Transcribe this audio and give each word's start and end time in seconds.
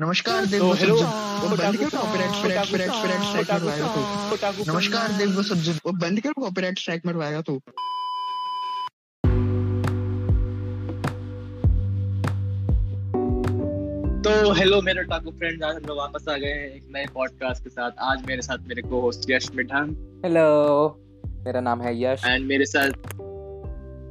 नमस्कार 0.00 0.44
देव 0.46 0.60
तो 0.60 0.66
वो 0.66 0.72
हेलो 0.72 0.94
बंद 0.96 1.76
करो 1.76 1.88
copyright 1.94 2.30
strike 2.34 2.64
strike 2.66 2.90
strike 2.90 3.22
strike 3.22 3.50
मरवाएगा 3.52 3.88
तो। 3.88 4.72
नमस्कार 4.72 5.12
देव 5.18 5.34
वो 5.36 5.42
सब्जेक्ट 5.42 5.80
वो 5.86 5.92
बंद 6.04 6.20
करो 6.20 6.42
कॉपीराइट 6.42 6.78
स्ट्राइक 6.78 7.02
मरवाएगा 7.06 7.40
तो। 7.40 7.56
तो 14.24 14.52
हेलो 14.60 14.80
मेरे 14.82 15.02
टाकू 15.10 15.30
फ्रेंड्स 15.30 15.62
आज 15.62 15.74
हम 15.74 15.82
लोग 15.88 15.98
वापस 15.98 16.28
आ 16.28 16.36
गए 16.36 16.46
हैं 16.46 16.70
एक 16.70 16.88
नए 16.96 17.06
पॉडकास्ट 17.14 17.64
के 17.64 17.70
साथ। 17.70 18.02
आज 18.12 18.24
मेरे 18.28 18.42
साथ 18.42 18.66
मेरे 18.68 18.82
को 18.82 19.00
होस्ट 19.00 19.30
यश 19.30 19.50
मिठान। 19.54 19.94
हेलो 20.24 20.46
मेरा 21.44 21.60
नाम 21.60 21.82
है 21.82 21.94
यश। 22.02 22.24
एंड 22.26 22.46
मेरे 22.46 22.66
साथ 22.72 22.90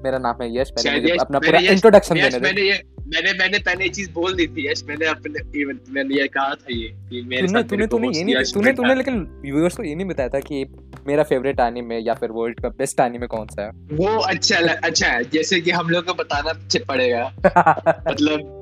मेरा 0.05 0.17
नाम 0.19 0.41
है 0.41 0.55
यश। 0.59 0.71
पहले 0.71 1.01
मुझे 1.01 1.17
अपना 1.19 1.39
पूरा 1.39 1.59
इंट्रोडक्शन 1.75 2.15
देने 2.15 2.39
दे। 2.61 2.98
मैंने 3.09 3.33
मैंने 3.33 3.59
पहले 3.59 3.83
ये 3.83 3.89
चीज़ 3.89 4.11
बोल 4.11 4.33
दी 4.33 4.47
थी 4.47 4.71
यश 4.71 4.83
मैंने 4.83 5.05
अपने 5.05 5.61
इवेंट 5.61 5.81
मैंने 5.89 6.15
ये 6.15 6.27
कहा 6.27 6.49
था 6.49 6.67
ये 6.71 6.87
कि 7.09 7.21
मेरे 7.21 7.47
तूने 7.47 7.61
साथ 7.61 7.69
तूने 7.69 7.87
तूने 7.87 8.07
ये 8.07 8.23
नहीं 8.23 8.36
तूने 8.36 8.73
तूने 8.73 8.95
लेकिन 8.95 9.41
व्यूअर्स 9.45 9.75
को 9.75 9.83
ये 9.83 9.95
नहीं 9.95 10.07
बताया 10.07 10.29
था 10.29 10.39
कि 10.39 10.65
मेरा 11.07 11.23
फेवरेट 11.23 11.59
एनीमे 11.59 12.00
या 12.00 12.14
फिर 12.14 12.31
वर्ल्ड 12.31 12.59
का 12.59 12.69
बेस्ट 12.69 13.00
एनीमे 13.00 13.27
कौन 13.27 13.47
सा 13.47 13.61
है? 13.61 13.69
वो 13.69 14.17
अच्छा 14.17 14.57
अच्छा 14.57 15.07
है 15.07 15.23
जैसे 15.23 15.61
कि 15.61 15.71
हम 15.71 15.89
लोग 15.89 16.05
को 16.05 16.14
बताना 16.14 16.53
पड़ेगा। 16.87 17.33
मतलब 18.11 18.55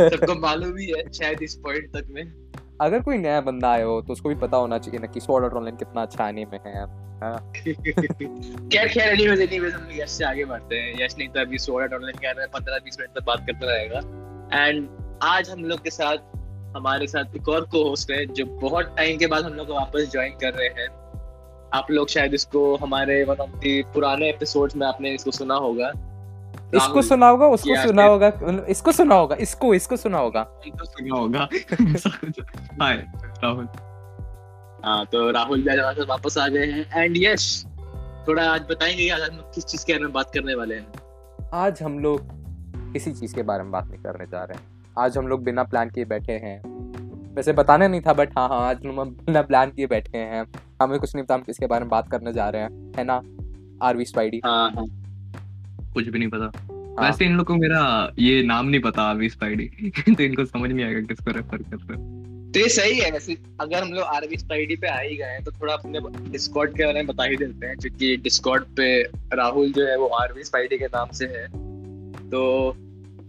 सबको 0.00 0.40
मालूम 0.40 0.78
ही 0.78 0.86
है 0.86 1.12
शायद 1.12 1.42
इस 1.42 1.54
पॉइंट 1.54 1.88
तक 1.88 2.06
में। 2.10 2.49
अगर 2.80 3.00
कोई 3.00 3.18
नया 3.18 3.40
बंदा 3.40 3.70
आया 3.70 3.84
हो 3.84 4.02
तो 4.02 4.12
उसको 4.12 4.28
भी 4.28 4.34
पता 4.34 4.56
होना 4.56 4.78
चाहिए 4.78 5.00
ना 5.00 5.06
कि 5.06 5.20
स्वॉर्ड 5.20 5.44
आर्ट 5.44 5.54
ऑनलाइन 5.54 5.76
कितना 5.76 6.02
अच्छा 6.02 6.24
आगे 6.24 6.44
बढ़ते 6.44 6.68
हैं? 6.68 7.10
मिनट 12.72 13.18
तक 13.18 13.24
बात 13.26 13.40
करता 13.40 13.72
रहेगा। 13.72 13.98
एंड 14.66 14.88
आज 15.22 15.50
हम 15.50 15.64
लोग 15.64 15.82
के 15.82 15.90
साथ, 15.90 16.16
हमारे 16.76 17.06
साथ 17.06 17.36
एक 17.36 17.48
और 17.48 17.60
को 17.60 17.88
होस्ट 17.88 18.10
है, 18.10 18.26
जो 18.26 18.46
बहुत 18.46 18.94
टाइम 18.96 19.18
के 19.18 19.26
बाद 19.26 19.44
हम 19.44 19.52
लोग 19.52 19.70
वापस 19.70 20.08
ज्वाइन 20.12 20.32
कर 20.32 20.54
रहे 20.54 20.68
हैं। 20.68 20.88
आप 21.74 21.86
लोग 21.90 22.08
शायद 22.08 22.34
इसको 22.34 22.76
हमारे 22.76 23.24
वन 23.24 23.36
ऑफ़ 23.36 23.50
द 23.50 23.84
पुराने 23.94 24.28
एपिसोड्स 24.28 24.76
में 24.76 24.86
आपने 24.86 25.14
इसको 25.14 25.30
सुना 25.30 25.54
होगा। 25.54 25.92
इसको 26.74 27.02
सुना 27.02 27.28
होगा 27.28 27.46
उसको 27.46 27.82
सुना 27.82 28.04
होगा 28.04 28.32
इसको 28.68 28.92
सुना 28.92 29.14
होगा 29.14 29.36
इसको 29.36 29.74
इसको 29.74 29.96
सुना 29.96 30.18
होगा 30.18 30.42
तो 30.42 30.84
सुना 30.84 31.18
होगा 31.18 31.48
हाय 32.82 32.96
राहुल 33.44 33.68
हाँ 34.84 35.06
तो 35.06 35.30
राहुल 35.30 35.68
आज 35.80 35.98
वापस 36.08 36.38
आ 36.38 36.48
गए 36.48 36.66
हैं। 36.66 37.04
एंड 37.04 37.16
यश 37.16 37.64
थोड़ा 38.28 38.44
आज 38.50 38.60
बताएँगे 38.60 39.08
आज 39.08 39.20
हम 39.20 39.36
किस 39.54 39.64
चीज़ 39.64 39.86
के 39.86 39.92
बारे 39.92 40.04
में 40.04 40.12
बात 40.12 40.30
करने 40.34 40.54
वाले 40.54 40.74
हैं। 40.74 40.86
आज 41.54 41.82
हम 41.82 41.98
लोग 41.98 42.20
किसी 42.92 43.12
चीज़ 43.12 43.34
के 43.34 43.42
बारे 43.42 43.62
में 43.62 43.72
बात 43.72 43.86
नहीं 43.86 44.02
करने 44.02 44.26
जा 44.26 44.44
रहे 44.44 44.58
हैं। 44.58 44.64
आज 44.98 45.18
हम 45.18 45.28
लोग 45.28 45.44
बिना 45.44 45.62
प्लान 45.62 45.90
किए 45.90 46.04
बैठे 46.04 46.32
हैं। 46.32 46.62
वैसे 47.34 47.52
बताना 47.52 47.88
नहीं 47.88 48.00
था 48.00 48.12
बट 48.12 48.38
हाँ 48.38 48.48
हाँ 48.48 48.60
आज 48.60 48.86
हम 48.86 49.10
बिना 49.10 49.42
प्लान 49.42 49.70
किए 49.70 49.86
बैठे 49.86 50.18
हैं। 50.18 50.46
हमें 50.82 50.98
कुछ 50.98 51.14
नहीं 51.14 51.24
पता 51.24 51.34
हम 51.34 51.40
किसके 51.40 51.66
बारे 51.66 51.80
में 51.80 51.90
बात 51.90 52.10
करने 52.10 52.32
जा 52.32 52.48
रहे 52.48 52.62
हैं। 52.62 52.92
है 52.96 53.04
ना? 53.04 53.22
आरवी 53.86 54.04
स्पाइडी 54.04 54.40
हाँ 54.44 54.70
हाँ। 54.70 54.84
कुछ 55.92 56.08
भी 56.08 56.18
नहीं 56.18 56.28
पता। 56.28 56.52
हाँ। 57.00 57.10
वैसे 57.10 57.24
इन 57.24 57.36
लोग 57.36 57.46
को 57.46 57.54
मेरा 57.54 58.12
ये 58.18 58.42
नाम 58.42 58.66
नहीं 58.66 58.80
पता 58.80 59.02
आरवी 59.02 59.28
स्पाइडी। 59.28 59.90
तो 60.14 60.22
इनको 60.22 60.44
समझ 60.44 60.70
नहीं 60.70 60.86
आएगा 60.86 61.00
किसको 61.00 61.30
रेफर 61.30 61.56
कर 61.56 61.76
रहे 61.76 61.98
हैं। 61.98 62.20
तो 62.54 62.60
ये 62.60 62.68
सही 62.68 62.98
है 62.98 63.10
वैसे 63.10 63.36
अगर 63.60 63.82
हम 63.82 63.92
लोग 63.92 64.04
आरबी 64.04 64.36
स्पाइडी 64.36 64.76
पे 64.76 64.86
आ 64.86 65.00
ही 65.00 65.16
गए 65.16 65.24
हैं 65.24 65.44
तो 65.44 65.52
थोड़ा 65.52 65.74
अपने 65.74 65.98
डिस्कॉर्ड 66.30 66.70
के 66.70 66.84
बारे 66.84 66.94
में 66.94 67.06
बता 67.06 67.24
ही 67.24 67.36
देते 67.36 67.66
हैं 67.66 67.76
क्योंकि 67.76 68.16
डिस्कॉर्ड 68.16 68.62
पे 68.62 69.02
राहुल 69.36 69.72
जो 69.72 69.86
है 69.86 69.98
वो 69.98 70.06
आरवी 70.06 70.44
स्पाइडी 70.44 70.78
के 70.78 70.84
नाम 70.84 71.08
से 71.12 71.26
है। 71.26 71.46
तो 72.30 72.72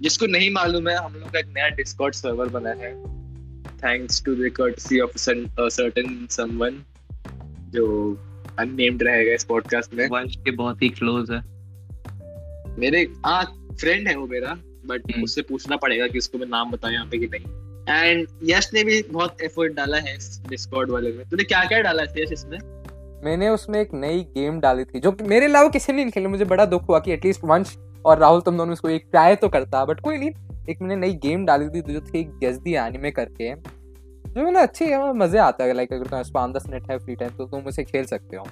जिसको 0.01 0.25
नहीं 0.25 0.51
मालूम 0.51 0.87
है 0.87 0.95
हम 0.95 1.13
लोग 1.13 1.31
का 1.31 1.39
एक 1.39 1.45
नया 1.45 1.69
डिस्कॉर्ड 1.69 2.15
सर्वर 2.15 2.47
बना 2.47 2.69
है। 2.69 3.21
Thanks 3.65 4.23
to 4.25 4.35
the 4.35 4.51
courtesy 4.61 4.99
of 5.01 5.11
certain 5.17 6.27
someone 6.29 6.83
जो 7.69 8.13
अननेम्ड 8.59 9.03
रहेगा 9.03 9.33
इस 9.33 9.43
पॉडकास्ट 9.43 9.93
में। 9.93 10.07
वंश 10.07 10.35
के 10.35 10.51
बहुत 10.51 10.81
ही 10.81 10.89
क्लोज 10.89 11.31
है। 11.31 11.50
मेरे 12.79 13.01
हाँ 13.25 13.43
फ्रेंड 13.79 14.07
है 14.07 14.15
वो 14.17 14.27
मेरा 14.27 14.57
बट 14.85 15.11
हम्म। 15.11 15.23
उससे 15.23 15.41
पूछना 15.41 15.75
पड़ेगा 15.75 16.07
कि 16.07 16.17
उसको 16.17 16.37
मैं 16.37 16.47
नाम 16.47 16.71
बताऊँ 16.71 16.93
यहाँ 16.93 17.05
पे 17.05 17.17
कि 17.17 17.27
नहीं। 17.27 17.59
एंड 17.89 18.27
यश 18.43 18.69
ने 18.73 18.83
भी 18.83 19.01
बहुत 19.03 19.41
एफर्ट 19.41 19.73
डाला 19.73 19.97
है 19.97 20.17
डिस्कॉर्ड 20.49 20.91
वाले 20.91 21.11
में। 21.11 21.25
तूने 21.29 21.43
क्या 21.43 21.63
क्या 21.65 21.81
डाला 21.81 22.03
है 22.03 22.21
यश 22.23 22.31
इसमें? 22.31 22.57
मैंने 23.23 23.49
उसमें 23.49 23.79
एक 23.79 23.93
नई 23.93 24.21
गेम 24.37 24.59
डाली 24.59 24.83
थी 24.85 24.99
जो 24.99 25.11
कि 25.11 25.23
मेरे 25.23 25.45
अलावा 25.45 25.69
किसी 25.69 25.93
ने 25.93 26.01
नहीं 26.03 26.11
खेली। 26.11 26.27
मुझे 26.27 26.45
बड़ा 26.45 26.65
दुख 26.65 26.87
हुआ 26.89 26.99
कि 26.99 27.11
एटलीस्ट 27.11 27.43
वंश 27.43 27.77
और 28.05 28.19
राहुल 28.19 28.41
तुम 28.41 28.57
दोनों 28.57 28.73
इसको 28.73 28.89
एक 28.89 29.05
ट्राई 29.11 29.35
तो 29.35 29.49
करता 29.49 29.83
बट 29.85 29.99
कोई 29.99 30.17
नहीं। 30.17 30.29
एक 30.69 30.81
मैंने 30.81 30.95
नई 30.97 31.13
गेम 31.23 31.45
डाली 31.45 31.69
थी 31.69 31.81
जो 31.93 32.01
थी 32.01 32.23
गेस 32.39 32.57
दी 32.57 32.73
एनिमे 32.77 33.11
करके 33.11 33.53
जो 33.53 34.41
मतलब 34.41 34.61
अच्छी 34.61 34.85
है 34.85 35.13
मज़े 35.13 35.39
आता 35.39 35.63
है। 35.63 35.73
लाइक 35.73 35.93
अगर 35.93 36.03
तुम्हारे 36.03 36.23
पास 36.23 36.31
पाँच 36.33 36.55
दस 36.55 36.69
मिनट 36.69 36.91
है 36.91 36.97
फ्री 36.97 37.15
टाइम 37.15 37.31
तो 37.37 37.45
तुम 37.45 37.67
उसे 37.69 37.83
खेल 37.83 38.05
सकते 38.05 38.37
हो। 38.37 38.45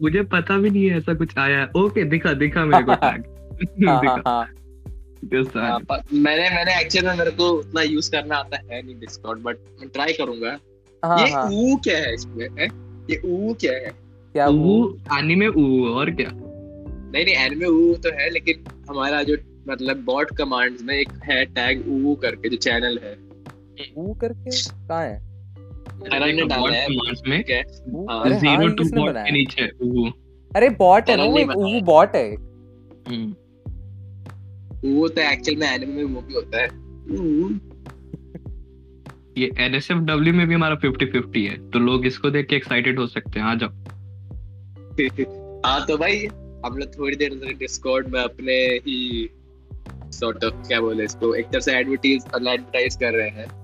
मुझे 0.00 0.22
पता 0.32 0.56
भी 0.58 0.70
नहीं 0.70 0.84
है 0.86 0.96
ऐसा 0.98 1.14
कुछ 1.14 1.36
आया 1.38 1.68
ओके 1.76 2.04
दिखा 2.04 2.32
दिखा 2.34 2.64
मेरे 2.64 2.84
को 2.84 2.94
टैग 3.02 3.24
हाँ 3.88 4.00
हाँ 4.04 4.22
हाँ। 4.26 4.46
मैंने 6.12 6.50
मैंने 6.50 6.80
एक्चुअली 6.80 7.08
में 7.08 7.16
मेरे 7.16 7.30
को 7.30 7.48
उतना 7.48 7.82
यूज़ 7.82 8.10
करना 8.10 8.36
आता 8.36 8.56
है 8.70 8.82
नहीं 8.82 9.00
डिस्कॉर्ड 9.00 9.42
बट 9.42 9.56
मैं 9.80 9.88
ट्राई 9.88 10.12
करूँगा। 10.12 10.58
हाँ 11.04 11.26
ये 11.26 11.32
हाँ। 11.32 11.50
ऊ 11.52 11.76
क्या 11.76 11.98
है 11.98 12.14
इसमें 12.14 12.48
है? 12.58 12.66
ये 13.10 13.22
ऊ 13.24 13.54
क्या 13.54 13.72
है? 13.72 13.92
क्या 14.32 14.48
ऊ 14.48 14.94
एनीमे 14.94 15.48
ऊ 15.48 15.88
और 15.88 16.10
क्या? 16.10 16.30
नहीं 17.14 17.24
नहीं 17.24 17.34
एनिमे 17.34 17.66
ऊ 17.66 17.94
तो 17.94 18.10
है 18.14 18.30
लेकिन 18.30 18.64
हमारा 18.90 19.22
जो 19.22 19.36
मतलब 19.68 19.96
बॉट 19.96 20.36
कमांड्स 20.36 20.82
में 20.82 20.94
एक 20.94 21.08
है 21.24 21.44
टैग 21.44 22.06
ऊ 22.06 22.14
करके 22.14 22.48
जो 22.48 22.56
चैनल 22.56 23.00
है। 23.02 23.12
वो 23.96 24.14
करके? 24.14 24.50
कहाँ 24.88 25.04
है? 25.04 25.32
अरे 26.12 26.32
में 26.32 26.48
बॉट 26.48 26.70
के 29.14 29.30
नीचे 29.30 29.70
ऊ। 29.82 30.10
अरे 30.56 30.68
बॉट 30.68 31.10
है 31.10 31.16
ना 31.16 31.50
वो 31.50 31.80
बॉट 31.80 32.16
है। 32.16 32.36
हम्म। 34.84 34.98
ऊ 34.98 35.08
तो 35.08 35.20
एक्चुअल 35.20 35.58
में 35.58 35.66
एनिमे 35.68 35.92
में 35.92 36.14
वो 36.14 36.20
भी 36.20 36.34
होता 36.34 36.62
है। 36.62 36.68
ये 39.38 39.50
एनएसएफडब्ल्यू 39.58 40.34
में 40.34 40.46
भी 40.46 40.54
हमारा 40.54 40.76
50 40.76 41.06
50 41.06 41.46
है 41.48 41.70
तो 41.70 41.78
लोग 41.78 42.06
इसको 42.06 42.30
देख 42.30 42.46
के 42.46 42.56
एक्साइटेड 42.56 42.98
हो 42.98 43.06
सकते 43.06 43.40
हैं 43.40 43.46
आ 43.46 43.54
जाओ। 43.54 43.68
हाँ 45.66 45.86
तो 45.86 45.96
भाई 45.98 46.26
हम 46.66 46.76
लोग 46.76 46.98
थोड़ी 46.98 47.16
देर 47.16 47.34
तक 47.34 47.58
डिस्कॉर्ड 47.58 48.08
में 48.08 48.20
अपने 48.20 48.52
ही 48.52 49.30
सॉर्ट 50.12 50.44
ऑफ़ 50.44 50.54
क्या 50.54 50.80
बोले 50.80 51.04
इसको 51.04 51.34
एक 51.34 51.46
तरह 51.46 51.60
से 51.60 51.72
एडवर्टीज 51.72 52.24
एडवर्टाइज 52.36 52.96
कर 52.96 53.12
रहे 53.12 53.28
हैं। 53.28 53.62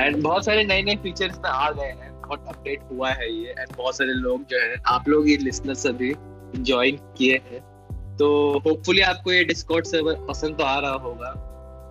एंड 0.00 0.22
बहुत 0.22 0.44
सारे 0.44 0.64
नए 0.64 0.82
नए 0.82 0.96
फीचर्स 0.96 1.38
में 1.38 1.50
आ 1.50 1.70
गए 1.70 1.86
हैं 1.86 2.22
बहुत 2.22 2.44
अपडेट 2.48 2.80
हुआ 2.92 3.10
है 3.10 3.32
ये 3.34 3.50
एंड 3.50 3.76
बहुत 3.76 3.96
सारे 3.96 4.12
लोग 4.12 4.42
जो 4.42 4.60
है 4.62 4.76
आप 4.86 5.08
लोग 5.08 5.28
ये 5.28 5.36
लिसनर 5.36 5.74
सभी 5.74 6.14
ज्वाइन 6.62 6.98
किए 7.18 7.36
हैं। 7.36 7.75
तो 8.18 8.26
होपफुली 8.66 9.00
आपको 9.02 9.32
ये 9.32 9.44
डिस्कॉर्ड 9.44 9.86
सर्वर 9.86 10.14
पसंद 10.28 10.56
तो 10.58 10.64
आ 10.64 10.78
रहा 10.80 10.92
होगा 11.06 11.30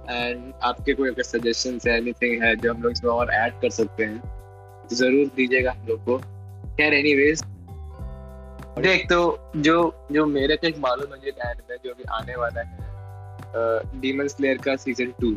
एंड 0.09 0.53
आपके 0.63 0.94
कोई 0.94 1.09
अगर 1.09 1.24
सजेशन 1.24 1.80
है 1.88 1.97
एनीथिंग 1.97 2.44
है 2.44 2.56
जो 2.56 2.74
हम 2.74 2.81
लोग 2.84 2.91
इसमें 2.91 3.12
और 3.12 3.31
ऐड 3.34 3.59
कर 3.62 3.69
सकते 3.69 4.03
हैं 4.03 4.19
तो 4.19 4.96
ज़रूर 4.96 5.28
दीजिएगा 5.36 5.72
हम 5.72 5.88
लोग 5.88 6.06
को। 6.06 6.18
खैर 6.78 6.94
एनीवेज 6.94 7.44
देख 8.80 9.06
तो 9.09 9.19
जो 9.58 9.75
जो 10.12 10.25
मेरे 10.25 10.56
को 10.56 10.68
एक 10.68 10.78
मालूम 10.80 11.13
है 11.13 11.19
जो 11.19 11.31
लैंड 11.31 11.62
में 11.69 11.78
जो 11.86 11.94
भी 11.94 12.03
आने 12.13 12.36
वाला 12.36 12.62
है 12.62 14.00
डीमन 14.02 14.28
स्लेयर 14.28 14.57
का 14.57 14.75
सीज़न 14.75 15.13
टू 15.22 15.31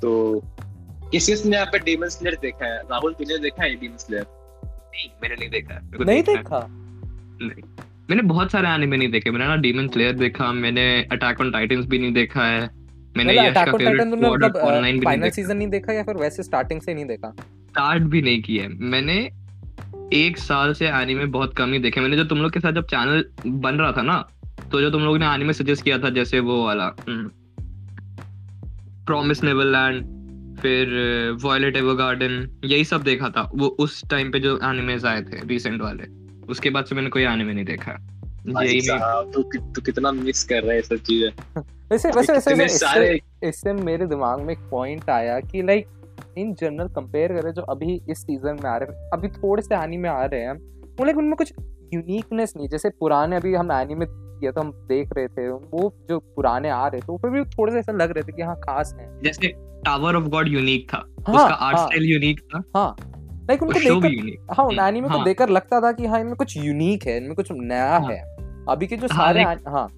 तो 0.00 0.10
किस 1.10 1.26
किसने 1.26 1.56
यहाँ 1.56 1.66
पे 1.72 1.78
डीमन 1.78 2.08
स्लेयर 2.08 2.36
देखा 2.42 2.66
है? 2.66 2.78
राहुल 2.90 3.12
तूने 3.14 3.38
देखा 3.38 3.62
है 3.62 3.74
डीमन 3.76 3.96
स्लेयर 3.98 4.26
नहीं 4.64 5.08
मैंने 5.22 5.36
नहीं 5.36 5.48
देखा। 5.50 5.80
नहीं 6.04 6.22
देखा? 6.24 6.66
नहीं। 6.68 7.62
मैंने 8.10 8.22
बहुत 8.24 8.52
सारे 8.52 8.68
एनिमे 8.68 8.96
नहीं 8.96 9.10
देखे। 9.10 9.30
मैंने 9.30 9.46
ना 9.46 9.56
डीमन 9.58 9.88
स्लेयर 9.88 10.12
देखा 10.14 10.52
मैंने 10.54 10.84
अटैक 11.12 11.40
ऑन 11.40 11.50
टाइटंस 11.50 11.86
भी 11.86 11.98
नहीं 11.98 12.12
देखा 12.12 12.46
है। 12.46 12.60
मैंने 13.16 13.32
मतलब 13.32 13.44
यश 13.44 13.50
अटैक 13.50 13.66
का 13.66 13.72
ऑन 13.72 13.78
फेवरेट 13.78 14.06
मतलब 14.24 14.56
ऑनलाइन 14.58 14.98
भी 14.98 15.04
फाइनल 15.04 15.30
सीज़न 15.30 15.56
नहीं 15.56 15.68
देखा 15.68 15.92
या 15.92 16.02
फिर 16.02 16.16
वैसे 16.16 16.42
स्टार्टिंग 16.42 16.80
से 16.80 16.94
नहीं 16.94 17.04
देखा? 17.06 17.30
स्टार्ट 17.30 18.02
भी 18.04 18.22
नहीं 18.22 18.42
किया 18.42 18.62
है। 18.62 18.68
मैंने 18.68 19.14
एक 20.12 20.38
साल 20.38 20.72
से 20.74 20.88
एनिमे 20.88 21.24
बहुत 21.36 21.56
कम 21.56 21.72
ही 21.72 21.78
देखे। 21.78 22.00
मैंने 22.00 22.16
जो 22.16 22.24
तुम 22.24 22.38
लोग 22.38 22.52
के 22.52 22.60
साथ 22.60 22.72
जब 22.72 22.86
चैनल 22.86 23.24
बन 23.46 23.74
रहा 23.74 23.92
था 23.92 24.02
ना 24.02 24.24
तो 24.72 24.80
जो 24.80 24.90
तुम 24.90 25.02
लोग 25.02 25.18
ने 25.18 25.26
एनिमे 25.26 25.52
सजेस्ट 25.52 25.84
किया 25.84 25.98
था 25.98 26.10
जैसे 26.10 26.40
वो 26.40 26.64
वाला 26.64 26.94
प्रॉमिस 29.06 29.42
नेवरलैंड 29.44 30.02
फिर 30.58 30.92
वॉयलेट 31.42 31.76
एवरगार्डन 31.76 32.60
यही 32.64 32.84
सब 32.84 33.02
देखा 33.02 33.28
था। 33.28 33.50
वो 33.54 33.66
उस 33.80 34.02
टाइम 34.10 34.30
पे 34.32 34.40
जो 34.40 34.58
एनिमेज 34.64 35.04
आए 35.06 35.22
थे 35.22 35.46
रिसेंट 35.46 35.80
वाले। 35.82 36.04
उसके 36.48 36.70
बाद 36.70 36.84
से 36.84 36.94
मैंने 36.94 37.08
कोई 37.08 37.22
एनिमे 37.22 37.52
नहीं 37.52 37.64
देखा। 37.64 37.92
यही 38.62 38.80
में 38.90 39.30
तो 39.30 39.42
तू 39.42 39.82
कितना 39.82 40.12
मिस 40.12 40.44
कर 40.44 40.62
रहा 40.62 40.72
है 40.72 40.82
सब 40.82 40.96
चीज़ें। 40.96 41.30
वैसे 41.92 42.10
वैसे 42.10 42.54
वैसे 42.54 43.20
इससे, 43.48 43.72
मेरे 43.72 44.06
दिमाग 44.06 44.40
में 44.40 44.52
एक 44.52 44.58
पॉइंट 44.70 45.10
आया 45.10 45.40
कि 45.40 45.62
लाइक 45.62 45.86
इन 46.38 46.54
जनरल 46.54 46.88
कंपेयर 46.88 47.32
करें 47.32 47.52
जो 47.52 47.62
अभी 47.62 48.00
इस 48.10 48.18
सीज़न 48.18 48.58
में 48.64 48.70
आ 48.70 48.76
रहे 48.76 48.92
हैं। 48.92 49.10
अभी 49.12 49.28
थोड़े 49.28 49.62
से 49.62 49.74
एनीमे 49.74 50.08
आ 50.08 50.24
रहे 50.24 50.40
हैं। 50.40 50.52
वो 50.98 51.04
लाइक 51.04 51.16
उनमें 51.16 51.34
कुछ 51.34 51.52
यूनिकनेस 51.94 52.52
नहीं 52.56 52.68
जैसे 52.68 52.88
पुराने 52.90 53.36
अभी 53.36 53.54
हम 53.54 53.72
एनीमे 53.72 54.06
किया 54.08 54.52
था 54.52 54.60
हम 54.60 54.70
देख 54.72 55.08
रहे 55.16 55.28
थे 55.28 55.48
वो 55.48 55.94
जो 56.08 56.18
पुराने 56.18 56.70
आ 56.70 56.86
रहे 56.86 57.00
थे 57.00 57.06
वो 57.08 57.18
फिर 57.18 57.30
भी 57.30 57.44
थोड़े 57.44 57.72
से 57.72 57.78
ऐसा 57.78 57.92
लग 57.92 58.10
रहे 58.10 58.22
थे 58.22 58.32
कि 58.32 58.42
हाँ 58.42 58.56
खास 58.56 58.94
है। 59.00 59.22
जैसे 59.22 59.48
टावर 59.86 60.16
ऑफ़ 60.16 60.24
गॉड 60.24 60.48
यूनिक 60.48 60.88
था। 60.94 60.96
हाँ, 60.96 61.34
उसका 61.34 61.54
आर्ट 61.54 61.76
हाँ। 61.76 61.86
स्टाइल 61.86 62.04
यूनिक 62.04 62.40
था। 62.40 62.62
हाँ। 62.76 62.96
लाइक 63.50 63.62
उनको 63.62 63.78
देखकर 63.78 64.54
हाँ 64.54 64.64
उन 64.66 64.78
हम्म, 64.78 64.88
एनिमे 64.88 65.08
को 65.08 65.14
हाँ। 65.14 65.24
देखकर 65.24 65.48
लगता 65.48 65.80
था 65.80 65.92
कि 65.92 66.06
हाँ 66.06 66.20
इनमें 66.20 66.34
कुछ 66.34 66.56
यूनिक 66.56 67.06
है 67.06 67.16
इनमें 67.16 67.34
कुछ 67.34 67.48
नया 67.52 67.90
हाँ। 67.90 68.10
है। 68.10 68.20
अभी 68.68 68.86
के 68.86 68.96
जो 68.96 69.08
हाँ, 69.12 69.26
सारे 69.26 69.42
हाँ। 69.42 69.88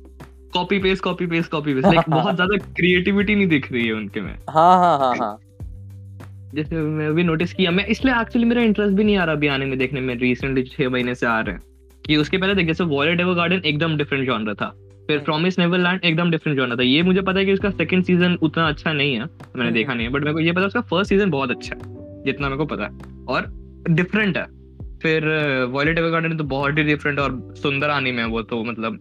Copy 0.54 0.78
paste 0.78 1.02
copy 1.04 1.26
paste 1.26 1.50
copy 1.50 1.74
paste 1.74 1.86
like 1.86 2.10
बहुत 2.10 2.34
ज़्यादा 2.34 2.56
क्रिएटिविटी 2.56 3.34
नहीं 3.34 3.46
दिख 3.46 3.72
रही 3.72 3.86
है 3.86 3.92
उनके 3.92 4.20
में। 4.20 4.34
हाँ 4.50 4.76
हाँ 4.78 4.98
हाँ 4.98 5.14
हाँ। 5.16 5.38
जैसे 6.54 6.76
मैं 6.76 7.14
भी 7.14 7.22
नोटिस 7.24 7.52
किया 7.52 7.70
मैं 7.70 7.86
इसलिए 7.86 8.20
एक्चुअली 8.20 8.46
मेरा 8.46 8.62
इंटरेस्ट 8.62 8.94
भी 8.94 9.04
नहीं 9.04 9.16
आ 9.16 9.24
रहा 9.24 9.34
अभी 9.34 9.46
आने 9.46 9.66
में 9.66 9.78
देखने 9.78 10.00
में 10.00 10.14
रिसेंटली 10.14 10.62
छह 10.62 10.88
महीने 10.88 11.14
से 11.14 11.26
आ 11.26 11.40
रहे 11.40 11.54
हैं। 11.54 11.62
कि 12.06 12.16
उसके 12.16 12.38
पहले 12.38 12.54
देख 12.54 12.66
जैसे 12.66 12.84
वॉलेट 12.84 13.20
एवर 13.20 13.34
गार्डन 13.34 13.62
एकदम 13.64 13.96
डिफरेंट 13.96 14.26
जॉनर 14.26 14.54
था। 14.54 14.68
फिर। 15.06 15.18
प्रॉमिस 15.18 15.58
नेवरलैंड 15.58 16.00
एकदम 16.04 16.30
डिफरेंट 16.30 16.58
जॉनर 16.58 16.76
था। 16.76 16.82
ये 16.82 17.02
मुझे 17.02 17.22
पता 17.22 17.38
है 17.38 17.44
कि 17.44 17.52
उसका 17.52 17.70
सेकंड 17.70 18.04
सीज़न 18.04 18.38
उतना 18.42 18.68
अच्छा 18.68 18.92
नहीं 18.92 19.12
है 19.12 19.20
मैंने 19.20 19.64
हम्म। 19.64 19.74
देखा 19.74 19.94
नहीं 19.94 20.06
है। 20.06 20.12
बट 20.12 20.20
मेरे 20.20 20.32
को 20.32 20.40
ये 20.40 20.52
पता 20.52 20.60
है 20.60 20.66
उसका 20.66 20.80
फ़र्स्ट 20.80 21.08
सीज़न 21.08 21.30
बहुत 21.30 21.50
अच्छा 21.50 21.76
है 21.76 21.94
जितना 22.24 22.48
मेरे 22.48 22.58
को 22.58 22.64
पता 22.64 22.84
है। 22.84 23.15
और 23.28 23.46
डिफरेंट 23.90 24.36
है। 24.36 24.44
फिर 24.98 25.28
वॉलेट 25.64 25.98
एवर 25.98 26.08
गार्डन 26.08 26.36
तो 26.36 26.44
बहुत 26.44 26.78
ही 26.78 26.82
डिफरेंट 26.82 27.18
और 27.18 27.54
सुंदर 27.62 27.90
आनिमे 27.90 28.22
है 28.22 28.28
वो 28.28 28.42
तो 28.42 28.64
मतलब 28.64 28.98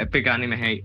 एपिक 0.00 0.28
आनिमे 0.28 0.56
है 0.56 0.78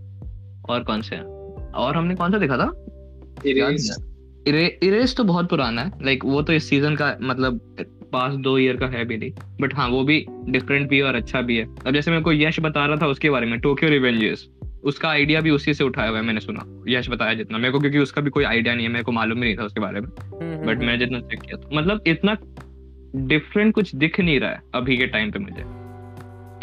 और 0.69 0.83
कौन 0.83 1.01
से 1.01 1.15
हैं? 1.15 1.23
और 1.71 1.97
हमने 1.97 2.15
कौन 2.15 2.31
सा 2.31 2.37
देखा 2.37 2.57
था? 2.57 2.85
Erase. 3.33 4.03
इरे, 4.47 4.79
इरेज 4.83 5.15
तो 5.15 5.23
बहुत 5.23 5.49
पुराना 5.49 5.81
है। 5.81 5.91
लाइक 6.05 6.25
वो 6.25 6.41
तो 6.41 6.53
इस 6.53 6.69
सीज़न 6.69 6.95
का 6.95 7.17
मतलब 7.21 7.75
पास 8.13 8.33
दो 8.33 8.57
ईयर 8.57 8.77
का 8.77 8.87
है 8.87 9.05
भी 9.05 9.17
नहीं। 9.17 9.31
बट 9.61 9.75
हाँ 9.75 9.89
वो 9.89 10.03
भी 10.03 10.25
डिफरेंट 10.49 10.89
भी 10.89 10.97
है 10.97 11.03
और 11.03 11.15
अच्छा 11.15 11.41
भी 11.41 11.57
है। 11.57 11.65
अब 11.87 11.93
जैसे 11.93 12.11
मेरे 12.11 12.23
को 12.23 12.33
यश 12.33 12.59
बता 12.59 12.85
रहा 12.85 12.97
था 12.97 13.07
उसके 13.07 13.29
बारे 13.29 13.47
में 13.47 13.59
टोक्यो 13.59 13.89
रिवेंजेस 13.89 14.49
उसका 14.83 15.09
आइडिया 15.09 15.41
भी 15.41 15.49
उसी 15.49 15.73
से 15.73 15.83
उठाया 15.83 16.09
हुआ 16.09 16.17
है 16.17 16.23
मैंने 16.23 16.39
सुना। 16.39 16.83
यश 16.87 17.09
बताया 17.09 17.33
जितना। 17.33 17.57
मेरे 17.57 17.71
को 17.71 17.79
क्योंकि 17.79 17.99
उसका 17.99 18.21
भी 18.21 18.29
कोई 18.29 18.43
आइडिया 18.43 18.75
नहीं 18.75 18.85
है 18.85 18.91
मेरे 18.91 19.03
को 19.03 19.11
मालूम 19.11 19.37
ही 19.37 19.43
नहीं 19.43 19.57
था 19.57 19.63
उसके 19.63 19.79
बारे 19.79 20.01
में। 20.01 20.07
हम्म, 20.07 20.53
हम्म, 20.53 20.67
बट 20.67 20.79
मैंने 20.79 20.97
जितना 20.97 21.19
चेक 21.19 21.41
किया 21.41 21.57
था। 21.57 21.69
मतलब 21.73 22.03
इतना 22.07 22.37
डिफरेंट 23.15 23.73
कुछ 23.75 23.95
दिख 23.95 24.19
नहीं 24.19 24.39
रहा 24.39 24.49
है 24.49 24.61
अभी 24.75 24.97
के 24.97 25.07
टाइम 25.07 25.31
पे 25.31 25.39
मुझे। 25.39 25.83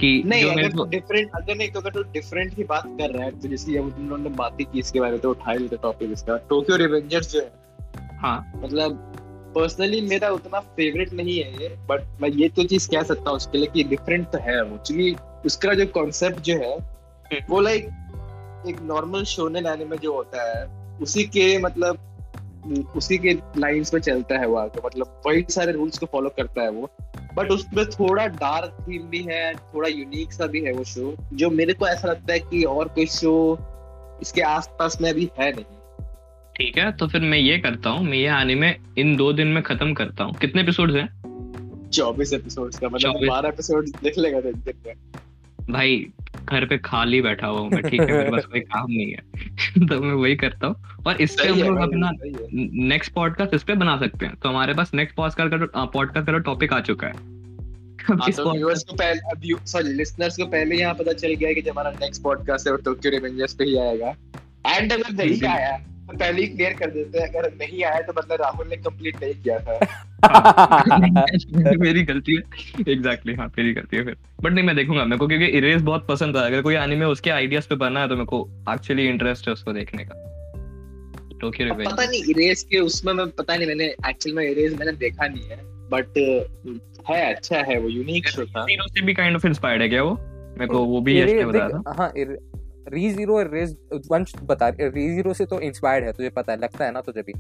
कि 0.00 0.23
नहीं 0.26 0.44
अगर 0.44 0.76
को 0.76 0.85
डिफरेंट 0.85 1.31
अगर 1.35 1.56
नहीं 1.56 1.70
तो 1.70 1.81
अगर 1.81 1.91
तो 1.91 2.02
डिफरेंट 2.02 2.55
की 2.55 2.64
बात 2.64 2.82
कर 2.87 3.11
रहा 3.11 3.25
है 3.25 3.41
तो 3.41 3.49
जैसे 3.49 3.79
अब 3.79 3.91
तुम 3.91 4.08
लोगों 4.08 4.23
ने 4.23 4.31
बात 4.31 4.56
ही 4.61 4.64
की 4.64 4.79
इसके 4.79 5.00
बारे 5.00 5.12
में 5.12 5.20
तो 5.20 5.31
उठा 5.31 5.52
लेते 5.52 5.76
टॉपिक 5.76 6.12
इसका। 6.12 6.37
टोक्यो 6.37 6.76
रिवेंजर्स 6.76 7.32
जो 7.32 7.41
है। 7.41 7.50
हाँ। 8.19 8.52
मतलब 8.56 9.12
पर्सनली 9.55 10.00
मेरा 10.00 10.31
उतना 10.31 10.61
फेवरेट 10.61 11.12
नहीं 11.12 11.38
है 11.41 11.62
ये 11.62 11.69
बट 11.69 12.23
मैं 12.23 12.29
ये 12.29 12.49
तो 12.49 12.64
चीज़ 12.64 12.91
कह 12.91 13.03
सकता 13.03 13.31
हूँ 13.31 13.37
उसके 13.37 13.58
लिए 13.58 13.67
कि 13.67 13.85
डिफरेंट 13.85 14.26
तो 14.26 14.38
है 14.38 14.64
वो। 14.64 14.76
क्योंकि 14.76 15.17
उसका 15.46 15.75
जो 15.75 15.87
कॉन्सेप्ट 15.87 16.41
जो 16.41 16.55
है 16.55 16.76
वो 17.50 17.61
लाइक 17.61 17.85
एक 18.69 18.76
नॉर्मल 18.82 19.25
शोनेन 19.25 19.67
एनिमे 19.67 19.96
जो 19.96 20.12
होता 20.12 20.43
है 20.49 20.81
उसी 20.99 21.25
के 21.25 21.58
मतलब 21.58 22.10
उसी 22.97 23.19
के 23.19 23.33
लाइंस 23.59 23.95
में 23.95 24.01
चलता 24.01 24.39
है 24.39 24.47
वो 24.47 24.57
आगे। 24.57 24.81
मतलब 24.87 25.21
वही 25.27 25.45
सारे 25.49 25.73
रूल्स 25.73 25.99
को 25.99 26.07
फॉलो 26.07 26.29
करता 26.29 26.62
है 26.62 26.71
वो। 26.71 26.91
बट 27.35 27.51
उसमें 27.51 27.85
थोड़ा 27.87 28.27
डार्क 28.27 28.77
थीम 28.81 29.03
भी 29.03 29.23
है 29.23 29.55
थोड़ा 29.55 29.89
यूनिक 29.89 30.33
सा 30.33 30.47
भी 30.47 30.61
है 30.61 30.73
वो 30.73 30.85
शो 30.85 31.15
जो 31.33 31.51
मेरे 31.51 31.73
को 31.73 31.89
ऐसा 31.89 32.09
लगता 32.09 32.33
है 32.33 32.39
कि 32.39 32.62
और 32.62 32.89
कोई 32.89 33.07
शो 33.07 33.59
इसके 34.23 34.41
आसपास 34.41 35.01
में 35.01 35.11
अभी 35.11 35.31
है 35.41 35.53
नहीं। 35.53 35.65
ठीक 36.57 36.79
है 36.79 36.91
तो 36.93 37.07
फिर 37.09 37.21
मैं 37.21 37.39
ये 37.39 37.59
करता 37.59 37.91
हूँ 37.91 38.05
मैं 38.05 38.19
ये 38.19 38.29
एनिमे 38.29 38.75
इन 38.99 39.17
दो 39.17 39.33
दिन 39.33 39.49
में 39.49 39.63
खत्म 39.63 39.95
करता 39.95 40.25
हूँ। 40.25 40.35
कितने 40.35 40.63
एपिसोड्स 40.63 40.95
हैं? 40.95 41.09
चौबीस 41.91 42.33
एपिसोड 42.33 42.75
का 42.75 42.89
मतलब 42.89 43.27
बारह 43.29 43.49
एपिसोड 43.49 43.89
देख 44.03 44.19
लेगा 44.19 44.41
दिन 44.41 44.53
दिन 44.53 44.83
में। 44.87 44.95
भाई 45.72 46.06
घर 46.44 46.67
पे 46.67 46.78
खाली 46.78 47.22
बैठा 47.22 47.46
हुआ 47.46 47.61
हूँ 47.61 47.70
मैं 47.70 47.82
ठीक 47.82 48.00
है 48.00 48.17
मेरे 48.17 48.31
पास 48.31 48.44
कोई 48.44 48.61
काम 48.61 48.87
नहीं 48.88 49.11
है। 49.11 49.87
तो 49.87 50.00
मैं 50.00 50.12
वही 50.12 50.37
करता 50.37 50.67
हूँ। 50.67 50.76
और 51.06 51.17
इस 51.17 51.34
पे 51.34 51.49
हम 51.49 51.58
लोग 51.58 51.76
अपना 51.78 52.11
नेक्स्ट 52.87 53.12
पॉडकास्ट 53.12 53.55
इस 53.55 53.62
पे 53.62 53.75
बना 53.75 53.99
सकते 53.99 54.26
हैं। 54.26 54.34
तो 54.34 54.49
हमारे 54.49 54.75
पास 54.75 54.94
नेक्स्ट 54.94 55.17
पॉडकास्ट 55.17 55.55
का 55.55 55.84
पॉडकास्ट 55.84 56.31
का 56.31 56.38
टॉपिक 56.38 56.72
आ 56.72 56.81
चुका 56.81 57.06
है। 57.06 57.12
अब 58.11 58.20
हाँ, 58.20 58.31
तो 58.31 58.44
को 58.75 58.96
पहले 58.96 59.67
सॉरी 59.67 59.93
लिसनर्स 59.93 60.37
को 60.37 60.46
पहले 60.46 60.76
यहाँ 60.76 60.94
पता 60.94 61.12
चल 61.12 61.34
गया 61.34 61.52
कि 61.52 61.62
जो 61.62 61.72
हमारा 61.72 61.90
नेक्स्ट 61.90 62.22
पॉडकास्ट 62.22 62.67
है 62.67 62.72
वो 62.72 62.78
टोक्यो 62.78 63.11
रिवेंजर्स 63.11 63.55
पे 63.55 63.64
ही 63.64 63.76
आएगा। 63.76 64.14
एंड 64.67 64.93
अगर 64.93 65.25
नहीं 65.25 65.49
आया 65.49 65.78
तो 65.78 65.90
पहले 66.19 66.43
ही 66.43 66.49
क्लियर 66.49 66.73
कर 66.73 66.91
देते 66.91 67.19
हैं 67.19 67.29
अगर 67.29 67.53
नहीं 67.53 67.85
आया 67.85 68.01
तो 68.01 68.12
मतलब 68.19 68.43
राहुल 68.43 68.69
ने 68.69 68.77
कंप्लीट 68.77 69.23
नहीं 69.23 69.35
किया 69.35 69.59
था। 69.59 69.79
मेरी 71.79 72.03
गलती 72.03 72.35
है। 72.35 72.43
एग्जैक्टली 72.93 73.35
हाँ 73.35 73.47
मेरी 73.47 73.73
गलती 73.73 73.97
है 73.97 74.05
फिर। 74.05 74.17
बट 74.43 74.53
नहीं 74.53 74.65
मैं 74.65 74.77
देखूँगा 74.77 75.05
मेरे 75.05 75.19
को 75.19 75.27
क्योंकि 75.27 75.47
इरेज 75.47 75.83
बहुत 75.83 76.07
पसंद 76.07 76.37
था। 76.37 76.41
अगर 76.41 76.62
कोई 76.62 76.75
एनिमे 76.75 77.05
उसके 77.05 77.31
आइडियाज़ 77.31 77.69
पे 77.69 77.75
बना 77.75 78.01
है 78.01 78.09
तो 78.09 78.15
मेरे 78.15 78.27
को 78.27 78.51
एक्चुअली 78.71 79.07
इंटरेस्ट 79.07 79.47
है 79.47 79.53
उसको 79.53 79.73
देखने 79.73 80.05
का। 80.05 80.27
टोक्यो 81.41 81.67
रिवेंज 81.67 81.93
पता 81.93 82.05
नहीं 82.05 82.25
इरेज 82.25 82.63
के 82.63 82.79
उसमें 82.79 83.13
मैं 83.13 83.27
पता 83.29 83.56
नहीं 83.56 83.69
मैंने 83.69 83.85
एक्चुअल 83.85 84.37
में 84.37 84.51
इरेज 84.51 84.79
मैंने 84.79 84.93
देखा 84.93 85.27
नहीं 85.27 85.45
है। 85.45 85.61
बट 85.65 86.06
है 87.11 87.35
अच्छा 87.35 87.59
है 87.59 87.81
वो 87.81 87.89
यूनिक 87.89 88.29
शो 88.29 88.47
था। 88.47 88.67
से 88.71 89.03
भी 89.03 89.15
काइंड 89.15 89.37
ऑफ़ 89.37 89.47
इंस्पायर्ड 89.47 89.83
है 89.83 89.89
क्या 89.89 90.03
वो? 90.03 90.19
मेरे 90.59 90.67
को 90.67 90.79
वो 90.79 91.01
भी 91.01 91.25
ने 91.25 91.45
बताया 91.45 91.69
था 91.69 91.95
हाँ 91.99 92.13
री 92.88 93.11
ज़ीरो 93.11 93.38
वंश 94.11 94.35
बता 94.43 94.69
री 94.71 95.09
ज़ीरो 95.09 95.35
से 95.35 95.47
तो 95.47 95.61
इंस्पायर्ड 95.62 96.05
है 96.05 96.12
तुझे 96.12 96.29
पता 96.31 96.53
है 96.53 96.59
लगता 96.59 96.85
है 96.85 96.93
ना 96.93 97.00
तुझे 97.00 97.23
भी? 97.23 97.32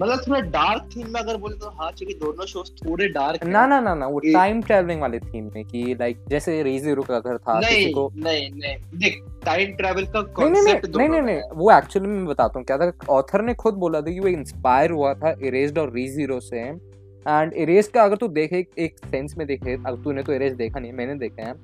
मतलब 0.00 0.20
थोड़ा 0.26 0.40
डार्क 0.40 0.88
थीम 0.96 1.06
में 1.12 1.20
अगर 1.20 1.36
बोले 1.36 1.56
तो 1.58 1.68
हाँ 1.78 1.90
क्योंकि 1.92 2.14
दोनों 2.14 2.44
शोज़ 2.46 2.70
थोड़े 2.74 3.08
डार्क 3.08 3.44
ना 3.44 3.64
ना 3.66 3.78
ना 3.80 3.94
ना 3.94 4.06
वो 4.06 4.18
टाइम 4.18 4.60
ट्रैवलिंग 4.62 5.00
वाले 5.00 5.18
थीम 5.20 5.44
में 5.54 5.64
कि 5.64 5.96
लाइक 6.00 6.18
जैसे 6.28 6.62
री 6.62 6.78
ज़ीरो 6.80 7.02
का 7.02 7.18
घर 7.18 7.36
था 7.38 7.58
किसी 7.60 7.84
नहीं 7.84 7.92
को 7.94 8.10
नहीं 8.16 8.50
नहीं 8.50 8.76
देख 8.98 9.18
टाइम 9.44 9.72
ट्रैवल 9.76 10.04
का 10.06 10.20
नहीं 10.20 10.50
नहीं 10.50 10.62
कॉन्सेप्ट 10.62 10.96
नहीं 10.96 11.08
नहीं 11.08 11.20
नहीं 11.20 11.34
नहीं 11.34 11.56
वो 11.56 11.70
एक्चुअली 11.72 12.08
मैं 12.08 12.26
बताता 12.26 12.58
हूँ 12.58 12.66
क्या 12.66 12.78
था। 12.78 12.92
ऑथर 13.10 13.42
ने 13.42 13.54
खुद 13.54 13.74
बोला 13.76 14.00
था 14.00 14.10
कि 14.10 14.20
वो 14.20 14.28
इंस्पायर 14.28 14.90
हुआ 14.90 15.12
था 15.14 15.34
इरेज्ड 15.42 15.78
और 15.78 15.92
री 15.92 16.08
ज़ीरो 16.08 16.38
से। 16.40 16.58
एंड 16.58 17.52
इरेज 17.54 17.88
का 17.88 18.04
अगर 18.04 18.16
तू 18.16 18.28
देखे 18.28 18.64
एक 18.78 18.98
सेंस 19.10 19.34
में 19.38 19.46
देखे 19.46 19.74
अगर 19.74 20.02
तूने 20.04 20.22
तो 20.22 20.32
इरेज 20.32 20.52
देखा 20.54 20.80
नहीं 20.80 20.92
मैंने 20.92 21.14
देखा 21.18 21.46
है। 21.46 21.54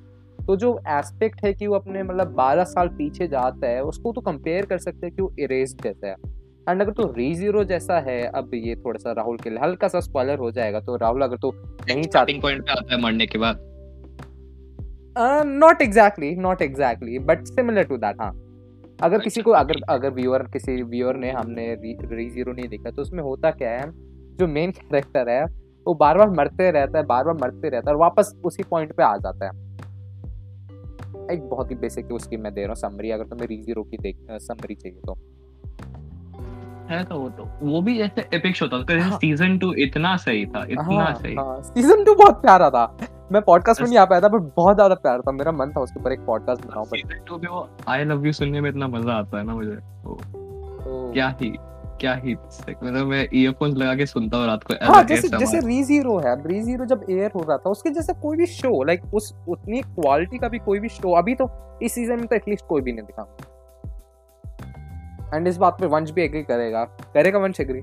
तो 0.47 0.55
जो 0.55 0.77
एस्पेक्ट 0.89 1.43
है 1.45 1.53
कि 1.53 1.67
वो 1.67 1.75
अपने 1.75 2.03
मतलब 2.03 2.35
12 2.37 2.63
साल 2.65 2.87
पीछे 2.97 3.27
जाता 3.27 3.67
है 3.67 3.83
उसको 3.83 4.11
तो 4.13 4.21
कंपेयर 4.21 4.65
कर 4.65 4.77
सकते 4.79 5.05
हैं 5.05 5.15
कि 5.15 5.21
वो 5.21 5.33
इरेज 5.39 5.75
जैसा 5.83 6.07
है। 6.07 6.15
एंड 6.69 6.81
अगर 6.81 6.91
तो 6.91 7.03
री 7.13 7.33
ज़ीरो 7.35 7.63
जैसा 7.63 7.99
है 7.99 8.21
अब 8.27 8.51
ये 8.55 8.75
थोड़ा 8.75 8.99
सा 8.99 9.11
राहुल 9.11 9.37
के 9.37 9.49
लिए 9.49 9.59
हल्का 9.59 9.87
सा 9.87 9.99
स्पॉइलर 10.01 10.39
हो 10.39 10.51
जाएगा 10.51 10.79
तो 10.79 10.95
राहुल 10.97 11.21
अगर 11.21 11.37
तो 11.37 11.51
नहीं 11.87 12.03
चाहता 12.03 12.39
पॉइंट 12.41 12.61
पे 12.61 12.71
आता 12.71 12.93
है 12.93 13.01
मरने 13.01 13.25
के 13.27 13.37
बाद। 13.37 13.59
Not 15.47 15.81
exactly 15.81 16.35
not 16.37 16.61
exactly 16.61 17.19
but 17.21 17.45
similar 17.47 17.83
to 17.83 17.97
that 17.97 18.21
हाँ। 18.21 18.31
अगर 19.03 19.19
किसी 19.19 19.41
को 19.41 19.51
अच्छा, 19.51 19.63
अगर 19.63 19.81
अगर 19.89 20.13
व्यूअर 20.13 20.43
किसी 20.53 20.81
व्यूअर 20.83 21.15
ने 21.17 21.31
हमने 21.31 21.73
री 21.75 22.29
ज़ीरो 22.29 22.53
नहीं 22.53 22.67
देखा 22.69 22.91
तो 22.91 23.01
उसमें 23.01 23.23
होता 23.23 23.51
क्या 23.51 23.69
है 23.71 23.91
जो 24.37 24.47
मेन 24.47 24.71
कैरेक्टर 24.71 25.29
है 25.29 25.43
वो 25.85 25.93
बार 25.95 26.17
बार 26.17 26.29
मरते 26.31 26.69
रहता 26.71 26.97
है 26.97 27.05
बार 27.05 27.23
बार 27.23 27.33
मरते 27.35 27.69
रहता 27.69 27.89
है 27.89 27.95
और 27.95 28.01
वापस 28.01 28.33
उसी 28.45 28.63
पॉइंट 28.63 28.93
पे 28.93 29.03
आ 29.03 29.15
जाता 29.17 29.45
है। 29.45 29.51
एक 31.31 31.49
बहुत 31.49 31.71
ही 31.71 31.75
बेसिक 31.75 32.11
उसकी 32.11 32.37
मैं 32.37 32.53
दे 32.53 32.61
रहा 32.61 32.69
हूँ 32.69 32.75
समरी 32.75 33.11
अगर 33.11 33.23
तुम्हें 33.23 33.47
री 33.47 33.61
ज़ीरो 33.61 33.83
की 33.83 33.97
देख 33.97 34.17
समरी 34.31 34.75
चाहिए 34.75 34.99
तो। 35.05 35.17
है 36.89 37.03
तो 37.03 37.19
वो 37.19 37.29
तो 37.29 37.43
वो 37.61 37.81
भी 37.81 37.97
जैसे 37.97 38.25
एपिक 38.33 38.55
शो 38.55 38.67
था 38.67 38.77
उसका 38.77 39.01
हाँ। 39.03 39.17
सीज़न 39.17 39.57
टू 39.57 39.73
इतना 39.73 40.15
सही 40.17 40.45
था 40.45 40.63
इतना 40.69 40.83
हाँ 40.83 41.13
सही। 41.13 41.35
हाँ 41.35 41.61
सीज़न 41.61 42.03
टू 42.03 42.15
बहुत 42.15 42.41
प्यारा 42.41 42.69
था। 42.69 42.97
मैं 43.31 43.41
पॉडकास्ट 43.41 43.81
में 43.81 43.87
नहीं 43.87 43.97
आ 43.99 44.05
पाया 44.05 44.21
था 44.21 44.27
बट 44.27 44.51
बहुत 44.55 44.75
ज़्यादा 44.75 44.95
प्यारा 44.95 45.21
था 45.21 45.31
मेरा 45.31 45.51
मन 45.51 45.71
था 45.71 45.81
उसके 45.81 45.99
ऊपर 45.99 46.11
एक 46.11 46.19
पॉडकास्ट 46.19 46.65
बनाऊँ 46.65 46.85
बट 46.85 46.97
सीज़न 46.97 47.23
टू 47.27 47.37
में 47.37 47.47
वो 47.49 47.69
आई 47.87 48.03
लव 48.03 48.25
यू 48.25 48.31
सुनने 48.31 48.61
में 48.61 48.69
इतना 48.69 48.87
मज़ा 48.87 49.13
आता 49.13 49.37
है 49.37 49.43
ना 49.43 49.53
मुझे। 49.53 49.75
तो- 49.75 50.19
क्या 51.13 51.35
ही। 51.41 51.49
क्या 51.99 52.13
ही? 52.15 52.33
मतलब 52.33 53.05
मैं 53.07 53.27
ईयरफोन्स 53.33 53.75
लगा 53.77 53.95
के 53.95 54.05
सुनता 54.05 54.37
हूँ 54.37 54.45
रात 54.47 54.63
को 54.63 54.73
हाँ 54.85 55.03
जैसे 55.03 55.27
जैसे 55.29 55.59
री 55.59 55.81
ज़ीरो 55.83 56.17
है 56.19 56.35
री 56.47 56.61
ज़ीरो 56.61 56.85
जब 56.85 57.05
एयर 57.09 57.31
हो 57.35 57.41
रहा 57.41 57.57
था 57.57 57.69
उसके 57.69 57.89
जैसे 57.89 58.13
कोई 58.21 58.37
भी 58.37 58.45
शो 58.47 58.83
लाइक 58.83 59.13
उस 59.13 59.33
उतनी 59.49 59.81
क्वालिटी 59.81 60.37
का 60.37 60.47
भी 60.49 60.59
कोई 60.59 60.79
भी 60.79 60.89
शो 60.89 61.15
अभी 61.17 61.35
तो 61.35 61.49
इस 61.83 61.95
सीज़न 61.95 62.19
में 62.19 62.27
तो 62.27 62.35
एटलीस्ट 62.35 62.65
कोई 62.65 62.81
भी 62.81 62.91
नहीं 62.91 63.05
दिखा। 63.05 63.23
एंड 65.35 65.47
इस 65.47 65.57
बात 65.57 65.77
पे 65.79 65.85
वंश 65.87 66.11
भी 66.11 66.21
एग्री 66.21 66.41
करेगा। 66.43 66.83
करेगा 67.13 67.39
वंश 67.39 67.59
एग्री 67.59 67.81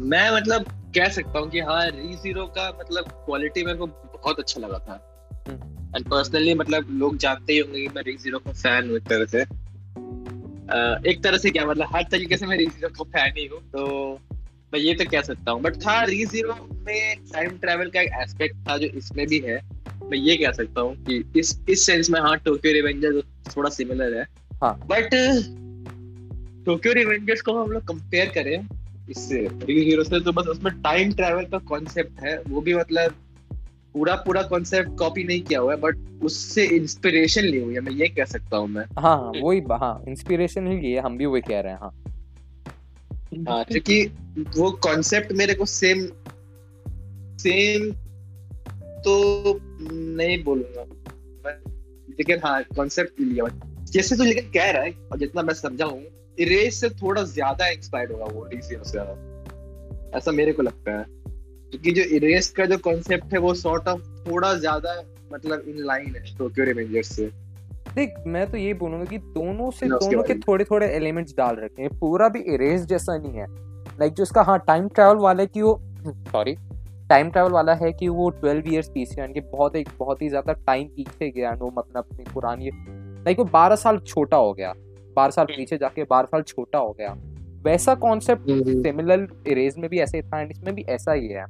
मैं 0.00 0.30
मतलब 0.30 0.64
कह 0.96 1.08
सकता 1.10 1.38
हूँ 1.38 1.48
कि 1.50 1.60
हाँ 1.60 1.84
री 1.86 2.14
ज़ीरो 2.16 2.46
का 2.56 2.68
मतलब 2.80 3.08
क्वालिटी 3.26 3.64
मेरे 3.64 3.78
को 3.78 3.86
बहुत 3.86 4.38
अच्छा 4.38 4.60
लगा 4.60 4.78
था। 4.78 5.00
हम्म। 5.48 5.96
एंड 5.96 6.08
पर्सनली 6.10 6.54
मतलब 6.54 6.86
लोग 6.98 7.16
जानते 7.16 7.52
ही 7.52 7.58
होंगे 7.58 7.80
कि 7.80 7.88
मैं 7.96 8.02
री 8.02 8.16
ज़ीरो 8.16 8.38
का 8.38 8.52
फ़ैन 8.52 8.88
हूँ 8.88 8.96
एक 8.96 9.08
तरह 9.08 9.24
से। 9.26 9.44
एक 11.06 11.22
तरह 11.22 11.38
से 11.38 11.50
क्या 11.50 11.66
मतलब 11.66 11.88
हर 11.94 12.02
तरीके 12.02 12.36
से 12.36 12.46
मैं 12.46 12.56
री 12.56 12.66
ज़ीरो 12.66 12.88
का 12.88 13.04
फ़ैन 13.04 13.32
ही 13.38 13.46
हूँ 13.46 13.60
तो 13.70 14.18
मैं 14.72 14.80
ये 14.80 14.94
तो 14.94 15.04
कह 15.10 15.20
सकता 15.20 15.50
हूँ। 15.50 15.60
बट 15.62 15.86
हाँ 15.86 16.04
री 16.06 16.24
ज़ीरो 16.26 16.54
में 16.86 17.16
टाइम 17.32 17.56
ट्रेवल 17.58 17.90
का 17.90 18.00
एक 18.00 18.10
एस्पेक्ट 18.22 18.56
था 18.68 18.76
जो 18.78 18.86
इसमें 18.98 19.26
भी 19.26 19.38
है। 19.38 19.56
मैं 20.02 20.18
ये 20.18 20.36
कह 20.36 20.52
सकता 20.52 20.80
हूँ 20.80 20.94
कि 21.04 21.22
इस 21.36 21.58
इस 21.70 21.86
सेंस 21.86 22.10
में 22.10 22.20
हाँ 22.20 22.36
टोक्यो 22.36 22.72
रिवेंजर्स 22.72 23.56
थोड़ा 23.56 23.70
सिमिलर 23.70 24.14
है। 24.14 24.26
हाँ। 24.62 24.74
बट 24.86 25.14
टोक्यो 26.66 26.92
रिवेंजर्स 26.92 27.40
को 27.40 27.52
हम 27.62 27.70
लोग 27.70 27.82
कंपेयर 27.88 28.32
करें 28.34 28.56
इससे 29.10 29.40
री 29.66 29.80
हीरो 29.84 30.04
से 30.04 30.20
तो 30.20 30.32
बस 30.32 30.46
उसमें 30.46 30.72
टाइम 30.82 31.12
ट्रैवल 31.12 31.44
का 31.44 31.58
कॉन्सेप्ट 31.68 32.20
है 32.20 32.36
वो 32.48 32.60
भी 32.60 32.74
मतलब 32.74 33.14
पूरा 33.94 34.14
पूरा 34.16 34.42
कॉन्सेप्ट 34.42 34.90
कॉपी 34.98 35.24
नहीं 35.24 35.42
किया 35.42 35.60
हुआ 35.60 35.72
है 35.72 35.80
बट 35.80 35.96
उससे 36.22 36.64
इंस्पिरेशन 36.66 37.44
ली 37.44 37.60
हुई 37.60 37.74
है 37.74 37.80
मैं 37.80 37.92
ये 37.92 38.08
कह 38.08 38.24
सकता 38.24 38.56
हूँ 38.56 38.68
मैं। 38.68 38.84
हाँ 38.98 39.16
हाँ 39.18 39.32
वही 39.42 39.60
हाँ 39.72 40.04
इंस्पिरेशन 40.08 40.66
ही 40.66 40.80
लिए 40.80 40.98
हम 40.98 41.18
भी 41.18 41.26
वही 41.26 41.40
कह 41.40 41.60
रहे 41.60 41.72
हैं 41.72 41.78
हाँ। 41.78 41.92
हाँ 43.48 43.64
क्योंकि 43.64 44.04
वो 44.56 44.70
कॉन्सेप्ट 44.70 45.32
मेरे 45.32 45.54
को 45.54 45.64
सेम 45.64 46.06
सेम 47.38 47.92
तो 49.04 49.60
नहीं 49.82 50.42
बोलूँगा। 50.44 50.84
लेकिन 52.08 52.40
हाँ 52.44 52.62
कॉन्सेप्ट 52.76 53.20
लिया 53.20 53.44
जैसे 53.92 54.16
तो 54.16 54.24
लेकिन 54.24 54.50
कह 54.50 54.70
रहा 54.70 54.82
है 54.82 54.92
और 55.12 55.18
जितना 55.18 55.42
मैं 55.42 55.54
समझा 55.54 55.84
हूँ 55.84 56.02
इरेज 56.38 56.72
से 56.74 56.88
थोड़ा 56.90 57.22
ज़्यादा 57.22 57.68
इंस्पायर्ड 57.68 58.12
होगा 58.12 58.24
वो 58.24 58.44
डीसी 58.44 58.76
से 58.84 58.98
ऐसा 60.18 60.32
मेरे 60.32 60.52
को 60.52 60.62
लगता 60.62 60.98
है। 60.98 61.21
क्योंकि 61.72 61.92
जो 61.92 62.02
इरेज 62.16 62.46
का 62.48 62.64
जो 62.66 62.76
कॉन्सेप्ट 62.78 63.32
है 63.32 63.38
वो 63.40 63.52
सॉर्ट 63.54 63.88
ऑफ़ 63.88 64.00
थोड़ा 64.26 64.52
ज़्यादा 64.54 64.94
मतलब 65.32 65.64
इन 65.68 65.84
लाइन 65.84 66.14
है 66.16 66.36
टोक्यो 66.38 66.64
रिवेंजर्स 66.64 67.14
से। 67.16 67.30
देख 67.94 68.14
मैं 68.26 68.46
तो 68.50 68.56
ये 68.56 68.74
बोलूँगा 68.74 69.04
कि 69.04 69.18
दोनों 69.18 69.70
से 69.70 69.86
दोनों 69.88 70.22
के 70.22 70.34
थोड़े 70.38 70.64
थोड़े 70.64 70.86
एलिमेंट्स 70.88 71.34
डाल 71.38 71.56
रखे 71.56 71.82
हैं। 71.82 71.90
पूरा 71.98 72.28
भी 72.28 72.40
इरेज 72.54 72.84
जैसा 72.86 73.16
नहीं 73.16 73.32
है। 73.32 73.46
लाइक 74.00 74.12
जो 74.12 74.22
इसका 74.22 74.42
हाँ 74.42 74.58
टाइम 74.66 74.88
ट्रैवल 74.88 75.16
वाला 75.16 75.42
है 75.42 75.46
कि 75.46 75.62
वो 75.62 75.80
सॉरी 76.32 76.54
टाइम 77.10 77.30
ट्रैवल 77.30 77.52
वाला 77.52 77.74
है 77.74 77.92
कि 77.92 78.08
वो 78.08 78.28
ट्वेल्व 78.32 78.72
ईयर्स 78.72 78.88
पीछे 78.88 79.20
यानी 79.20 79.34
कि 79.34 79.40
बहुत 79.48 79.76
एक 79.76 79.88
बहुत 79.98 80.22
ही 80.22 80.28
ज़्यादा 80.28 80.52
टाइम 80.66 80.88
पीछे 80.88 81.30
गया 81.30 81.52
वो 81.60 81.72
मतलब 81.78 82.04
अपनी 82.10 82.24
पुरानी 82.34 82.70
लाइक 83.24 83.38
वो 83.38 83.44
बारह 83.52 83.76
साल 83.76 83.98
छोटा 83.98 84.36
हो 84.36 84.52
गया। 84.52 84.72
बारह 85.16 85.30
साल 85.30 85.46
हम्म। 85.46 85.56
पीछे 85.56 85.76
जाके 85.78 86.04
बारह 86.04 86.26
साल 86.26 86.42
छोटा 86.42 86.78
हो 86.78 86.92
गया। 86.98 87.14
वैसा 87.64 87.94
कॉन्सेप्ट 87.94 88.44
सिमिलर 88.82 89.26
इरेज 89.48 89.74
में 89.78 89.88
भी 89.90 89.98
ऐसे 89.98 90.22
था 90.22 90.40
एंड 90.40 90.50
इसमें 90.50 90.74
भी 90.74 90.82
ऐसा 90.88 91.12
ही 91.12 91.28
है। 91.28 91.44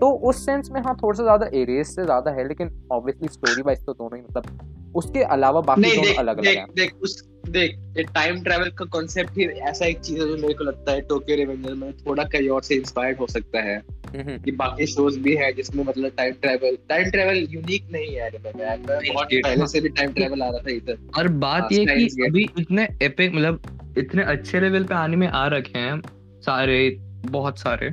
तो 0.00 0.10
उस 0.28 0.44
सेंस 0.46 0.70
में 0.70 0.80
हाँ 0.80 0.96
थोड़ा 1.02 1.16
सा 1.16 1.22
ज़्यादा 1.22 1.46
इरेज 1.54 1.86
से 1.86 2.04
ज़्यादा 2.04 2.30
है 2.30 2.48
लेकिन 2.48 2.70
ऑब्वियसली 2.92 3.28
स्टोरी 3.28 3.62
वाइज 3.62 3.84
तो 3.86 3.92
दोनों 3.92 4.18
ही 4.18 4.24
मतलब 4.24 4.94
उसके 4.96 5.22
अलावा 5.34 5.60
बाकी 5.60 5.80
नहीं 5.80 5.94
दोनों 5.94 6.08
देख 6.08 6.18
अलग 6.18 6.38
अलग 6.38 6.44
देख 6.44 6.58
हैं। 6.58 6.66
देख 6.76 6.94
उस 7.02 7.22
देख 7.48 7.76
ये 7.96 8.02
टाइम 8.04 8.42
ट्रैवल 8.42 8.70
का 8.70 8.84
कॉन्सेप्ट 8.84 9.38
ही 9.38 9.44
ऐसा 9.44 9.86
एक 9.86 10.00
चीज़ 10.00 10.20
है 10.20 10.26
जो 10.28 10.36
मेरे 10.36 10.54
को 10.54 10.64
लगता 10.64 10.92
है 10.92 11.00
टोक्यो 11.00 11.36
रिवेंजर 11.36 11.74
में 11.74 11.92
थोड़ा 11.96 12.24
कहीं 12.24 12.48
और 12.48 12.62
से 12.62 12.74
इंस्पायर्ड 12.74 13.18
हो 13.18 13.26
सकता 13.26 13.60
है। 13.60 13.76
हम्म, 14.16 14.36
कि 14.38 14.50
बाकी 14.50 14.86
शोज़ 14.86 15.18
भी 15.20 15.34
है 15.36 15.52
जिसमें 15.52 15.84
मतलब 15.84 16.12
time 16.16 16.32
travel 16.32 16.76
time 16.88 17.10
travel 17.10 17.46
unique 17.50 17.86
नहीं 17.92 18.14
है 18.14 18.30
बहुत 18.38 19.28
पहले 19.32 19.66
से 19.66 19.80
भी 19.80 19.88
टाइम 19.88 20.12
ट्रैवल 20.12 20.42
आ 20.42 20.48
रहा 20.50 20.58
था 20.58 20.70
इधर। 20.70 20.98
और 21.18 21.28
बात 21.28 21.62
हाँ, 21.62 21.68
ये 21.72 21.84
कि 21.86 22.24
अभी 22.26 22.48
इतने 22.58 22.88
एपिक 23.02 23.34
मतलब 23.34 23.94
इतने 23.98 24.22
अच्छे 24.22 24.60
लेवल 24.60 24.84
पे 24.84 24.94
आने 24.94 25.16
में 25.16 25.26
आ 25.28 25.46
रखे 25.46 25.78
हैं 25.78 26.00
सारे 26.40 26.78
बहुत 27.26 27.58
सारे 27.58 27.90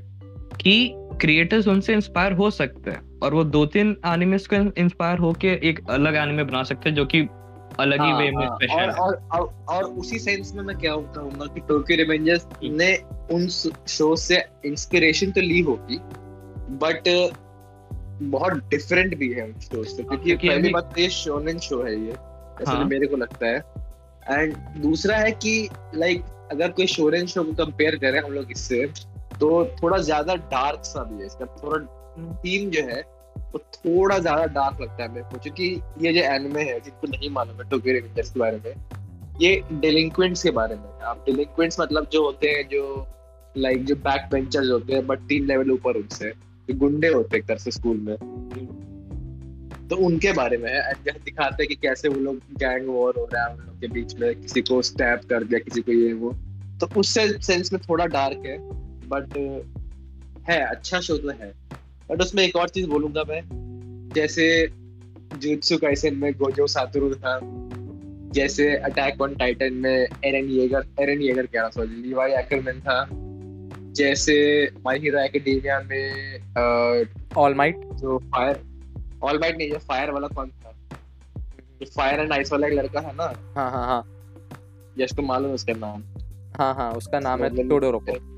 कि 0.61 0.93
क्रिएटर्स 1.21 1.67
उनसे 1.67 1.93
इंस्पायर 1.93 2.33
हो 2.33 2.49
सकते 2.51 2.91
हैं 2.91 3.19
और 3.19 3.33
वो 3.33 3.43
दो 3.43 3.65
तीन 3.65 3.95
एनिमेस 4.05 4.47
को 4.47 4.55
इंस्पायर 4.81 5.17
होके 5.17 5.47
एक 5.69 5.79
अलग 5.89 6.15
एनिमे 6.15 6.43
बना 6.43 6.63
सकते 6.63 6.89
हैं 6.89 6.95
जो 6.95 7.05
कि 7.05 7.27
अलग 7.79 8.01
ही 8.01 8.11
हाँ, 8.11 8.19
वे 8.19 8.31
में 8.31 8.45
हाँ, 8.45 8.55
स्पेशल 8.55 8.73
और, 8.73 8.91
और, 8.91 9.15
और, 9.33 9.65
और 9.69 9.83
उसी 9.83 10.19
सेंस 10.19 10.53
में 10.55 10.63
मैं 10.63 10.77
क्या 10.77 10.95
कहूँगा 10.95 11.45
कि 11.45 11.59
टोक्यो 11.59 11.97
रिवेंजर्स 11.97 12.47
ने 12.63 12.95
उन 13.31 13.47
शो 13.87 14.15
से 14.15 14.43
इंस्पिरेशन 14.65 15.31
तो 15.31 15.41
ली 15.41 15.59
होगी 15.59 15.97
बट 16.77 17.09
बहुत 18.21 18.53
डिफरेंट 18.53 19.17
भी 19.17 19.33
है 19.33 19.43
उन 19.43 19.53
शो 19.59 19.83
से 19.83 20.03
क्योंकि 20.03 20.23
क्योंकि 20.23 20.49
पहली 20.49 20.69
बात 20.69 20.93
तो 20.95 21.01
ये 21.01 21.09
शोनेन 21.09 21.59
शो 21.59 21.83
है 21.83 21.95
ये 22.05 22.11
ऐसा 22.11 22.71
हाँ। 22.71 22.85
मेरे 22.85 23.07
को 23.07 23.17
लगता 23.17 23.47
है। 23.47 23.63
एंड 24.29 24.55
दूसरा 24.81 25.17
है 25.17 25.31
कि 25.31 25.69
लाइक 25.95 26.21
अगर 26.51 26.71
कोई 26.71 26.87
शोनेन 26.87 27.25
शो 27.25 27.43
को 27.43 27.65
कंपेयर 27.65 27.95
करें 27.95 28.19
हम 28.19 28.31
लोग 28.31 28.51
इससे 28.51 28.85
तो 29.39 29.49
थोड़ा 29.81 29.97
ज़्यादा 29.99 30.35
डार्क 30.51 30.85
सा 30.85 31.03
भी 31.03 31.19
है 31.19 31.25
इसका, 31.25 31.45
थोड़ा 31.57 31.79
थीम 32.35 32.69
जो 32.71 32.81
है, 32.83 33.01
वो 33.51 33.59
थोड़ा 33.75 34.17
ज़्यादा 34.19 34.45
डार्क 34.53 34.81
लगता 34.81 35.03
है 35.03 35.09
मेरे 35.09 35.23
को, 35.23 35.39
क्योंकि 35.39 35.67
ये 36.01 36.13
जो 36.13 36.21
एनिमे 36.25 36.63
है, 36.63 36.79
जिनको 36.79 37.07
नहीं 37.07 37.29
मालूम 37.31 37.61
है 37.61 37.69
टोक्यो 37.69 37.93
रिवेंजर्स 37.93 38.29
के 38.29 38.39
बारे 38.39 38.61
में, 38.65 38.73
ये 39.41 39.61
डिलिंक्वेंट्स 39.73 40.43
के 40.43 40.51
बारे 40.51 40.75
में 40.75 40.89
आप 41.03 41.23
डिलिंक्वेंट्स 41.25 41.79
मतलब 41.79 42.07
जो 42.11 42.23
होते 42.25 42.47
हैं, 42.47 42.67
जो 42.67 43.05
लाइक 43.55 43.85
जो 43.85 43.95
बैक 43.97 44.29
बेंचर्स 44.31 44.69
होते 44.71 44.93
हैं 44.93 45.05
बट 45.07 45.19
तीन 45.29 45.45
लेवल 45.47 45.71
ऊपर 45.71 45.97
उनसे, 45.97 46.29
जो 46.69 46.77
गुंडे 46.79 47.07
होते 47.07 47.35
हैं 47.35 47.41
एक 47.41 47.47
तरह 47.47 47.57
से 47.57 47.71
स्कूल 47.71 47.97
में 47.99 48.15
तो 49.89 49.95
उनके 50.05 50.31
बारे 50.33 50.57
में 50.57 50.69
है 50.71 50.93
दिखाते 51.05 51.63
हैं 51.63 51.67
कि 51.67 51.75
कैसे 51.77 52.09
वो 52.09 52.19
लोग 52.21 52.37
गैंग 52.59 52.87
वॉर 52.87 53.13
हो 53.17 53.27
रहा 53.33 53.43
है, 53.43 53.53
उन 53.53 53.59
लोग 53.59 53.79
के 53.81 53.87
बीच 53.87 54.15
में 54.19 54.41
किसी 54.41 54.61
को 54.61 54.81
स्टैप 54.81 55.21
कर 55.29 55.43
दिया, 55.43 55.59
किसी 55.59 55.81
को 55.81 55.91
ये 55.91 56.11
वो 56.13 56.31
तो 56.81 56.87
उस 56.99 57.13
सेंस 57.13 57.71
में 57.73 57.81
थोड़ा 57.81 58.05
डार्क 58.07 58.45
है। 58.45 58.57
बट 59.07 59.37
है 60.49 60.65
अच्छा 60.65 60.99
शो 60.99 61.17
तो 61.17 61.29
है। 61.29 61.53
बट 62.11 62.21
उसमें 62.21 62.43
एक 62.43 62.55
और 62.55 62.69
चीज़ 62.69 62.87
बोलूँगा 62.87 63.23
मैं। 63.23 63.41
जैसे 64.15 64.67
जुत्सु 65.37 65.77
काइसेन 65.77 66.15
में 66.15 66.33
गोजो 66.33 66.67
सातुरु 66.67 67.15
था। 67.15 67.39
जैसे 68.31 68.75
अटैक 68.75 69.21
ऑन 69.21 69.35
टाइटन 69.35 69.73
में 69.73 70.07
एरन 70.25 70.49
येगर 70.49 70.85
एरन 70.99 71.21
येगर 71.21 71.45
कह 71.45 71.59
रहा 71.59 71.69
सॉरी 71.69 72.01
लीवाई 72.01 72.31
एक्करमैन 72.31 72.81
था। 72.81 73.07
जैसे 73.93 74.67
माय 74.85 74.97
हीरो 74.97 75.19
एकेडेमिया 75.19 75.79
में 75.79 76.39
ऑल 77.37 77.55
माइट 77.55 77.77
जो 77.77 78.17
फायर 78.17 78.61
ऑल 79.23 79.39
माइट 79.39 79.57
नहीं 79.57 79.71
जो 79.71 79.77
फायर 79.77 80.11
वाला 80.11 80.27
कौन 80.27 80.49
था? 80.49 80.73
जो 81.79 81.85
फायर 81.85 82.19
एंड 82.19 82.31
आइस 82.31 82.51
वाला 82.51 82.67
एक 82.67 82.73
लड़का 82.73 83.01
था 83.01 83.11
ना? 83.11 83.23
हाँ 83.23 83.71
हाँ 83.71 83.85
हाँ। 83.85 84.13
यश 84.99 85.11
को 85.11 85.21
मालूम 85.21 85.47
है 85.47 85.55
उसका 85.55 85.73
नाम। 85.73 86.03
हाँ 86.57 86.75
हाँ 86.75 86.91
उसका 86.93 87.19
नाम 87.19 87.43
है 87.43 87.49
मतलब- 87.49 87.69
टोडोरोको 87.69 88.37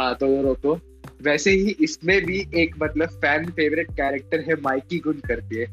हाँ 0.00 0.14
तो 0.14 0.42
रोको 0.42 0.80
वैसे 1.22 1.50
ही 1.50 1.76
इसमें 1.80 2.24
भी 2.24 2.48
एक 2.54 2.74
मतलब 2.82 3.08
फ़ैन 3.08 3.50
फेवरेट 3.50 3.90
कैरेक्टर 3.90 4.40
है 4.40 4.60
माइकी 4.60 4.98
गुड 4.98 5.20
करके 5.20 5.66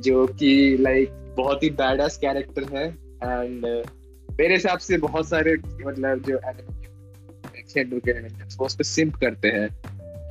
जो 0.00 0.26
कि 0.26 0.76
लाइक 0.80 1.08
बहुत 1.36 1.62
ही 1.62 1.70
बैडस 1.70 2.16
कैरेक्टर 2.16 2.76
है 2.76 2.88
एंड 3.24 3.64
मेरे 4.40 4.54
हिसाब 4.54 4.78
से 4.78 4.98
बहुत 4.98 5.28
सारे 5.28 5.54
मतलब 5.86 6.22
जो 6.22 6.38
वो 8.58 8.66
उस 8.66 8.74
पर 8.74 8.84
सिम्प 8.84 9.14
करते 9.14 9.48
हैं, 9.48 9.68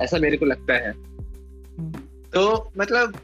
ऐसा 0.02 0.18
मेरे 0.18 0.36
को 0.36 0.46
लगता 0.46 0.74
है। 0.74 0.92
तो 2.30 2.72
मतलब 2.78 3.14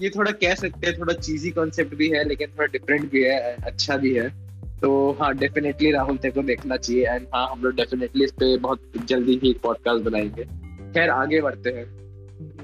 ये 0.00 0.10
थोड़ा 0.10 0.32
कह 0.32 0.54
सकते 0.54 0.86
हैं, 0.86 0.98
थोड़ा 0.98 1.14
चीजी 1.14 1.50
कॉन्सेप्ट 1.50 1.94
भी 1.94 2.08
है, 2.08 2.28
लेकिन 2.28 2.48
थोड़ा 2.48 2.66
डिफरेंट 2.66 3.10
भी 3.10 3.22
है 3.22 3.56
अच्छा 3.56 3.96
भी 3.96 4.14
है। 4.14 4.43
तो 4.84 5.16
हाँ 5.20 5.34
डेफिनेटली 5.34 5.90
राहुल 5.90 6.16
तेरे 6.16 6.32
को 6.32 6.42
देखना 6.42 6.76
चाहिए 6.76 7.06
एंड 7.06 7.26
हाँ 7.34 7.48
हम 7.48 7.62
लोग 7.62 7.74
डेफिनेटली 7.74 8.24
इस 8.24 8.32
पे 8.32 8.58
बहुत 8.58 8.80
जल्दी 9.04 9.40
ही 9.42 9.52
पॉडकास्ट 9.62 10.04
बनाएँगे। 10.04 10.42
खैर 10.94 11.10
आगे 11.10 11.40
बढ़ते 11.40 11.70
हैं। 11.70 12.04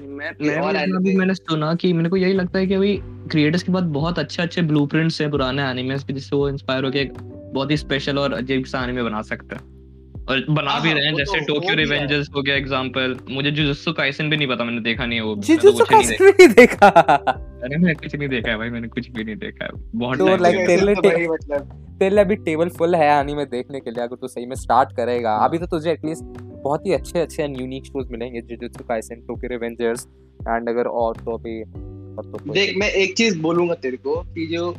मैं 0.07 0.31
मैं 0.41 0.59
और 0.59 1.01
भी- 1.01 1.17
मैंने 1.17 1.33
सुना 1.33 1.75
कि 1.75 1.93
मेरे 1.93 2.09
को 2.09 2.17
यही 2.17 2.33
लगता 2.33 2.59
है 2.59 2.67
कि 2.67 2.73
अभी 2.73 2.99
क्रिएटर्स 3.03 3.63
के 3.63 3.73
पास 3.73 3.83
बहुत 3.83 4.19
अच्छे 4.19 4.43
अच्छे 4.43 4.61
ब्लूप्रिंट्स 4.61 5.21
हैं 5.21 5.31
पुराने 5.31 5.63
एनिमेस 5.63 6.05
जिससे 6.11 6.35
वो 6.35 6.49
इंस्पायर 6.49 6.85
होकर 6.85 7.09
बहुत 7.53 7.71
ही 7.71 7.77
स्पेशल 7.77 8.17
और 8.17 8.33
अजीब 8.33 8.65
सा 8.65 8.83
एनिमे 8.83 9.03
बना 9.03 9.21
सकते 9.21 9.55
हैं। 9.55 9.80
और 10.29 10.45
बना 10.49 10.77
भी 10.79 10.89
हाँ, 10.89 10.95
रहे 10.95 11.05
हैं 11.05 11.15
जैसे 11.15 11.37
तो- 11.39 11.47
टोक्यो 11.47 11.61
भी 11.61 11.67
है। 11.69 11.75
रिवेंजर्स 11.75 12.27
हो 12.35 12.41
गया 12.41 12.55
एग्जांपल 12.55 13.15
मुझे 13.29 13.51
जुजुत्सु 13.51 13.91
काइसन 13.93 14.29
भी 14.29 14.37
नहीं 14.37 14.47
पता 14.47 14.63
मैंने 14.63 14.81
देखा 14.81 15.05
नहीं 15.05 15.19
है 15.19 15.25
वो 15.25 15.35
जिजुत्सु 15.35 15.71
कुछ 15.71 15.89
काइसन 15.89 16.25
भी 16.25 16.31
नहीं 16.31 16.47
देखा। 16.55 16.87
अरे 16.87 17.77
मैं 17.77 17.95
कुछ 17.95 18.15
नहीं 18.15 18.29
देखा 18.29 18.51
है 18.51 18.57
भाई 18.57 18.69
मैंने 18.69 18.87
कुछ 18.87 19.09
भी 19.11 19.23
नहीं 19.23 19.35
देखा 19.35 19.65
है 19.65 19.71
बहुत 19.95 20.17
तो 20.17 20.25
गया। 20.25 20.37
तेरे 20.67 20.85
लिए 20.85 20.95
तो 20.95 21.33
मतलब 21.33 21.97
तेरे 21.99 22.15
लिए 22.15 22.23
अभी 22.23 22.35
टेबल 22.35 22.69
फुल 22.69 22.95
है 22.95 23.09
आनी 23.11 23.33
में 23.35 23.45
देखने 23.45 23.79
के 23.79 23.91
लिए 23.91 24.03
अगर 24.03 24.15
तू 24.15 24.27
सही 24.27 24.45
में 24.45 24.55
स्टार्ट 24.55 24.95
करेगा 24.95 25.35
अभी 25.37 25.57
तो 25.57 25.65
तुझे 25.65 25.91
एटलीस्ट 25.91 26.23
बहुत 26.63 26.85
ही 26.85 26.93
अच्छे 26.93 27.19
अच्छे 27.19 27.43
एंड 27.43 27.59
यूनिक 27.61 27.85
शोज़ 27.85 28.11
मिलेंगे 28.11 28.41
Jujutsu 28.41 28.83
Kaisen 28.83 29.21
Tokyo 29.27 29.49
Revengers 29.49 30.07
and 30.47 30.69
अगर 30.69 30.87
और 31.03 31.17
तो 31.17 31.37
अभी 31.37 31.61
और 31.61 32.25
तो 32.25 32.51
देख 32.53 32.77
मैं 32.77 32.89
एक 33.03 33.13
चीज़ 33.17 33.39
बोलूँगा 33.41 33.73
तेरे 33.81 33.97
को 33.97 34.15
कि 34.33 34.47
जो 34.47 34.73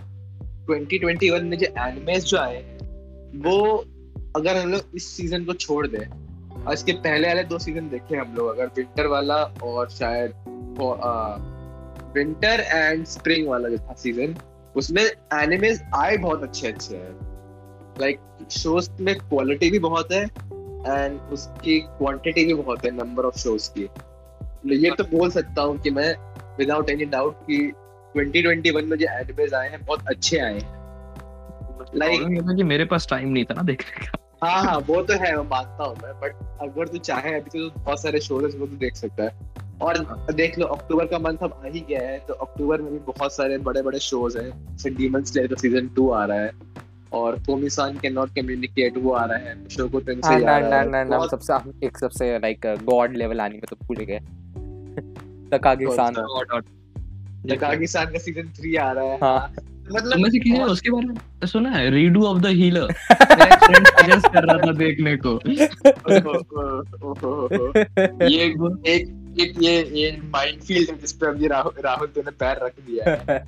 2021 0.71 1.43
में 1.43 1.57
जो 1.59 1.67
एनिमेस 1.79 2.25
जो 2.25 2.39
आए 2.39 2.61
वो 3.45 3.85
अगर 4.37 4.57
हम 4.57 4.73
लोग 4.73 4.83
इस 4.95 5.17
सीज़न 5.17 5.45
को 5.45 5.53
छोड़ 5.53 5.87
दें 5.87 6.33
और 6.63 6.75
इसके 6.75 6.93
पहले 6.93 7.29
वाले 7.29 7.45
दो 7.45 7.59
सीज़न 7.59 7.89
देखे 7.89 8.17
हम 8.17 8.35
लोग 8.35 8.49
अगर 8.49 8.67
विंटर 8.67 9.07
वाला 9.07 9.37
और 9.63 9.91
शायद 9.91 10.33
विंटर 12.15 12.61
एंड 12.61 13.05
स्प्रिंग 13.05 13.49
वाला 13.49 13.69
जो 13.69 13.79
था 13.79 13.95
सीज़न 13.95 14.37
उसमें 14.77 15.03
एनिमेस 15.35 15.83
आए 15.95 16.17
बहुत 16.17 16.43
अच्छे 16.43 16.69
अच्छे 16.69 16.97
हैं। 16.97 17.19
लाइक 18.01 18.21
शोज़ 18.51 18.91
में 19.01 19.15
क्वालिटी 19.15 19.71
भी 19.71 19.79
बहुत 19.79 20.13
है 20.13 20.23
एंड 20.97 21.21
उसकी 21.21 21.81
क्वांटिटी 21.81 22.45
भी 22.45 22.55
बहुत 22.55 22.85
है 22.85 22.91
नंबर 22.91 23.25
ऑफ़ 23.25 23.39
शोज़ 23.39 23.71
की। 23.71 23.83
ये 24.77 24.91
तो 24.91 25.05
बोल 25.05 25.31
सकता 25.31 25.63
हूँ 25.63 25.79
कि 25.79 25.91
मैं 25.91 26.15
विदाउट 26.59 26.91
एनी 26.91 27.05
डाउट 27.05 27.37
कि 27.37 27.73
2021 28.17 28.85
में 28.85 28.99
जो 28.99 29.07
एनिमेज 29.11 29.55
आए 29.55 29.71
हैं 29.71 29.85
बहुत 29.85 30.07
अच्छे 30.07 30.39
आए 30.39 30.59
हैं। 30.59 30.83
Like- 31.79 32.09
Problem 32.09 32.35
ये 32.35 32.43
था 32.43 32.55
कि 32.55 32.63
मेरे 32.63 32.85
पास 32.85 33.07
टाइम 33.11 33.29
नहीं 33.29 33.45
था 33.45 33.55
ना 33.55 33.63
देखने 33.63 34.07
का। 34.07 34.22
हाँ 34.43 34.63
हाँ 34.65 34.79
वो 34.79 35.03
तो 35.03 35.15
है 35.15 35.37
मैं 35.37 35.45
मानता 35.51 35.85
हूँ 35.85 35.97
मैं 36.03 36.13
बट 36.21 36.35
अगर 36.63 36.89
तू 36.89 36.99
चाहे 36.99 37.35
अभी 37.35 37.51
तो 37.51 37.71
बहुत 37.81 38.03
सारे 38.03 38.21
शोज़ 38.21 38.57
वो 38.57 38.67
तो 38.67 38.77
देख 38.77 38.97
सकता 38.97 39.23
है। 39.23 39.51
और 39.83 39.99
देख 40.33 40.59
लो 40.59 40.67
अक्टूबर 40.67 41.07
का 41.07 41.19
मंथ 41.19 41.39
अब 41.43 41.61
आ 41.65 41.69
ही 41.69 41.81
गया 41.81 42.01
है 42.01 42.19
तो 42.19 42.35
अक्टूबर 42.35 42.81
में 42.83 42.93
भी 42.93 42.99
बहुत 42.99 43.33
सारे 43.33 43.59
बड़े 43.59 43.83
बड़े 43.83 43.99
शोज़ 43.99 44.39
हैं। 44.39 44.51
जैसे 44.51 44.91
डीमन 44.91 45.23
स्लेयर 45.23 45.49
का 45.49 45.57
सीज़न 45.57 45.89
टू 45.89 46.11
आ 46.11 46.25
रहा 46.25 46.39
है 46.39 46.53
और 47.13 47.39
कोमिसान 47.39 47.99
कैन 47.99 48.13
नॉट 48.13 48.31
कम्युनिकेट 48.31 48.97
वो 48.97 49.13
आ 49.13 49.25
रहा 49.25 49.39
है। 49.39 49.69
शो 49.69 49.89
को 49.89 49.99
हाँ, 49.99 50.05
तेंसेई 50.07 50.43
आ 50.43 50.59
ना 50.59 50.69
ना 50.69 50.83
ना 50.85 51.05
ना 51.05 51.27
सबसे 51.27 51.87
एक 51.87 51.99
सबसे 51.99 52.39
लाइक 52.39 52.67
गॉड 52.83 53.17
लेवल 53.17 53.41
आनी 53.41 53.55
में 53.55 53.67
तो 53.71 53.77
भूल 53.77 53.97
गए। 53.97 54.21
डॉट 55.57 56.49
डॉट 56.49 56.65
तकागी 57.51 57.87
सान 57.87 58.07
का 58.07 58.19
सीज़न 58.19 58.49
3 58.49 58.77
आ 58.79 58.93
रहा 58.93 59.05
है। 59.05 59.19
हाँ। 59.23 59.55
मतलब 59.93 60.31
किसी 60.31 60.63
उसके 60.63 60.91
बारे 60.91 61.07
में? 61.07 61.47
सुना 61.47 61.71
है 61.71 61.91
Redo 61.91 62.23
of 62.23 62.39
the 62.39 62.47
Healer 62.47 62.93
friend 63.13 63.87
suggest 63.87 64.27
कर 64.27 64.45
रहा 64.45 64.57
था 64.57 64.73
देखने 64.73 65.17
को। 65.17 65.41
ये 68.27 68.39
एक 68.93 69.19
एक 69.41 69.55
ये 69.63 69.91
ये 69.93 70.21
माइनफील्ड 70.25 70.91
है 70.91 70.99
जिस 70.99 71.13
पे 71.13 71.27
अभी 71.27 71.47
राहुल 71.47 71.73
राहुल 71.85 72.09
तूने 72.09 72.31
पैर 72.31 72.57
रख 72.65 72.73
दिया 72.81 73.11
है। 73.11 73.47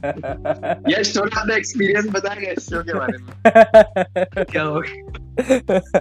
यश 1.01 1.17
थोड़ा 1.17 1.41
अपना 1.41 1.55
एक्सपीरियंस 1.55 2.07
बताएगा 2.09 2.51
इस 2.51 2.71
शो 2.71 2.83
के 2.83 2.95
बारे 2.95 3.19
में। 3.19 3.29
क्या 4.45 4.63
हो 4.63 4.83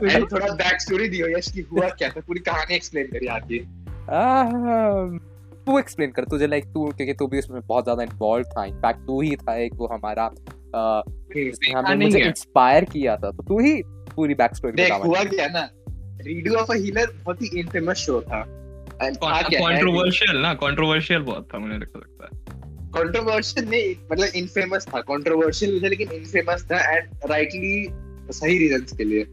एंड 0.10 0.32
थोड़ा 0.32 0.48
बैक 0.48 0.82
स्टोरी 0.82 1.10
दियो 1.10 1.28
यश 1.38 1.52
की 1.52 1.62
हुआ 1.62 1.90
क्या 1.90 2.10
था? 2.10 2.22
पूरी 2.28 2.40
कहानी 2.40 2.76
एक्सप्लेन 2.76 3.06
करिए 3.06 3.30
आगे। 3.30 3.60
तू 5.68 5.78
एक्सप्लेन 5.80 6.12
कर 6.12 6.26
तुझे 6.26 6.48
लाइक 6.48 6.66
तू 6.66 6.86
क्योंकि 6.88 7.14
तू 7.14 7.28
भी 7.28 7.40
उसमें 7.40 7.62
बहुत 7.62 7.84
ज़्यादा 7.84 8.04
इन्वॉल्व 8.04 8.46
था 8.48 8.66
इनफैक्ट 8.66 9.06
तू 9.08 9.22
ही 9.22 9.36
था 9.38 9.56
एक 9.58 9.74
वो 9.74 9.88
हमारा 9.88 10.26
अ, 10.76 11.02
हमें 11.76 12.06
मुझे 12.06 12.20
इंस्पायर 12.20 12.86
किया 12.86 13.16
था 13.18 13.32
तो 13.32 13.44
तू 13.44 13.60
ही 13.60 13.82
पूरी 14.16 14.34
बैक 14.34 14.56
स्टोरी 14.56 14.74
देख 14.74 14.92
बता 14.94 14.96
हुआ 14.96 15.24
क्या 15.24 15.48
ना 15.48 15.70
रीडू 16.22 16.54
ऑफ़ 16.56 16.72
अ 16.72 16.76
हीलर 16.76 17.12
बहुत 17.24 17.42
ही 17.42 17.60
इनफेमस 17.60 17.98
शो 17.98 18.22
था। 18.22 18.44
कंट्रोवर्शियल 19.02 20.38
ना 20.38 20.54
कंट्रोवर्शियल 20.54 21.22
बहुत 21.22 21.48
था 21.54 21.60
मुझे 21.60 21.78
लगता 21.78 22.26
है। 22.26 22.42
कंट्रोवर्शियल 22.96 23.70
नहीं 23.70 23.96
मतलब 24.12 24.36
इनफेमस 24.36 24.88
था 24.88 25.02
कंट्रोवर्शियल 25.02 25.82
था 25.84 25.88
लेकिन 25.88 26.12
इनफेमस 26.12 26.66
था 26.72 26.80
एंड 26.94 27.10
राइटली 27.30 27.88
सही 28.32 28.58
रीजंस 28.58 28.94
के 28.98 29.04
लिए। 29.04 29.24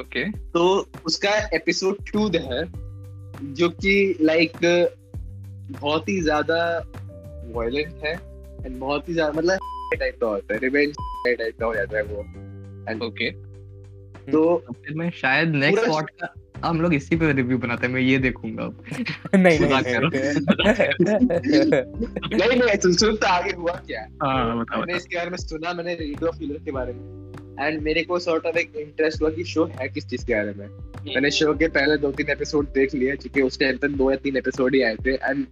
ओके 0.00 0.24
तो 0.30 0.64
उसका 1.06 1.30
एपिसोड 1.54 1.96
टू 2.12 2.28
है 2.36 2.64
जो 3.54 3.68
कि 3.68 3.94
लाइक 4.20 4.52
बहुत 5.72 6.08
ही 6.08 6.20
ज़्यादा 6.20 6.78
वायलेंट 7.54 8.04
है 8.04 8.12
एंड 8.66 8.78
बहुत 8.78 9.08
ही 9.08 9.14
ज़्यादा 9.14 9.32
मतलब 9.32 9.58
टाइप 10.00 10.18
का 10.20 10.26
होता 10.26 10.54
है 10.54 10.60
रिवेंज 10.60 10.94
टाइप 11.26 11.56
का 11.60 11.66
हो 11.66 11.74
जाता 11.74 11.96
है 11.96 12.02
वो. 12.02 12.20
एंड 12.90 13.02
ओके 13.02 13.30
तो 14.32 14.56
फिर 14.72 14.94
मैं 14.94 15.10
शायद 15.10 15.48
नेक्स्ट 15.48 16.10
का 16.10 16.34
हम 16.64 16.80
लोग 16.80 16.94
इसी 16.94 17.16
पे 17.16 17.32
रिव्यू 17.32 17.58
बनाते 17.58 17.86
हैं 17.86 17.94
मैं 17.94 18.00
ये 18.00 18.18
देखूँगा 18.18 18.64
अब. 18.64 18.84
नहीं 19.34 19.58
नहीं 19.58 19.70
नहीं 22.38 22.60
नहीं 22.60 22.76
सुन 22.78 22.94
सुन 22.94 23.16
तो 23.16 23.26
आगे 23.26 23.52
हुआ 23.52 23.72
क्या? 23.72 24.06
हाँ 24.22 24.58
बताओ 24.58 24.80
मैंने 24.80 24.96
इसके 24.96 25.16
बारे 25.16 25.30
में 25.30 25.36
सुना 25.36 25.72
मैंने 25.72 25.94
रीड 25.94 26.24
ऑफ़ 26.24 26.36
हीलर 26.36 26.58
के 26.58 26.70
बारे 26.70 26.92
में. 26.92 27.29
एंड 27.60 27.80
मेरे 27.82 28.02
को 28.02 28.18
सॉर्ट 28.18 28.46
ऑफ़ 28.46 28.58
एक 28.58 28.76
इंटरेस्ट 28.76 29.22
हुआ 29.22 29.30
कि 29.30 29.44
शो 29.44 29.64
है 29.80 29.88
किस 29.88 30.06
चीज़ 30.06 30.24
के 30.26 30.34
बारे 30.34 30.52
में। 30.52 30.66
मैंने 31.06 31.30
शो 31.30 31.54
के 31.54 31.68
पहले 31.68 31.96
दो 31.96 32.10
तीन 32.12 32.30
एपिसोड 32.30 32.66
देख 32.74 32.94
लिए 32.94 33.16
क्योंकि 33.16 33.42
उस 33.42 33.58
टाइम 33.60 33.76
तक 33.76 33.96
दो 33.98 34.10
या 34.10 34.16
तीन 34.18 34.36
एपिसोड 34.36 34.74
ही 34.74 34.82
आए 34.82 34.96
थे। 34.96 35.14
एंड 35.14 35.46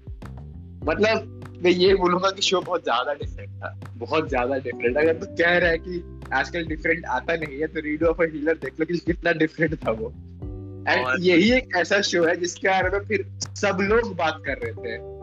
मतलब 0.85 1.61
मैं 1.63 1.71
ये 1.71 1.95
बोलूँगा 1.95 2.31
कि 2.31 2.43
शो 2.43 2.61
बहुत 2.61 2.83
ज़्यादा 2.85 3.15
डिफरेंट 3.15 3.51
था। 3.63 3.75
बहुत 3.97 4.29
ज़्यादा 4.29 4.59
डिफरेंट 4.59 4.97
अगर 4.97 5.13
तू 5.13 5.27
कह 5.35 5.57
रहा 5.59 5.71
है 5.71 5.79
कि 5.79 6.03
आजकल 6.35 6.67
डिफरेंट 6.67 7.05
आता 7.07 7.37
नहीं 7.37 7.61
है 7.61 7.67
तो 7.67 7.81
रीड 7.81 8.03
ऑफ़ 8.05 8.23
अ 8.23 8.27
हीलर 8.33 8.55
देख 8.55 8.81
लो 8.81 8.87
कि 8.87 8.99
कितना 8.99 9.33
डिफरेंट 9.41 9.75
था 9.87 9.91
वो। 9.91 10.13
एंड 10.89 11.07
यही 11.21 11.51
एक 11.53 11.77
ऐसा 11.77 12.01
शो 12.03 12.25
है 12.25 12.37
जिसके 12.37 12.69
बारे 12.69 12.91
में 12.91 13.05
फिर 13.07 13.27
सब 13.57 13.79
लोग 13.83 14.15
बात 14.17 14.43
कर 14.47 14.59
रहे 14.59 14.73
थे। 14.75 15.18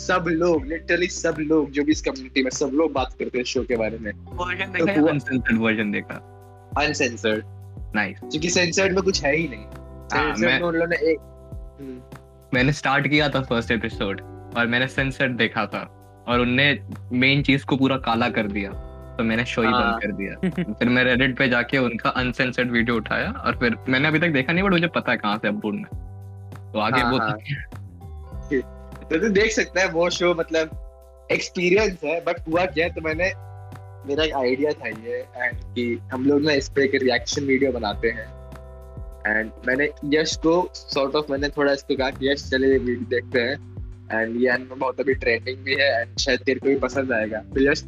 सब 0.00 0.24
लोग 0.28 0.66
लिटरली 0.66 1.06
सब 1.06 1.36
लोग 1.38 1.70
जो 1.70 1.84
भी 1.84 1.92
इस 1.92 2.00
कम्युनिटी 2.00 2.42
में 2.42 2.50
सब 2.50 2.70
लोग 2.74 2.92
बात 2.92 3.12
करते 3.18 3.38
हैं 3.38 3.44
शो 3.44 3.62
के 3.62 3.76
बारे 3.76 3.98
में। 3.98 4.12
वर्जन 4.12 4.72
देखा 4.72 4.84
देखा 4.84 5.00
या 5.00 5.08
अनसेंसर्ड 5.08 5.58
वर्जन 5.58 5.90
देखा। 5.92 6.14
अनसेंसर्ड 6.78 7.44
नाइस 7.96 8.18
क्योंकि 8.20 8.50
सेंसर्ड 8.50 8.94
में 8.94 9.02
कुछ 9.02 9.22
है 9.24 9.36
ही 9.36 9.48
नहीं। 9.48 9.64
हाँ, 9.64 10.34
सेंसर्ड 10.34 10.46
मैं- 10.50 10.62
में 10.62 10.68
उन 10.68 10.92
एक 10.92 11.18
हम्म, 11.80 12.00
मैंने 12.54 12.72
स्टार्ट 12.72 13.08
किया 13.08 13.28
था 13.28 13.40
फ़र्स्ट 13.40 13.70
एपिसोड 13.70 14.20
और 14.56 14.66
मैंने 14.66 14.86
सेंसर्ड 14.88 15.36
देखा 15.36 15.66
था 15.66 15.80
और 16.28 16.40
उनने 16.40 16.78
मेन 17.12 17.42
चीज़ 17.42 17.64
को 17.64 17.76
पूरा 17.76 17.96
काला 17.96 18.28
कर 18.28 18.46
दिया 18.46 18.70
तो 19.18 19.24
मैंने 19.24 19.44
शो 19.44 19.62
ही 19.62 19.68
हाँ। 19.68 19.82
बंद 19.82 20.02
कर 20.02 20.12
दिया। 20.12 20.74
फिर 20.74 20.88
मैं 20.88 21.04
रेडिट 21.04 21.36
पे 21.38 21.48
जाके 21.48 21.78
उनका 21.78 22.10
अनसेंसर्ड 22.10 22.70
वीडियो 22.70 22.96
उठाया 22.96 23.30
और 23.30 23.58
फिर 23.58 23.76
मैंने 23.88 24.08
अभी 24.08 24.18
तक 24.18 24.28
देखा 24.28 24.52
नहीं 24.52 24.64
बट 24.64 24.70
मुझे 24.70 24.86
पता 24.86 25.12
है 25.12 25.18
कहाँ 25.18 25.38
से 25.38 25.48
अब 25.48 25.60
ढूंढना 25.60 25.88
तो 26.72 26.78
आगे 26.78 27.00
हाँ, 27.00 27.10
वो 27.12 27.18
हाँ। 27.18 27.36
तो 29.10 29.18
तू 29.18 29.28
देख 29.28 29.52
सकता 29.52 29.80
है, 29.80 29.88
वो 29.90 30.10
शो 30.10 30.34
मतलब 30.34 31.28
एक्सपीरियंस 31.32 31.98
है 32.04 32.20
बट 32.20 32.40
हुआ 32.48 32.66
क्या 32.66 32.88
तो 32.88 33.00
मैंने, 33.00 33.32
मेरा 34.08 34.24
एक 34.24 34.32
आइडिया 34.32 34.72
था 34.72 34.88
ये 34.88 35.16
एंड 35.36 35.74
कि 35.74 35.98
हम 36.12 36.26
लोग 36.26 36.42
ना 36.42 36.52
इस 36.52 36.68
पे 36.68 36.84
एक 36.84 36.94
रिएक्शन 36.94 37.44
वीडियो 37.44 37.72
बनाते 37.72 38.08
हैं। 38.08 38.26
एंड 39.26 39.50
मैंने 39.66 39.90
यश 40.04 40.36
को 40.36 40.70
सॉर्ट 40.74 41.14
ऑफ़ 41.14 41.32
मैंने 41.32 41.48
थोड़ा 41.48 41.72
इसको 41.72 41.96
कहा 41.96 42.10
कि, 42.10 42.32
यश, 42.32 42.50
चले 42.50 42.68
ये 42.68 42.78
वीडियो 42.78 43.06
देखते 43.08 43.40
हैं। 43.40 43.78
एंड 44.12 44.42
ये 44.42 44.50
anime 44.50 44.78
बहुत 44.78 45.00
अभी 45.00 45.14
ट्रेंडिंग 45.14 45.58
भी 45.58 45.74
है 45.74 46.00
एंड 46.00 46.18
शायद 46.18 46.40
तेरे 46.40 46.60
को 46.60 46.66
भी 46.66 46.76
पसंद 46.76 47.12
आएगा। 47.12 47.38
तो 47.38 47.70
यश 47.72 47.82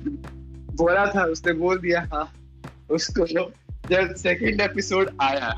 बोला 0.77 1.07
था, 1.07 1.25
उसने 1.25 1.53
बोल 1.53 1.79
दिया 1.79 2.01
हाँ। 2.13 2.33
उसको 2.91 3.27
जब 3.91 4.15
सेकंड 4.15 4.61
एपिसोड 4.61 5.11
आया 5.21 5.55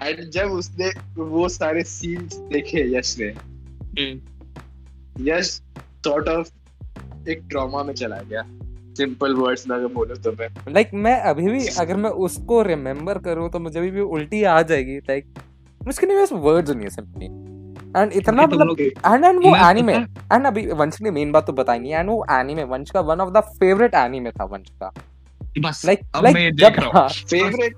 एंड 0.00 0.30
जब 0.30 0.50
उसने 0.50 0.90
वो 1.16 1.48
सारे 1.48 1.82
सीन्स 1.82 2.36
देखे 2.36 2.98
यश 2.98 3.16
ने 3.18 3.34
यश 5.20 5.50
सॉर्ट 6.04 6.28
ऑफ़ 6.28 6.50
एक 7.30 7.42
ट्रॉमा 7.50 7.82
में 7.82 7.94
चला 7.94 8.20
गया। 8.20 8.42
सिंपल 8.96 9.34
वर्ड्स 9.34 9.66
में 9.68 9.76
अगर 9.76 9.86
बोलो 9.86 10.14
तो 10.14 10.32
मैं। 10.32 10.48
लाइक 10.68 10.86
like, 10.86 11.02
मैं 11.02 11.20
अभी 11.20 11.48
भी 11.48 11.66
अगर 11.80 11.96
मैं 11.96 12.10
उसको 12.24 12.62
रिमेम्बर 12.62 13.18
करूँ 13.18 13.50
तो 13.50 13.58
मुझे 13.58 13.78
अभी 13.78 13.90
भी 13.90 14.00
उल्टी 14.00 14.42
आ 14.44 14.60
जाएगी। 14.62 14.98
लाइक 14.98 15.26
मुझके 15.80 16.06
नहीं 16.06 16.18
बस 16.18 16.32
वर्ड्स 16.32 16.70
नहीं 16.70 16.84
है 16.84 16.90
सिंपली 16.90 17.26
एंड 17.96 18.12
इतना 18.12 18.42
मतलब 18.42 18.80
एंड 18.80 19.24
एंड 19.24 19.38
वो 19.46 19.54
एनीमे 19.70 19.94
एंड 19.94 20.46
अभी 20.46 20.66
वंश 20.66 21.00
ने 21.02 21.10
मेन 21.10 21.32
बात 21.32 21.46
तो 21.46 21.52
बताई 21.52 21.78
नहीं। 21.78 21.92
एंड 21.92 22.10
वो 22.10 22.24
एनीमे 22.30 22.64
वंश 22.64 22.90
का 22.90 23.00
one 23.00 23.20
of 23.20 23.30
the 23.30 23.40
favourite 23.58 23.94
anime 23.94 24.30
था 24.30 24.44
वंश 24.44 24.70
का। 24.82 24.92
बस 25.60 25.82
लाइक 25.86 26.00
अब 26.14 26.24
मैं 26.24 26.40
ये 26.40 26.50
देख 26.50 26.76
जब 26.76 26.82
रहा 26.82 27.00
हूँ 27.00 27.08
फेवरेट 27.08 27.76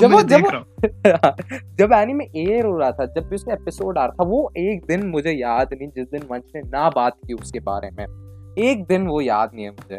जब 0.00 0.12
वो 0.12 0.22
जब 0.22 0.64
जब 1.78 1.92
एनीमे 1.92 2.24
एयर 2.24 2.66
हो 2.66 2.78
रहा 2.78 2.90
था 2.92 3.06
जब 3.06 3.28
भी 3.28 3.34
उसका 3.34 3.52
एपिसोड 3.52 3.98
आ 3.98 4.04
रहा 4.04 4.24
था 4.24 4.28
वो 4.28 4.52
एक 4.56 4.84
दिन 4.86 5.06
मुझे 5.06 5.32
याद 5.32 5.68
नहीं 5.72 5.88
जिस 5.88 6.06
दिन 6.06 6.22
वंश 6.30 6.42
ने 6.54 6.60
ना 6.60 6.90
बात 6.90 7.16
की 7.26 7.34
उसके 7.34 7.60
बारे 7.60 7.90
में। 7.90 8.04
एक 8.58 8.84
दिन 8.84 9.06
वो 9.06 9.20
याद 9.20 9.50
नहीं 9.54 9.64
है 9.64 9.70
मुझे। 9.70 9.96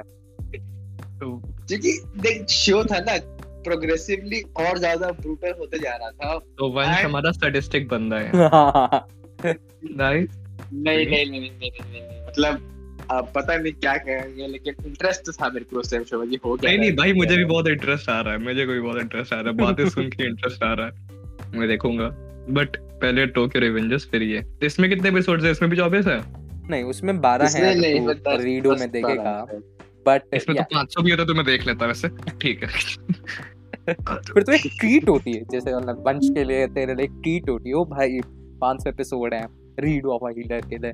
तो 1.20 1.42
क्योंकि 1.68 2.02
देख 2.18 2.48
शो 2.48 2.84
था 2.84 3.00
ना 3.00 3.18
प्रोग्रेसिवली 3.64 4.42
और 4.42 4.78
ज़्यादा 4.78 5.08
ब्रूटल 5.08 5.54
होते 5.60 5.80
जा 5.80 5.96
रहा 5.96 6.10
था। 6.10 6.38
तो 6.38 6.72
वंश 6.72 7.06
हमारा 7.06 7.32
स्टैटिस्टिक 7.32 7.88
बंदा 7.88 8.18
है। 8.18 8.32
नाइस 9.96 10.30
नहीं 10.74 11.06
नहीं 11.06 11.32
नहीं, 11.32 11.42
नहीं, 11.42 11.72
नहीं। 11.72 12.28
मतलब 12.28 12.75
अब 13.12 13.32
पता 13.36 13.58
नहीं 13.58 13.74
क्या 13.74 13.98
कहेंगे 13.98 14.48
लेकिन 14.48 14.76
इंटरेस्ट 14.86 15.42
था 15.42 15.50
मेरे 15.50 15.66
को 15.66 15.80
उस 15.80 15.92
टाइम 15.92 16.04
शो 16.04 16.20
में 16.20 16.30
कि 16.30 16.40
हो 16.46 16.56
क्या 16.58 16.72
नहीं 16.72 16.80
नहीं 16.80 16.92
भाई 16.92 17.14
मुझे 17.14 17.38
भी 17.38 17.46
बहुत 17.46 17.68
इंटरेस्ट 17.68 18.10
आ 18.10 18.22
रहा 18.22 18.34
है 18.34 18.40
मुझे 18.40 18.66
कोई 18.66 18.80
बहुत 18.80 19.02
इंटरेस्ट 19.02 19.34
आ 19.34 19.40
रहा 19.40 19.50
है 19.50 19.58
बातें 19.58 19.90
सुन 19.90 20.10
के 20.10 20.28
इंटरेस्ट 20.28 20.64
आ 20.64 20.74
रहा 20.74 20.88
है 20.88 21.16
मैं 21.56 21.68
देखूँगा। 21.68 22.10
बट 22.50 22.78
पहले 22.78 23.26
टोक्यो 23.26 23.62
रिवेंजर्स 23.62 24.08
फिर 24.08 24.24
ये। 24.24 24.46
इसमें 24.64 24.90
कितने 24.90 25.10
एपिसोड्स 25.10 25.46
है? 25.46 25.52
इसमें 25.52 25.72
भी 25.72 25.78
24 25.78 26.08
है? 26.08 26.24
नहीं 26.70 26.84
उसमें। 26.84 27.22
बारह 27.22 27.48
है 27.48 27.80
नहीं 27.80 28.00
तो 28.00 28.06
मतलब 28.06 28.42
रीडो 28.42 28.76
में 28.76 28.92
देखेगा। 28.92 29.48
बट 30.08 30.22
इसमें 30.34 30.58
तो 30.58 30.64
500 30.64 31.04
भी 31.04 31.12
होता 31.12 31.26
तो 31.26 31.34
मैं 31.34 31.46
देख 31.46 31.68
लेता 31.68 31.86
वैसे। 31.86 32.08
ठीक 32.42 32.64
है। 32.64 32.70
फिर 34.34 34.44
तो 34.44 34.52
एक 34.52 34.62
ट्रीट 34.80 35.10
होती 35.10 35.34
है 35.34 35.44
जैसे 35.52 35.76
मतलब 35.76 36.04
वंश 36.08 36.30
के 36.34 36.44
लिए 36.44 36.68
तेरे 36.68 36.96
लिए 36.96 37.08
ट्रीट 37.08 37.50
होती 37.50 37.70
है। 37.70 37.76
ओ 37.76 37.86
भाई 37.86 38.20
500 38.64 38.88
एपिसोड 38.88 39.34
है 39.34 39.48
रीड 39.80 40.06
ऑफ़ 40.06 40.22
हीलर 40.26 40.62
के 40.62 40.78
लिए 40.78 40.92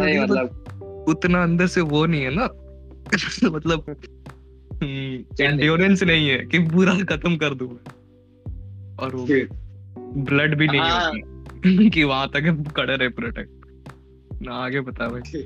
नहीं 0.00 0.20
मतलब 0.20 0.58
उतना 1.08 1.42
अंदर 1.42 1.66
से 1.66 1.80
वो 1.80 2.06
नहीं 2.06 2.22
है 2.22 2.30
ना। 2.34 2.44
मतलब? 3.50 3.84
एंड्योरेंस 5.40 6.02
नहीं। 6.02 6.28
है 6.28 6.38
कि 6.38 6.58
पूरा 6.58 6.94
खत्म 6.94 7.36
कर 7.36 7.54
दूँ। 7.54 7.70
और 9.00 9.16
वो 9.16 9.26
ब्लड 10.24 10.58
भी 10.58 10.66
नहीं 10.66 10.80
हाँ। 10.80 11.12
होती। 11.12 11.90
कि 11.90 12.04
वहाँ 12.04 12.28
तक 12.28 12.72
खड़े 12.76 12.96
रहे 12.96 13.08
पूरा 13.08 13.28
टाइम 13.28 13.48
ना 14.42 14.54
आगे 14.54 14.80
बता 14.80 15.08
भाई। 15.08 15.42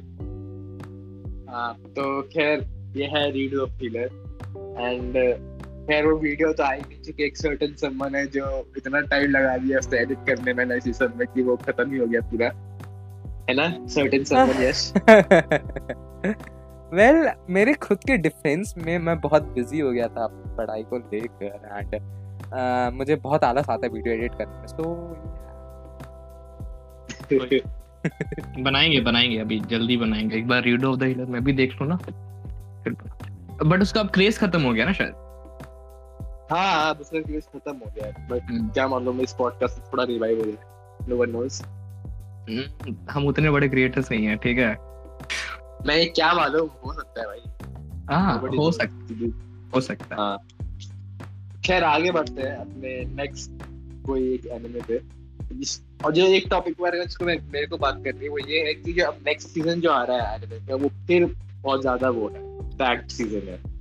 हाँ 1.54 1.74
तो 1.74 2.22
खैर 2.22 2.66
ये 2.96 3.04
है 3.04 3.30
रीड 3.30 3.54
ऑफ़ 3.54 3.70
हीलर 3.70 4.10
एंड 4.78 5.12
खैर 5.86 6.06
वो 6.06 6.16
वीडियो 6.18 6.52
तो 6.52 6.62
आई 6.62 6.78
नहीं 6.78 7.02
चुकी 7.02 7.24
एक 7.24 7.36
सर्टन 7.36 7.74
समवन 7.74 8.14
है 8.14 8.26
जो 8.26 8.46
इतना 8.76 9.00
टाइम 9.00 9.30
लगा 9.30 9.56
दिया 9.56 9.78
उसको 9.78 9.96
एडिट 9.96 10.18
करने 10.26 10.52
में 10.52 10.64
नए 10.64 10.80
सीज़न 10.80 11.12
में 11.16 11.26
कि 11.34 11.42
वो 11.42 11.56
खत्म 11.56 11.92
ही 11.92 11.98
हो 11.98 12.06
गया 12.06 12.20
पूरा। 12.20 12.46
है 13.50 13.54
ना? 13.54 13.86
सर्टन 13.86 14.24
समवन 14.24 14.62
यस 14.62 14.92
वेल 16.94 17.28
मेरे 17.50 17.74
खुद 17.74 17.98
के 17.98 18.16
डिफेंस 18.16 18.74
में 18.78 18.98
मैं 18.98 19.18
बहुत 19.20 19.42
बिज़ी 19.42 19.80
हो 19.80 19.90
गया 19.90 20.08
था 20.08 20.24
अपनी 20.24 20.56
पढ़ाई 20.56 20.82
को 20.82 20.98
लेकर 20.98 21.68
एंड 21.72 22.94
मुझे 22.94 23.16
बहुत 23.16 23.44
आलस 23.44 23.70
आता 23.70 23.86
है 23.86 23.92
वीडियो 23.92 24.14
एडिट 24.14 24.32
करने 24.32 24.58
में 24.58 24.66
सो 24.66 24.84
बनाएँगे 28.62 29.00
बनाएँगे 29.00 29.38
अभी 29.38 29.60
जल्दी 29.60 29.96
बनाएँगे। 29.96 30.36
एक 30.36 30.46
बार 30.48 30.62
रीड 30.62 30.84
ऑफ़ 30.84 30.96
द 30.96 31.02
हिलर 31.02 31.24
मैं 31.24 31.44
भी 31.44 31.52
देख 31.52 31.80
लूँ 31.82 31.88
ना 31.88 31.98
बट 33.64 33.82
उसका 33.82 34.00
अब 34.00 34.10
क्रेज 34.10 34.38
खत्म 34.38 34.62
हो 34.62 34.72
गया 34.72 34.84
ना 34.84 34.92
शायद। 34.92 35.25
हाँ 36.50 36.94
उसका 36.94 37.20
क्रेज 37.20 37.44
खत्म 37.44 37.72
हो 37.76 37.90
गया 37.96 38.26
बट 38.30 38.42
हम्म। 38.42 38.68
क्या 38.68 38.88
मालूम 38.88 39.20
इस 39.20 39.32
पॉडकास्ट 39.32 39.92
थोड़ा 39.92 40.04
रिवाइव 40.04 40.38
हो 40.38 40.44
गया 40.44 41.06
नो 41.08 41.16
वन 41.16 41.30
नोस 41.30 41.62
हम 43.10 43.26
उतने 43.26 43.50
बड़े 43.50 43.68
क्रिएटर्स 43.68 44.10
नहीं 44.10 44.26
हैं 44.26 44.38
ठीक 44.38 44.58
है? 44.58 44.70
मैं 45.86 46.12
क्या 46.12 46.32
मालूम 46.34 46.68
हो 46.84 46.92
सकता 46.92 47.20
है 47.20 47.26
भाई। 47.26 47.40
हाँ 48.10 48.38
हो 48.58 48.70
सकता 48.72 49.14
है। 49.14 49.30
हो 49.74 49.80
सकता 49.80 50.14
है। 50.14 50.20
हाँ। 50.20 50.38
खैर 51.64 51.84
आगे 51.84 52.10
बढ़ते 52.10 52.42
हैं 52.42 52.56
अपने 52.56 53.04
नेक्स्ट 53.22 53.50
कोई 54.06 54.34
एक 54.34 54.46
एनिमे 54.46 54.80
पे। 54.80 54.98
और 56.04 56.12
जो 56.12 56.26
एक 56.26 56.46
टॉपिक 56.50 56.76
बारे 56.80 57.06
में 57.22 57.36
मेरे 57.52 57.66
को 57.66 57.76
बात 57.76 58.02
करनी 58.04 58.24
है 58.24 58.28
वो 58.28 58.38
ये 58.38 58.60
है 58.66 58.74
कि 58.74 58.92
जो 58.92 59.06
अब 59.06 59.18
नेक्स्ट 59.26 59.48
सीज़न 59.48 59.80
जो 59.80 59.90
आ 59.90 60.02
रहा 60.04 60.28
है 60.28 60.36
एनिमे 60.36 60.66
का 60.66 60.74
वो 60.74 60.88
फिर 60.88 61.34
बहुत 61.62 61.80
ज़्यादा 61.80 62.10
वो 62.10 62.28
है। 62.28 63.08
सीज़न 63.08 63.48
है। 63.48 63.75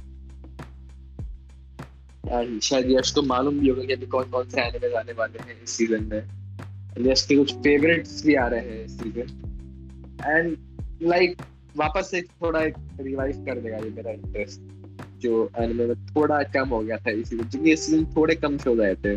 शायद 2.28 2.92
यश 2.92 3.12
को 3.12 3.22
मालूम 3.22 3.60
भी 3.60 3.70
होगा 3.70 3.84
कि 3.84 3.94
अभी 3.94 4.06
कौन 4.06 4.30
कौन 4.30 4.50
से 4.50 4.62
एनिमे 4.62 4.94
आने 4.98 5.14
वाले 5.14 5.40
हैं 5.40 5.64
इस 5.64 5.70
सीज़न 5.70 6.04
में। 6.04 7.10
यश 7.10 7.26
के 7.26 7.36
कुछ 7.36 7.54
फेवरेट्स 7.56 8.26
भी 8.26 8.36
आ 8.36 8.48
रहे 8.48 8.60
हैं 8.60 8.86
इस 8.86 9.00
सीज़न 9.00 9.28
एंड 10.26 10.58
लाइक 11.04 11.42
वापस 11.78 12.12
से 12.12 12.22
थोड़ा 12.22 12.62
एक 12.64 12.76
रिवाइव 13.02 13.46
कर 13.46 13.60
देगा 13.60 13.78
ये 13.78 13.90
मेरा 13.90 14.12
इंटरेस्ट 14.12 14.62
जो 15.22 15.50
एनिमे 15.60 15.86
में 15.86 16.06
थोड़ा 16.08 16.42
कम 16.44 16.70
हो 16.70 16.80
गया 16.80 16.98
था 16.98 17.12
इस 17.12 17.30
सीज़न 17.30 17.50
क्योंकि 17.50 17.72
इस 17.72 17.86
सीज़न 17.86 18.06
थोड़े 18.16 18.36
कम 18.36 18.58
शोज़ 18.58 18.82
आए 18.82 18.96
थे। 18.96 19.14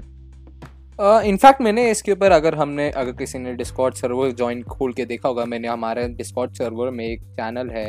इनफैक्ट 1.28 1.58
uh, 1.58 1.64
मैंने 1.64 1.90
इसके 1.90 2.12
ऊपर 2.12 2.32
अगर 2.32 2.54
हमने 2.54 2.90
अगर 2.90 3.12
किसी 3.12 3.38
ने 3.38 3.52
डिस्कॉर्ड 3.54 3.94
सर्वर 3.94 4.30
ज्वाइन 4.30 4.62
खोल 4.62 4.92
के 4.92 5.04
देखा 5.04 5.28
होगा 5.28 5.44
मैंने 5.44 5.68
हमारे 5.68 6.08
डिस्कॉर्ड 6.08 6.52
सर्वर 6.52 6.90
में 6.90 7.04
एक 7.06 7.20
चैनल 7.20 7.70
है 7.70 7.84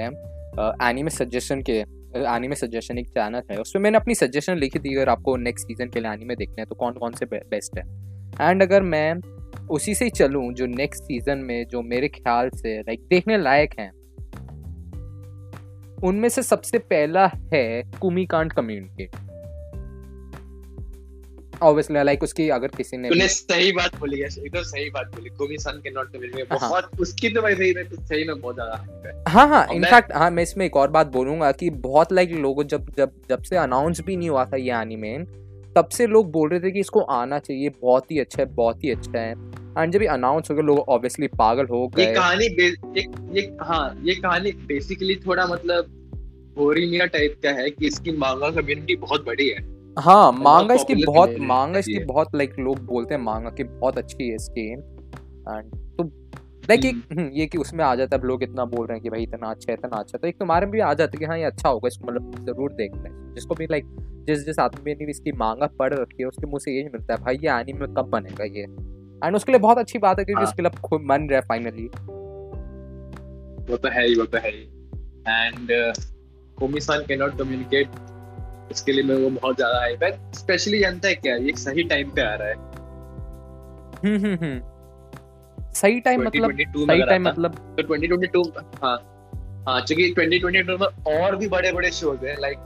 एनिमे 0.89 1.09
uh, 1.09 1.17
सजेशन 1.17 1.61
के। 1.61 1.98
एनिमे 2.15 2.55
सजेशन 2.55 2.97
एक 2.97 3.07
चैनल 3.07 3.41
है। 3.51 3.57
उसमें 3.57 3.83
मैंने 3.83 3.97
अपनी 3.97 4.15
सजेशन 4.15 4.57
लिखी 4.57 4.79
थी, 4.79 4.95
अगर 4.95 5.09
आपको 5.09 5.35
नेक्स्ट 5.37 5.67
सीज़न 5.67 5.89
के 5.89 5.99
लिए 5.99 6.11
एनिमे 6.11 6.35
देखना 6.35 6.61
है 6.61 6.65
तो 6.65 6.75
कौन 6.75 6.93
कौन 6.93 7.13
से 7.13 7.25
बेस्ट 7.25 7.77
है? 7.77 7.83
एंड 8.41 8.63
अगर 8.63 8.83
मैं 8.83 9.13
उसी 9.67 9.93
से 9.95 10.05
ही 10.05 10.11
चलूँ, 10.11 10.51
जो 10.53 10.65
नेक्स्ट 10.65 11.03
सीज़न 11.03 11.37
में 11.37 11.65
जो 11.67 11.81
मेरे 11.81 12.07
ख्याल 12.07 12.49
से 12.49 12.79
लाइक 12.79 13.07
देखने 13.09 13.37
लायक 13.37 13.79
हैं, 13.79 13.91
उनमें 16.03 16.29
से 16.29 16.43
सबसे 16.43 16.77
पहला 16.77 17.25
है 17.53 17.83
कुमी 18.01 18.25
कांड 18.25 18.53
कम्युनिटी 18.53 19.09
ऑब्वियसली 21.63 22.03
लाइक 22.03 22.23
उसकी 22.23 22.49
अगर 22.49 22.67
किसी 22.67 22.97
ने 22.97 23.09
तूने 23.09 23.27
सही 23.27 23.71
बात 23.71 23.99
बोली 23.99 24.19
है 24.19 24.27
एकदम 24.27 24.61
सही 24.61 24.89
बात 24.89 25.07
बोली। 25.15 25.29
कुमी 25.29 25.57
सन 25.57 25.71
के 25.71 25.89
नॉट 25.89 26.15
में 26.15 26.43
हाँ। 26.51 26.69
बहुत 26.69 26.99
उसकी 26.99 27.29
तो 27.29 27.41
भाई 27.41 27.55
सही 27.55 27.73
में 27.73 27.83
सही 27.83 28.23
में 28.23 28.41
बहुत 28.41 28.55
ज़्यादा 28.55 28.75
है। 29.05 29.23
हाँ 29.27 29.47
हाँ 29.47 29.67
इनफैक्ट 29.73 30.11
हाँ 30.13 30.31
मैं 30.31 30.43
इसमें 30.43 30.65
एक 30.65 30.75
और 30.75 30.89
बात 30.89 31.07
बोलूँगा 31.07 31.51
कि 31.51 31.69
बहुत 31.69 32.13
लाइक 32.13 32.31
लोगों 32.31 32.63
जब 32.63 32.89
जब 32.97 33.11
जब 33.29 33.43
से 33.43 33.57
अनाउंस 33.57 34.01
भी 34.01 34.17
नहीं 34.17 34.29
हुआ 34.29 34.45
था 34.45 34.57
ये 34.57 34.71
एनीमे 34.71 35.17
तब 35.75 35.89
से 35.89 36.07
लोग 36.07 36.31
बोल 36.31 36.49
रहे 36.49 36.59
थे 36.59 36.71
कि 36.71 36.79
इसको 36.79 36.99
आना 36.99 37.39
चाहिए 37.39 37.69
बहुत 37.81 38.11
ही 38.11 38.19
अच्छा 38.19 38.43
है 38.43 38.53
बहुत 38.53 38.83
ही 38.83 38.91
अच्छा 38.91 39.19
है। 39.19 39.31
एंड 39.77 39.93
जब 39.93 40.01
ये 40.01 40.07
अनाउंस 40.07 40.49
हो 40.51 40.55
गया 40.55 40.63
लोग 40.65 40.79
ऑब्वियसली 40.79 41.27
पागल 41.27 41.65
हो 41.65 41.87
गए। 41.87 42.05
ये 42.05 42.13
कहानी 42.13 42.49
बे- 42.49 42.97
ये 42.97 43.05
ये 43.41 43.57
हाँ 43.61 44.01
ये 44.03 44.15
कहानी 44.15 44.51
बेसिकली 44.51 45.15
थोड़ा 45.15 45.45
मतलब 45.47 45.95
होरीमिया 46.57 47.05
टाइप 47.05 47.35
का 47.43 47.49
है 47.49 47.69
कि 47.69 47.87
इसकी 47.87 48.11
मांगा 48.11 48.49
कम्युनिटी 48.51 48.95
बहुत 48.95 49.25
बड़ी 49.25 49.49
है। 49.49 49.78
हाँ 49.99 50.31
मांगा 50.33 50.73
इसकी 50.73 50.95
बहुत 51.05 51.35
मांगा 51.41 51.79
इसकी 51.79 51.93
ये। 51.93 52.03
बहुत 52.05 52.35
लाइक 52.35 52.53
लोग 52.59 52.79
बोलते 52.85 53.13
हैं 53.15 53.21
मांगा 53.21 53.49
की 53.49 53.63
बहुत 53.65 53.97
अच्छी 53.97 54.27
है 54.29 54.35
इसकी 54.35 54.67
एंड 54.69 55.71
तो 55.97 56.03
लाइक 56.69 56.85
एक 56.85 56.95
हम्म, 57.11 57.29
ये 57.33 57.45
कि 57.47 57.57
उसमें 57.57 57.83
आ 57.85 57.93
जाता 57.95 58.15
है 58.15 58.27
लोग 58.27 58.43
इतना 58.43 58.65
बोल 58.65 58.85
रहे 58.87 58.95
हैं 58.95 59.03
कि 59.03 59.09
भाई 59.09 59.23
इतना 59.23 59.49
अच्छा 59.49 59.71
है 59.71 59.77
इतना 59.77 59.97
अच्छा 59.97 60.17
तो 60.17 60.27
एक 60.27 60.37
तुम्हारे 60.39 60.65
में 60.65 60.71
भी 60.71 60.79
आ 60.79 60.93
जाता 60.93 61.11
है 61.15 61.19
कि 61.19 61.25
हाँ 61.25 61.37
ये 61.37 61.43
अच्छा 61.43 61.69
होगा 61.69 61.87
इसको 61.87 62.07
मतलब 62.07 62.45
ज़रूर 62.45 62.73
देखना 62.73 63.03
है। 63.03 63.33
जिसको 63.35 63.55
भी 63.55 63.67
लाइक 63.71 63.85
जिस 64.27 64.45
जिस 64.45 64.59
आदमी 64.59 64.93
ने 64.95 65.09
इसकी 65.11 65.31
मांगा 65.37 65.67
पढ़ 65.79 65.93
रखी 65.93 66.23
है 66.23 66.27
उसके 66.27 66.47
मुँह 66.47 66.59
से 66.59 66.71
यही 66.71 66.89
मिलता 66.89 67.13
है 67.13 67.23
भाई 67.23 67.37
ये 67.37 67.49
एनीमे 67.51 67.87
कब 67.97 68.09
बनेगा 68.09 68.43
ये? 68.45 68.63
एंड 69.25 69.35
उसके 69.35 69.51
लिए 69.51 69.59
बहुत 69.59 69.77
अच्छी 69.77 69.99
बात 69.99 70.19
है 70.19 70.25
क्योंकि 70.25 70.41
हाँ। 70.41 70.47
उसके 70.49 70.61
लिए 70.61 70.81
खुद 70.81 71.01
मन 71.01 71.27
रहा 71.29 71.39
है 71.39 71.45
फाइनली 71.47 71.85
वो 73.69 73.77
तो 73.77 73.89
है 73.89 74.07
ही 74.07 74.15
वो 74.15 74.25
तो 74.25 74.37
है 74.37 74.51
ही। 74.51 74.61
And 75.27 75.67
Komi 76.57 76.79
san 76.81 77.03
can 77.07 77.19
not 77.19 77.37
communicate 77.39 77.87
इसके 78.71 78.91
लिए 78.91 79.03
मेरे 79.03 79.23
को 79.23 79.29
बहुत 79.29 79.55
ज़्यादा 79.55 79.79
हाइप 79.79 80.03
है। 80.03 80.33
स्पेशली 80.33 80.79
जानता 80.79 81.07
है 81.07 81.15
क्या? 81.15 81.35
ये 81.35 81.53
सही 81.57 81.83
टाइम 81.83 82.09
पे 82.09 82.21
आ 82.21 82.33
रहा 82.35 82.47
है। 82.47 82.55
हम्म 84.03 84.25
हम्म 84.25 84.45
हम्म। 84.45 85.71
सही 85.73 85.99
टाइम 85.99 86.23
मतलब 86.23 86.51
सही 86.51 87.03
टाइम 87.03 87.23
मतलब 87.23 87.55
तो 87.79 87.83
2022 87.83 88.51
हाँ। 88.83 88.97
हाँ 89.67 89.81
क्योंकि 89.81 90.13
2022 90.13 90.79
में 90.79 91.15
और 91.15 91.35
भी 91.35 91.47
बड़े 91.47 91.71
बड़े 91.71 91.91
शोज़ 91.91 92.25
हैं 92.25 92.35
like 92.39 92.57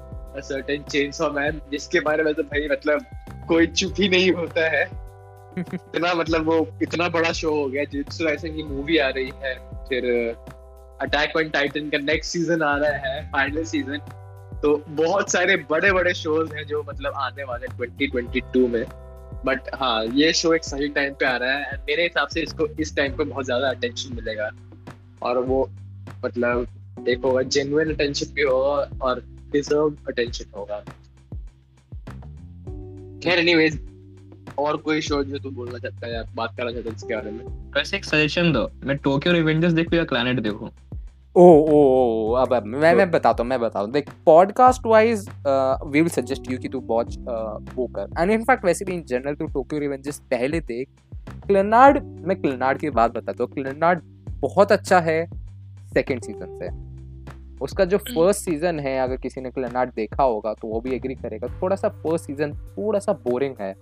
certain 0.43 0.83
chains 0.83 1.21
of 1.21 1.33
Man 1.33 1.61
जिसके 1.71 1.99
बारे 1.99 2.23
में 2.23 2.33
तो 2.33 2.43
भाई 2.43 2.67
मतलब 2.71 3.05
कोई 3.47 3.67
चुप 3.67 3.93
ही 3.99 4.09
नहीं 4.09 4.31
होता 4.31 4.69
है। 4.69 4.83
इतना 5.57 6.13
मतलब 6.13 6.45
वो 6.45 6.67
इतना 6.81 7.09
बड़ा 7.09 7.31
शो 7.31 7.51
हो 7.51 7.65
गया 7.67 7.83
जित्सु 7.83 8.25
ऐसे 8.25 8.49
की 8.49 8.63
मूवी 8.63 8.97
आ 8.97 9.09
रही 9.09 9.31
है। 9.43 9.53
फिर 9.89 10.05
अटैक 11.01 11.37
ऑन 11.37 11.49
टाइटन 11.49 11.89
का 11.89 11.97
नेक्स्ट 11.97 12.31
सीज़न 12.31 12.61
आ 12.61 12.75
रहा 12.77 12.97
है 13.07 13.31
फाइनल 13.31 13.63
सीज़न 13.63 13.99
तो 14.63 14.83
बहुत 14.89 15.31
सारे 15.31 15.55
बड़े 15.69 15.91
बड़े 15.91 16.13
शोज़ 16.13 16.53
हैं 16.53 16.65
जो 16.65 16.83
मतलब 16.89 17.13
आने 17.15 17.43
वाले 17.43 17.67
2022 17.67 18.67
में। 18.67 18.85
बट 19.45 19.59
हाँ 19.75 20.05
ये 20.05 20.33
शो 20.33 20.53
एक 20.53 20.63
सही 20.63 20.87
टाइम 20.87 21.13
पे 21.13 21.25
आ 21.25 21.37
रहा 21.37 21.53
है। 21.53 21.77
मेरे 21.77 22.03
हिसाब 22.03 22.27
से 22.27 22.41
इसको 22.41 22.67
इस 22.79 22.95
टाइम 22.95 23.11
पे 23.11 23.23
बहुत 23.23 23.45
ज़्यादा 23.45 23.69
अटेंशन 23.69 24.15
मिलेगा। 24.15 24.49
और 25.21 25.37
वो 25.37 25.69
मतलब 26.25 27.05
एक 27.09 27.19
होगा 27.19 27.41
जेन्युइन 27.41 27.93
अटेंशन 27.93 28.33
भी 28.33 28.41
होगा 28.41 29.05
और 29.05 29.23
डिजर्व 29.51 29.97
अटेंशन 30.07 30.45
होगा। 30.57 30.79
खैर 33.23 33.39
एनीवेज 33.39 33.79
और 34.59 34.77
कोई 34.77 35.01
शो 35.01 35.23
जो 35.23 35.37
तू 35.37 35.49
बोलना 35.49 35.77
चाहता 35.77 36.07
है 36.07 36.23
बात 36.35 36.55
करना 36.57 36.71
चाहता 36.71 36.89
है 36.89 36.95
इसके 36.95 37.15
बारे 37.15 37.31
में? 37.31 37.45
वैसे 37.75 37.97
एक 37.97 38.05
सजेशन 38.05 38.51
दो। 38.51 38.71
मैं 38.83 38.97
टोक्यो 38.97 39.33
रिवेंजर्स 39.33 39.73
देखूँ 39.73 39.97
या 39.97 40.03
प्लैनेट 40.03 40.39
देखूँ? 40.39 40.69
ओ 41.35 41.43
ओ 41.43 41.77
ओ 41.83 42.33
अब 42.37 42.53
अब 42.53 42.65
मैं 42.65 42.93
मैं 42.95 43.09
बताता 43.11 43.43
हूँ 43.43 43.49
मैं 43.49 43.59
बताता 43.59 43.79
हूँ। 43.79 43.91
देख 43.91 44.09
podcast 44.25 44.85
wise 44.85 45.25
we 45.47 46.01
will 46.01 46.09
suggest 46.09 46.51
you 46.51 46.57
कि 46.57 46.69
तू 46.69 46.79
वॉच 46.87 47.17
वो 47.75 47.87
कर। 47.95 48.09
एंड 48.19 48.31
इनफैक्ट 48.31 48.65
वैसे 48.65 48.85
भी 48.85 48.93
इन 48.93 49.03
जनरल 49.07 49.35
तू 49.35 49.47
टोक्यो 49.47 49.79
रिवेंजर्स 49.79 50.19
पहले 50.31 50.59
देख। 50.61 50.89
क्लिनार्ड 51.47 52.03
मैं 52.27 52.39
क्लिनार्ड 52.41 52.79
की 52.79 52.89
बात 52.89 53.11
बताता 53.11 53.43
हूँ 53.43 53.51
क्लिनार्ड 53.53 54.01
बहुत 54.41 54.71
अच्छा 54.71 54.99
है 54.99 55.25
सेकंड 55.93 56.21
सीज़न 56.21 56.57
से। 56.59 56.69
उसका 57.61 57.85
जो 57.85 57.97
फ़र्स्ट 57.97 58.41
सीज़न 58.41 58.79
है 58.79 58.97
अगर 58.99 59.17
किसी 59.17 59.41
ने 59.41 59.51
क्लिनार्ड 59.51 59.93
देखा 59.95 60.23
होगा 60.23 60.53
तो 60.53 60.67
वो 60.67 60.81
भी 60.81 60.95
एग्री 60.95 61.15
करेगा। 61.15 61.47
थोड़ा 61.61 61.75
सा 61.75 61.89
फ़र्स्ट 61.89 62.25
सीज़न 62.25 62.53
थोड़ा 62.77 62.99
सा 62.99 63.13
बोरिंग 63.27 63.55
है। 63.61 63.73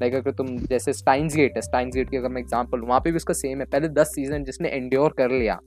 लाइक 0.00 0.14
अगर 0.14 0.30
तुम 0.32 0.56
जैसे 0.66 0.92
स्टाइन्स 0.92 1.36
गेट 1.36 1.56
है 1.56 1.62
स्टाइन्स 1.62 1.94
गेट 1.94 2.10
की 2.10 2.16
अगर 2.16 2.28
मैं 2.28 2.42
एग्जांपल 2.42 2.80
वहाँ 2.80 3.00
पे 3.00 3.10
भी 3.10 3.16
उसका 3.16 3.34
सेम 3.36 3.58
है। 3.60 3.64
पहले 3.66 3.88
दस 3.94 4.14
सीज़न 4.14 4.44
जिसने 4.44 4.68
एंड्योर 4.68 5.14
कर 5.18 5.30
लिया। 5.30 5.60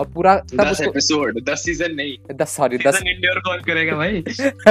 और 0.00 0.10
पूरा 0.12 0.36
तब 0.36 0.64
दस 0.64 0.80
एपिसोड 0.80 1.44
दस 1.44 1.64
सीज़न 1.64 1.94
नहीं। 1.94 2.36
दस 2.36 2.56
सॉरी 2.56 2.78
दस 2.78 3.02
इंडियर 3.06 3.38
कौन 3.38 3.58
करेगा 3.58 3.96
भाई? 3.96 4.22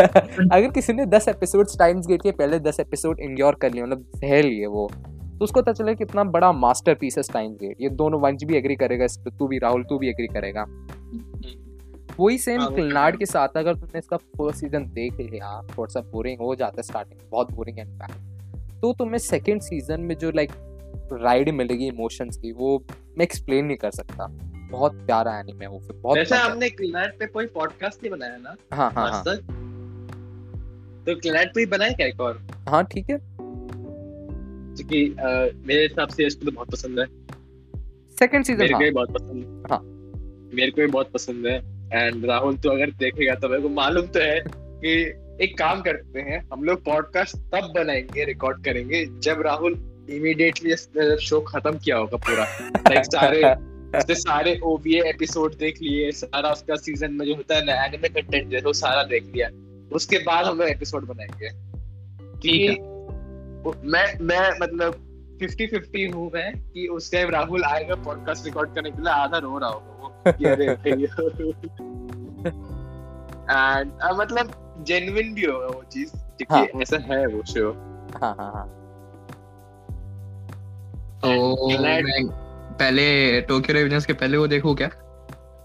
अगर 0.51 0.71
किसी 0.71 0.93
ने 0.93 1.05
दस 1.05 1.27
एपिसोड 1.27 1.67
टाइम्स 1.79 2.07
गेट 2.07 2.21
के 2.21 2.31
पहले 2.31 2.59
दस 2.59 2.79
एपिसोड 2.79 3.19
इंड्योर 3.19 3.55
कर 3.55 3.73
लिए 3.73 3.83
मतलब 3.83 4.05
सह 4.15 4.41
लिए 4.41 4.65
वो 4.65 4.91
तो 5.39 5.43
उसको 5.43 5.61
पता 5.61 5.73
चला 5.73 5.93
कितना 5.93 6.23
बड़ा 6.23 6.51
मास्टर 6.51 6.93
पीस 6.93 7.17
है 7.17 7.23
टाइम्स 7.33 7.57
गेट 7.57 7.81
ये 7.81 7.89
दोनों 7.89 8.21
वंश 8.21 8.43
भी 8.43 8.57
एग्री 8.57 8.75
करेगा 8.75 9.05
इस 9.05 9.17
पे 9.17 9.31
तू 9.37 9.47
भी 9.47 9.57
राहुल 9.57 9.83
तू 9.83 9.97
भी 9.97 10.09
एग्री 10.09 10.27
करेगा। 10.27 10.65
वही 12.19 12.37
सेम 12.37 12.61
हाँ, 12.61 12.69
तो 12.69 12.75
क्लनाड 12.75 13.17
के 13.17 13.25
साथ 13.25 13.47
अगर 13.55 13.75
तुमने 13.75 13.99
इसका 13.99 14.17
फ़र्स्ट 14.17 14.59
सीज़न 14.59 14.85
देख 14.85 15.13
लिया 15.13 15.61
थोड़ा 15.77 15.93
सा 15.93 16.01
बोरिंग 16.01 16.39
हो 16.39 16.55
जाता 16.55 16.75
है 16.77 16.83
स्टार्टिंग 16.83 17.19
बहुत 17.31 17.51
बोरिंग 17.51 17.77
है 17.77 17.85
इनफैक्ट 17.85 18.81
तो 18.81 18.93
तुम्हें 18.93 19.17
सेकंड 19.17 19.61
सीज़न 19.61 20.01
में 20.01 20.15
जो 20.15 20.31
लाइक 20.31 20.51
राइड 21.13 21.49
मिलेगी 21.49 21.87
इमोशंस 21.87 22.37
की 22.37 22.51
वो 22.51 22.83
मैं 23.17 23.23
एक्सप्लेन 23.23 23.65
नहीं 23.65 23.77
कर 23.77 23.91
सकता। 23.91 24.27
बहुत 24.71 24.93
प्यारा 24.93 25.39
एनिमे 25.39 25.65
है 25.65 25.71
वो 25.71 25.79
फिर 25.79 25.95
बहुत 25.95 26.17
वैसे 26.17 26.35
हमने 26.35 26.69
क्लिनाट 26.69 27.19
पे 27.19 27.27
कोई 27.27 27.45
पॉडकास्ट 27.45 28.03
नहीं 28.03 28.11
बनाया 28.11 28.37
ना? 28.37 28.55
हाँ 28.73 28.91
हाँ 28.91 29.11
हाँ। 29.11 29.23
तो 31.05 31.19
क्लिनाट 31.19 31.53
पे 31.55 31.59
ही 31.59 31.65
बनाए 31.65 31.89
क्या 31.89 32.07
एक 32.07 32.21
और? 32.21 32.47
हाँ 32.69 32.83
ठीक 32.83 33.09
है। 33.09 33.19
क्योंकि 34.75 35.15
मेरे 35.67 35.81
हिसाब 35.81 36.07
से 36.07 36.25
इसको 36.25 36.45
तो 36.45 36.51
बहुत 36.51 36.71
पसंद 36.71 36.99
है। 36.99 37.05
सेकंड 38.19 38.45
सीज़न 38.45 38.59
मेरे 38.59 38.73
को 38.73 38.77
हाँ। 38.77 38.83
भी 38.83 38.91
बहुत 38.91 39.13
पसंद 39.13 39.45
है। 39.45 39.61
हाँ। 39.61 39.79
मेरे 40.55 40.71
को 40.71 40.81
भी 40.81 40.87
बहुत 40.87 41.11
पसंद 41.11 41.47
है। 41.47 41.75
एंड 41.93 42.25
राहुल 42.25 42.57
तो 42.57 42.69
अगर 42.69 42.91
देखेगा 42.91 43.35
तो 43.35 43.49
मेरे 43.49 43.61
को 43.61 43.69
मालूम 43.69 44.07
तो 44.07 44.19
है 44.19 44.43
कि 44.57 45.21
एक 45.43 45.57
काम 45.57 45.81
करते 45.81 46.19
हैं 46.19 46.49
हम 46.53 46.63
लोग 46.63 46.85
पॉडकास्ट 46.85 47.37
तब 47.37 47.73
बनाएँगे 47.75 48.25
रिकॉर्ड 48.25 48.65
करेंगे 48.65 49.05
जब 49.05 49.41
राहुल 49.41 49.71
इमीडिएटली 50.09 50.75
शो 51.17 51.41
खत्म 51.41 51.77
किया 51.77 51.97
होगा 51.97 52.17
पूरा। 52.17 52.43
लाइक 52.91 53.05
सारे 53.05 53.74
उसने 53.97 54.15
सारे 54.15 54.59
ओवीए 54.63 55.01
एपिसोड 55.09 55.55
देख 55.57 55.81
लिए 55.81 56.11
सारा 56.11 56.49
उसका 56.49 56.75
सीज़न 56.75 57.13
में 57.13 57.25
जो 57.25 57.35
होता 57.35 57.55
है 57.55 57.65
ना 57.65 57.85
एनिमे 57.85 58.09
कंटेंट 58.09 58.49
जैसे 58.49 58.65
वो 58.65 58.73
सारा 58.73 59.03
देख 59.03 59.23
लिया। 59.23 59.49
उसके 59.95 60.17
बाद 60.17 60.45
हम 60.45 60.57
लोग 60.57 60.67
एपिसोड 60.67 61.05
बनाएँगे। 61.07 61.49
ठीक 62.37 62.69
है। 62.69 62.95
मैं 63.89 64.19
मैं 64.21 64.59
मतलब 64.61 64.91
फिफ्टी 65.39 65.67
फिफ्टी 65.67 66.07
हूँ 66.07 66.31
मैं 66.33 66.69
कि 66.69 66.87
उस 66.87 67.11
टाइम 67.11 67.29
राहुल 67.29 67.63
आएगा 67.63 67.95
पॉडकास्ट 67.95 68.45
रिकॉर्ड 68.45 68.75
करने 68.75 68.91
के 68.91 69.01
लिए 69.01 69.11
आधा 69.11 69.37
रो 69.37 69.57
रहा 69.57 69.69
होगा 69.69 69.97
वो 70.01 70.13
एंड 73.49 74.15
मतलब 74.19 74.51
जेन्युइन 74.87 75.33
भी 75.33 75.45
होगा 75.45 75.67
वो 75.67 75.83
चीज़ 75.91 76.11
क्योंकि 76.15 76.81
ऐसा 76.81 76.97
है 76.97 77.25
वो 77.27 77.43
शो 77.43 77.71
हाँ 78.21 78.35
हाँ 78.39 78.51
हाँ। 78.51 78.81
तो 81.15 81.67
पहले 82.79 83.41
टोक्यो 83.41 83.73
रेवेंजर्स 83.75 84.05
के 84.05 84.13
पहले 84.13 84.37
वो 84.37 84.47
देखो 84.47 84.75
क्या? 84.75 84.87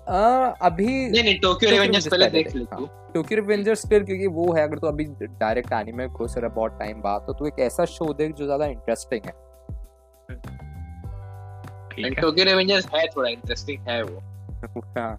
आ, 0.09 0.47
अभी 0.63 0.87
नहीं 0.87 1.23
नहीं 1.23 1.39
टोक्यो 1.41 1.69
Tokyo 1.69 1.71
रिवेंजर्स 1.71 2.07
पहले 2.09 2.31
देख 2.31 2.55
ले 2.55 2.65
तू 2.65 2.87
टोक्यो 3.15 3.37
रिवेंजर्स 3.37 3.81
स्टिल 3.81 4.05
क्योंकि 4.05 4.27
वो 4.27 4.53
है 4.55 4.63
अगर 4.63 4.79
तो 4.79 4.87
अभी 4.87 5.05
डायरेक्ट 5.21 5.73
एनीमे 5.73 6.07
घुस 6.07 6.35
रहा 6.39 6.49
बहुत 6.49 6.79
टाइम 6.79 7.01
बाद 7.03 7.25
तो 7.27 7.33
तू 7.33 7.47
एक 7.47 7.59
ऐसा 7.59 7.85
शो 7.85 8.13
देख 8.13 8.35
जो 8.35 8.45
ज़्यादा 8.45 8.67
इंटरेस्टिंग 8.67 9.27
है। 9.27 9.33
है। 11.99 12.11
टोक्यो 12.11 12.45
रिवेंजर्स 12.45 12.87
है 12.95 13.07
थोड़ा 13.07 13.29
इंटरेस्टिंग 13.31 13.89
है 13.89 14.03
वो। 14.03 14.21
हाँ। 14.99 15.13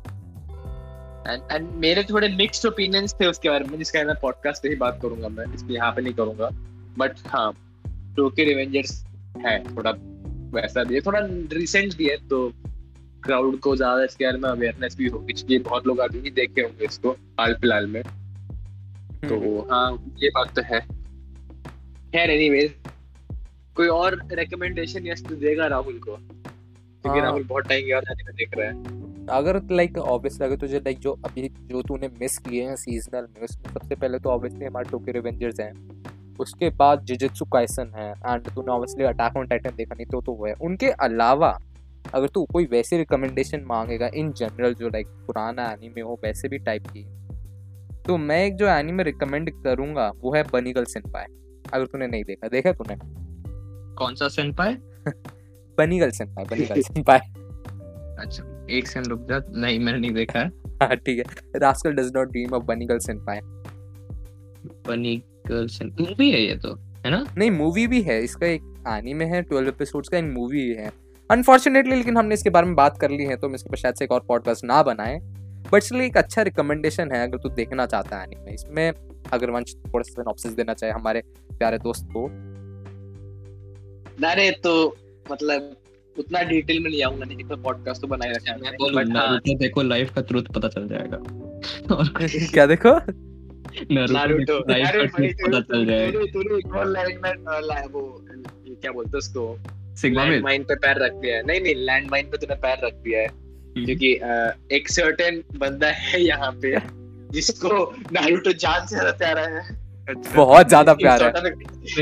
एंड 1.28 1.42
एंड 1.52 1.72
मेरे 1.76 2.04
थोड़े 2.04 2.28
मिक्स्ड 2.28 2.66
ओपिनियंस 2.66 3.16
थे 3.22 3.26
उसके 3.26 3.50
बारे 3.50 3.66
में 3.66 3.78
जिसका 3.78 4.04
मैं 4.04 4.16
पॉडकास्ट 4.22 4.64
पे 4.64 4.70
ही 4.70 4.76
बात 4.76 5.00
करूँगा 5.02 5.30
मैं 5.30 5.54
इसलिए 5.54 5.78
यहाँ 5.78 5.92
पे 5.92 6.02
नहीं 6.02 6.14
करूँगा। 6.14 6.50
बट 6.98 7.28
हाँ 7.28 7.52
टोक्यो 8.16 8.46
रिवेंजर्स 8.46 9.04
है 9.46 9.76
थोड़ा 9.76 9.92
वैसा 10.54 10.84
भी 10.84 10.96
है। 10.96 11.02
थोड़ा 11.02 11.20
रिसेंट 11.54 11.96
भी 11.98 12.08
है 12.08 12.18
तो 12.28 12.52
क्राउड 13.24 13.60
को 13.60 13.76
ज़्यादा 13.76 14.04
इसके 14.04 14.26
बारे 14.26 14.38
में 14.38 14.50
अवेयरनेस 14.50 14.96
भी 14.98 15.08
होगी 15.08 15.34
चाहिए 15.34 15.60
बहुत 15.62 15.88
लोग 15.88 16.00
अभी 16.00 16.20
भी 16.22 16.32
देखे 16.32 16.62
होंगे 16.62 16.86
इसको 16.86 17.12
हाल 17.40 17.54
फ़िलहाल 17.54 17.88
में। 17.88 18.02
तो 19.24 19.68
हाँ 19.72 19.92
ये 20.20 20.30
बात 20.30 20.56
तो 20.56 20.62
है। 20.66 20.80
खैर 22.12 22.30
एनीवेज 22.30 22.74
कोई 23.76 23.88
और 23.90 24.20
रिकमेंडेशन 24.34 25.08
यस 25.08 25.24
तू 25.26 25.36
देगा 25.38 25.68
राहुल 25.68 26.00
को? 26.00 26.16
क्योंकि 26.16 27.10
हाँ। 27.10 27.22
राहुल 27.22 27.44
बहुत 27.44 27.68
टाइम 27.68 27.86
के 27.86 27.94
बाद 27.94 28.04
anime 28.06 28.36
देख 28.38 28.58
रहा 28.58 28.68
है। 28.68 29.00
अगर 29.32 29.62
लाइक 29.72 29.98
ऑब्वियसली 29.98 30.46
अगर 30.46 30.56
तुझे 30.58 30.80
लाइक 30.80 31.00
जो 31.00 31.12
अभी 31.26 31.48
जो 31.62 31.82
तूने 31.82 32.08
मिस 32.20 32.38
किए 32.40 32.64
हैं 32.64 32.76
सीजनल 32.76 33.28
में 33.30 33.44
उसमें 33.44 33.74
सबसे 33.74 33.96
पहले 33.96 34.20
तो 34.20 34.30
ऑब्वियसली 34.30 34.66
हमारे 34.66 34.90
टोक्यो 34.90 35.14
रिवेंजर्स 35.14 35.60
हैं। 35.60 35.74
उसके 36.42 36.70
बाद 36.70 37.04
जिजित्सु 37.04 37.46
काइसन 37.46 37.92
है? 37.96 38.12
एंड 38.12 38.50
तूने 38.50 38.72
ऑब्वियसली 38.72 39.06
अटैक 39.06 39.38
ऑन 39.38 39.48
टाइटन 39.48 39.76
देखा 39.76 39.96
नहीं 39.96 40.06
तो 40.06 40.22
तो 40.22 40.34
वो 40.34 40.46
है। 40.46 40.54
उनके 40.62 40.90
अलावा 41.00 41.58
अगर 42.14 42.28
तू 42.28 42.46
कोई 42.46 42.66
वैसे 42.66 42.98
रिकमेंडेशन 42.98 43.64
मांगेगा 43.66 44.10
इन 44.16 44.32
जनरल 44.34 44.74
जो 44.74 44.90
लाइक 44.90 45.08
पुराना 45.28 45.66
एनीमे 45.72 46.02
हो 46.02 46.20
वैसे 46.24 46.48
भी 46.48 46.58
टाइप 46.60 46.88
की 46.88 47.04
तो 48.04 48.18
मैं 48.18 48.44
एक 48.46 48.56
जो 48.56 48.68
एनीमे 48.68 49.04
रिकमेंड 49.04 49.50
करूँगा 49.64 50.12
वो 50.22 50.34
है 50.36 50.44
बनीगल 50.44 50.86
सेनपाई 50.86 51.26
अगर 51.74 51.86
तूने 51.86 52.08
नहीं 52.08 52.24
देखा 52.24 52.48
देखा 52.48 52.72
तूने? 52.72 52.96
कौन 53.96 54.16
सा 54.16 54.28
सेंपाई 54.28 54.74
बनीगल 55.78 56.12
सेनपाई 56.12 56.46
बनीगल 56.46 56.82
सेनपाई 56.82 57.20
अच्छा 58.24 58.44
एक 58.70 58.88
सेकंड 58.88 59.08
रुक 59.08 59.28
जा 59.30 59.42
नहीं 59.56 59.80
मैंने 59.80 60.00
नहीं 60.00 60.12
देखा। 60.12 60.40
है 60.40 60.48
हाँ 60.82 60.96
ठीक 60.96 61.18
है। 61.18 61.60
Rascal 61.60 61.94
Does 61.94 62.12
Not 62.16 62.30
Dream 62.30 62.54
of 62.54 62.64
Bunny Girl 62.64 63.00
Senpai 63.00 63.40
bunny 64.88 65.16
girls 65.48 65.82
movie 65.84 66.32
है 66.32 66.42
ये 66.42 66.56
तो 66.56 66.74
है 67.06 67.12
ना? 67.12 67.26
नहीं 67.38 67.52
मूवी 67.52 67.88
भी 67.88 68.02
है 68.02 68.24
इसका 68.24 68.48
एक 68.48 68.62
एनीमे 68.88 69.26
है 69.26 69.42
ट्वेल्व 69.42 69.68
एपिसोड्स 69.68 70.10
का 70.10 70.18
एक 70.18 70.26
मूवी 70.26 70.68
है। 70.70 70.92
अनफॉर्चुनेटली 71.30 71.96
लेकिन 71.96 72.18
हमने 72.18 72.34
इसके 72.34 72.50
बारे 72.50 72.66
में 72.66 72.76
बात 72.76 72.98
कर 72.98 73.12
ली 73.12 73.24
है 73.24 73.36
तो 73.38 73.48
हम 73.48 73.56
इसके 73.56 73.70
पर 73.70 73.78
शायद 73.78 73.96
से 73.96 74.06
एक 74.06 74.12
और 74.12 74.26
पॉडकास्ट 74.28 74.66
ना 74.66 74.84
बनाए। 74.84 75.20
बट 75.72 75.78
इसलिए 75.78 76.06
एक 76.06 76.18
अच्छा 76.18 76.42
रिकमेंडेशन 76.42 77.12
है 77.12 77.28
अगर 77.28 77.38
तू 77.38 77.50
देखना 77.50 77.86
चाहता 77.86 78.18
है 78.18 78.24
एनीमे 78.24 78.54
इसमें 78.54 78.92
अगर 79.34 79.50
वंश 79.50 79.76
थोड़ा 79.76 80.04
सा 80.04 80.14
सिनॉप्सिस 80.14 80.52
देना 80.52 80.74
चाहे 80.74 80.94
हमारे 80.94 81.24
प्यारे 81.58 81.78
दोस्त 81.78 82.08
को। 82.18 82.28
ना 84.22 84.34
रे 84.34 84.52
तो 84.52 84.98
मतलब 85.32 85.76
उतना 86.20 86.42
डिटेल 86.44 86.84
में 86.84 86.90
नहीं 86.90 87.04
आऊँगा 87.04 87.26
नहीं 87.26 87.44
तो 87.44 87.58
पॉडकास्ट 87.58 88.02
तो 88.02 88.08
बनाए 88.08 88.32
रखा 88.32 88.52
है। 88.52 88.60
मैं 88.60 89.06
हाँ, 89.16 89.40
देखो 89.48 89.82
लाइफ 89.82 90.14
का 90.14 90.22
ट्रुथ 90.22 90.44
पता 90.56 90.68
चल 90.68 90.88
जाएगा। 90.88 91.18
और 91.96 92.10
क्या 92.54 92.66
देखो? 92.66 93.00
नारुतो 93.92 94.60
पता 94.62 95.60
चल 95.62 95.86
जाएगा। 95.86 96.12
तूने 96.12 96.32
तूने 96.32 96.58
एक 96.58 96.76
और 96.76 96.88
लाइन 96.88 97.20
में 97.24 97.34
वो 97.92 98.04
क्या 98.28 98.92
बोलते 98.92 99.10
हैं 99.10 99.18
उसको? 99.18 99.58
सिग्मा 99.96 100.26
लैंड 100.26 100.44
माइन 100.44 100.64
पे 100.64 100.76
पैर 100.78 101.04
रख 101.04 101.14
दिया 101.22 101.36
है। 101.36 101.46
नहीं 101.48 101.62
नहीं 101.62 101.76
लैंड 101.78 102.10
माइन 102.12 102.30
पे 102.32 102.38
तूने 102.38 102.56
पैर 102.58 102.86
रख 102.86 102.94
दिया 103.04 103.22
है। 103.22 103.28
क्योंकि 103.76 104.12
एक 104.76 104.90
सर्टेन 104.90 105.44
बंदा 105.58 105.88
है 106.00 106.22
यहाँ 106.22 106.52
पे 106.62 106.76
जिसको 107.32 107.84
नारुतो 108.12 108.54
जान 108.56 108.86
से 108.88 108.96
ज़्यादा 108.96 109.12
प्यारा 109.18 109.42
है। 109.48 109.62
बहुत 110.36 110.68
ज़्यादा 110.68 110.94
प्यार 110.94 111.24
है। 111.26 111.52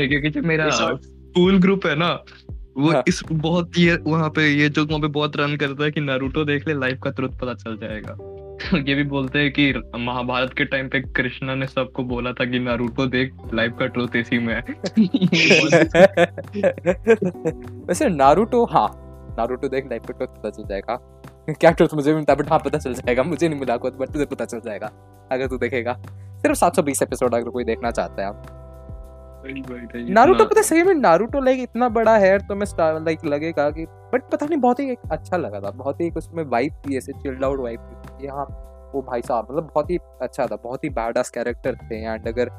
क्योंकि 0.08 0.30
जो 0.30 0.42
मेरा 0.42 0.70
स्कूल 0.72 1.58
ग्रुप 1.60 1.86
है 1.86 1.94
ना 1.94 2.12
वो 2.76 2.90
हाँ। 2.90 3.02
इस 3.08 3.20
बहुत 3.30 3.78
ये 3.78 3.96
वहाँ 4.04 4.28
पे 4.30 4.46
ये 4.48 4.68
जो 4.68 4.84
वहाँ 4.86 5.00
पे 5.00 5.06
बहुत 5.08 5.36
रन 5.36 5.56
करता 5.56 5.84
है 5.84 5.90
कि 5.90 6.00
नारुतो 6.00 6.44
देख 6.44 6.66
ले 6.68 6.74
लाइफ 6.74 7.00
का 7.04 7.10
तुरंत 7.10 7.38
पता 7.40 7.54
चल 7.54 7.76
जाएगा। 7.76 8.16
ये 8.74 8.94
भी 8.94 9.02
बोलते 9.02 9.38
हैं 9.38 9.52
कि 9.52 9.74
महाभारत 9.98 10.54
के 10.58 10.64
टाइम 10.64 10.88
पे 10.88 11.00
कृष्णा 11.00 11.54
ने 11.54 11.66
सबको 11.66 12.02
बोला 12.02 12.32
था 12.32 12.44
कि 12.44 12.58
नारुतो 12.58 13.06
देख 13.06 13.34
लाइफ 13.54 13.72
का 13.78 13.86
ट्रुथ 13.86 14.16
इसी 14.16 14.38
में 14.38 14.54
है। 14.54 14.60
वैसे 17.86 18.08
नारुतो 18.08 18.64
हाँ 18.64 18.88
नारुतो 19.38 19.68
देख 19.68 19.84
लाइफ 19.84 20.02
का 20.02 20.12
ट्रुथ 20.12 20.28
पता 20.28 20.50
चल 20.50 20.64
जाएगा। 20.68 20.96
क्या 21.50 21.70
ट्रुथ 21.70 21.88
मुझे 21.94 22.14
भी 22.14 22.22
बट 22.22 22.50
हाँ 22.50 22.58
पता 22.58 22.78
चल 22.78 22.94
जाएगा 22.94 23.22
मुझे 23.22 23.48
नहीं 23.48 23.60
मिला 23.60 23.76
कुछ 23.76 23.94
बट 23.94 24.10
तुझे 24.10 24.24
पता 24.24 24.44
चल 24.44 24.60
जाएगा 24.60 24.90
अगर 25.32 25.46
तू 25.46 25.58
देखेगा। 25.58 26.02
सिर्फ़ 26.38 26.58
720 26.58 27.02
एपिसोड 27.02 27.34
अगर 27.34 27.48
कोई 27.50 27.64
देखना 27.64 27.90
चाहता 27.90 28.22
है 28.22 28.28
आप। 28.28 28.56
नारुतो 30.10 30.44
पता 30.44 30.62
सही 30.62 30.82
में 30.82 30.94
नारुतो 30.94 31.40
लाइक 31.40 31.60
इतना 31.60 31.88
बड़ा 31.88 32.18
है 32.18 32.38
तो 32.38 32.54
मैं 32.54 32.66
लाइक 33.04 33.24
लगेगा 33.24 33.70
कि 33.70 33.86
बट 33.88 34.22
पता 34.32 34.46
नहीं 34.46 34.58
बहुत 34.58 34.80
ही 34.80 34.96
अच्छा 35.12 35.36
लगा 35.36 35.60
था 35.60 35.70
बहुत 35.70 36.00
ही 36.00 36.10
उसमें 36.10 36.44
वाइब 36.44 36.72
थी 36.72 36.96
ऐसे 36.96 37.12
चिल्ड 37.12 37.44
आउट 37.44 37.60
वाइब 37.60 37.80
थी। 37.80 37.99
कि 38.20 38.26
हाँ 38.26 38.44
वो 38.94 39.02
भाई 39.02 39.22
साहब 39.22 39.46
मतलब 39.50 39.64
बहुत 39.64 39.90
ही 39.90 39.98
अच्छा 40.22 40.46
था 40.46 40.56
बहुत 40.56 40.84
ही 40.84 40.90
बैडास 40.90 41.30
कैरेक्टर 41.30 41.74
थे। 41.74 42.04
एंड 42.04 42.28
अगर 42.28 42.50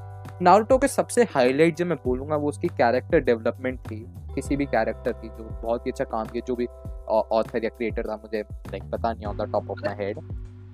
नारुतो 0.41 0.77
के 0.77 0.87
सबसे 0.87 1.23
हाईलाइट 1.23 1.75
जो 1.75 1.85
मैं 1.85 1.97
बोलूँगा 2.05 2.35
वो 2.35 2.49
उसकी 2.49 2.67
कैरेक्टर 2.67 3.19
डेवलपमेंट 3.19 3.79
थी 3.79 4.05
किसी 4.35 4.55
भी 4.55 4.65
कैरेक्टर 4.65 5.11
की 5.11 5.27
जो 5.27 5.43
बहुत 5.63 5.85
ही 5.85 5.91
अच्छा 5.91 6.03
काम 6.03 6.25
किया 6.25 6.41
जो 6.47 6.55
भी 6.55 6.65
ऑथर 7.09 7.63
या 7.63 7.69
क्रिएटर 7.69 8.07
था 8.09 8.15
मुझे 8.15 8.41
लाइक 8.41 8.83
पता 8.83 9.13
नहीं 9.13 9.25
on 9.25 9.37
the 9.37 9.51
top 9.51 9.71
of 9.71 9.79
my 9.85 9.95
head 9.99 10.19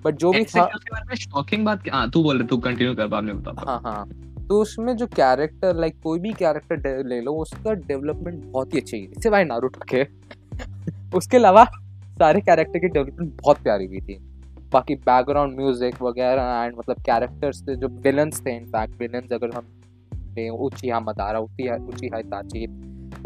but 0.04 0.14
जो 0.14 0.32
भी 0.32 0.44
था 0.44 0.68
शॉकिंग 1.14 1.64
बात 1.64 1.82
क्या 1.82 1.94
हाँ 1.94 2.10
तू 2.10 2.22
बोल 2.22 2.38
रहे 2.38 2.46
तू 2.46 2.58
कंटिन्यू 2.58 2.94
कर 2.94 3.06
बाद 3.06 3.24
में 3.24 3.42
बता 3.42 3.70
हाँ। 3.70 3.80
हाँ 3.84 4.08
तो 4.48 4.60
उसमें 4.62 4.96
जो 4.96 5.06
कैरेक्टर 5.06 5.76
लाइक 5.76 6.00
कोई 6.02 6.18
भी 6.18 6.32
कैरेक्टर 6.32 7.06
ले 7.06 7.20
लो 7.20 7.32
उसका 7.32 7.72
डेवलपमेंट 7.72 8.44
बहुत 8.44 8.74
ही 8.74 8.80
अच्छी 8.80 9.00
है 9.00 9.20
सिवाय 9.22 9.44
नारुतो 9.44 9.80
के। 9.94 10.04
उसके 11.16 11.36
अलावा 11.36 11.64
सारे 12.18 12.40
कैरेक्टर 12.40 12.78
की 12.78 12.88
डेवलपमेंट 12.88 13.40
बहुत 13.42 13.62
प्यारी 13.62 13.86
हुई 13.86 14.00
थी। 14.00 14.27
बाकी 14.72 14.94
बैकग्राउंड 14.94 15.56
म्यूज़िक 15.56 16.02
वगैरह 16.02 16.64
एंड 16.64 16.76
मतलब 16.78 16.96
कैरेक्टर्स 16.96 17.62
थे, 17.68 17.76
जो 17.76 17.88
विलन्स 17.88 18.40
थे 18.46 18.56
इनफैक्ट 18.56 19.00
विलन्स 19.00 19.32
अगर 19.32 19.50
हम 19.50 19.66
लें 20.36 20.50
उचिहा 20.50 21.00
मदारा 21.00 21.38
उची 21.38 21.68
उचिहा 21.70 22.20
ताची 22.22 22.66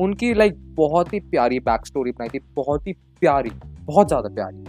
उनकी 0.01 0.33
लाइक 0.35 0.55
बहुत 0.75 1.13
ही 1.13 1.21
प्यारी 1.21 1.59
बैक 1.61 1.87
स्टोरी 1.87 2.11
बनाई 2.11 2.29
थी, 2.29 2.39
बहुत 2.55 2.87
ही 2.87 2.93
प्यारी, 2.93 3.51
बहुत 3.85 4.09
ज़्यादा 4.09 4.29
प्यारी। 4.29 4.65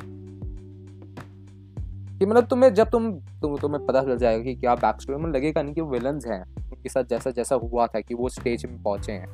कि 2.20 2.26
मतलब 2.26 2.46
तुम्हें 2.46 2.74
जब 2.74 2.90
तुम 2.90 3.12
तुम, 3.42 3.58
तुम्हें 3.58 3.86
पता 3.86 4.02
चल 4.02 4.18
जाएगा 4.18 4.44
कि 4.44 4.56
क्या 4.56 4.76
बैक 4.76 5.02
स्टोरी 5.02 5.24
में 5.24 5.32
लगेगा 5.32 5.62
नहीं 5.62 5.74
कि 5.74 5.82
वो 5.82 5.90
विलन्स 5.90 6.28
हैं, 6.28 6.44
उनके 6.56 6.90
साथ 6.90 7.04
जैसा 7.04 7.32
जैसा 7.32 7.56
हुआ 7.56 7.88
था 7.88 8.00
कि 8.00 8.16
वो 8.16 8.30
स्टेज 8.30 8.66
में 8.66 8.82
पहुँचे 8.84 9.12
हैं। 9.12 9.28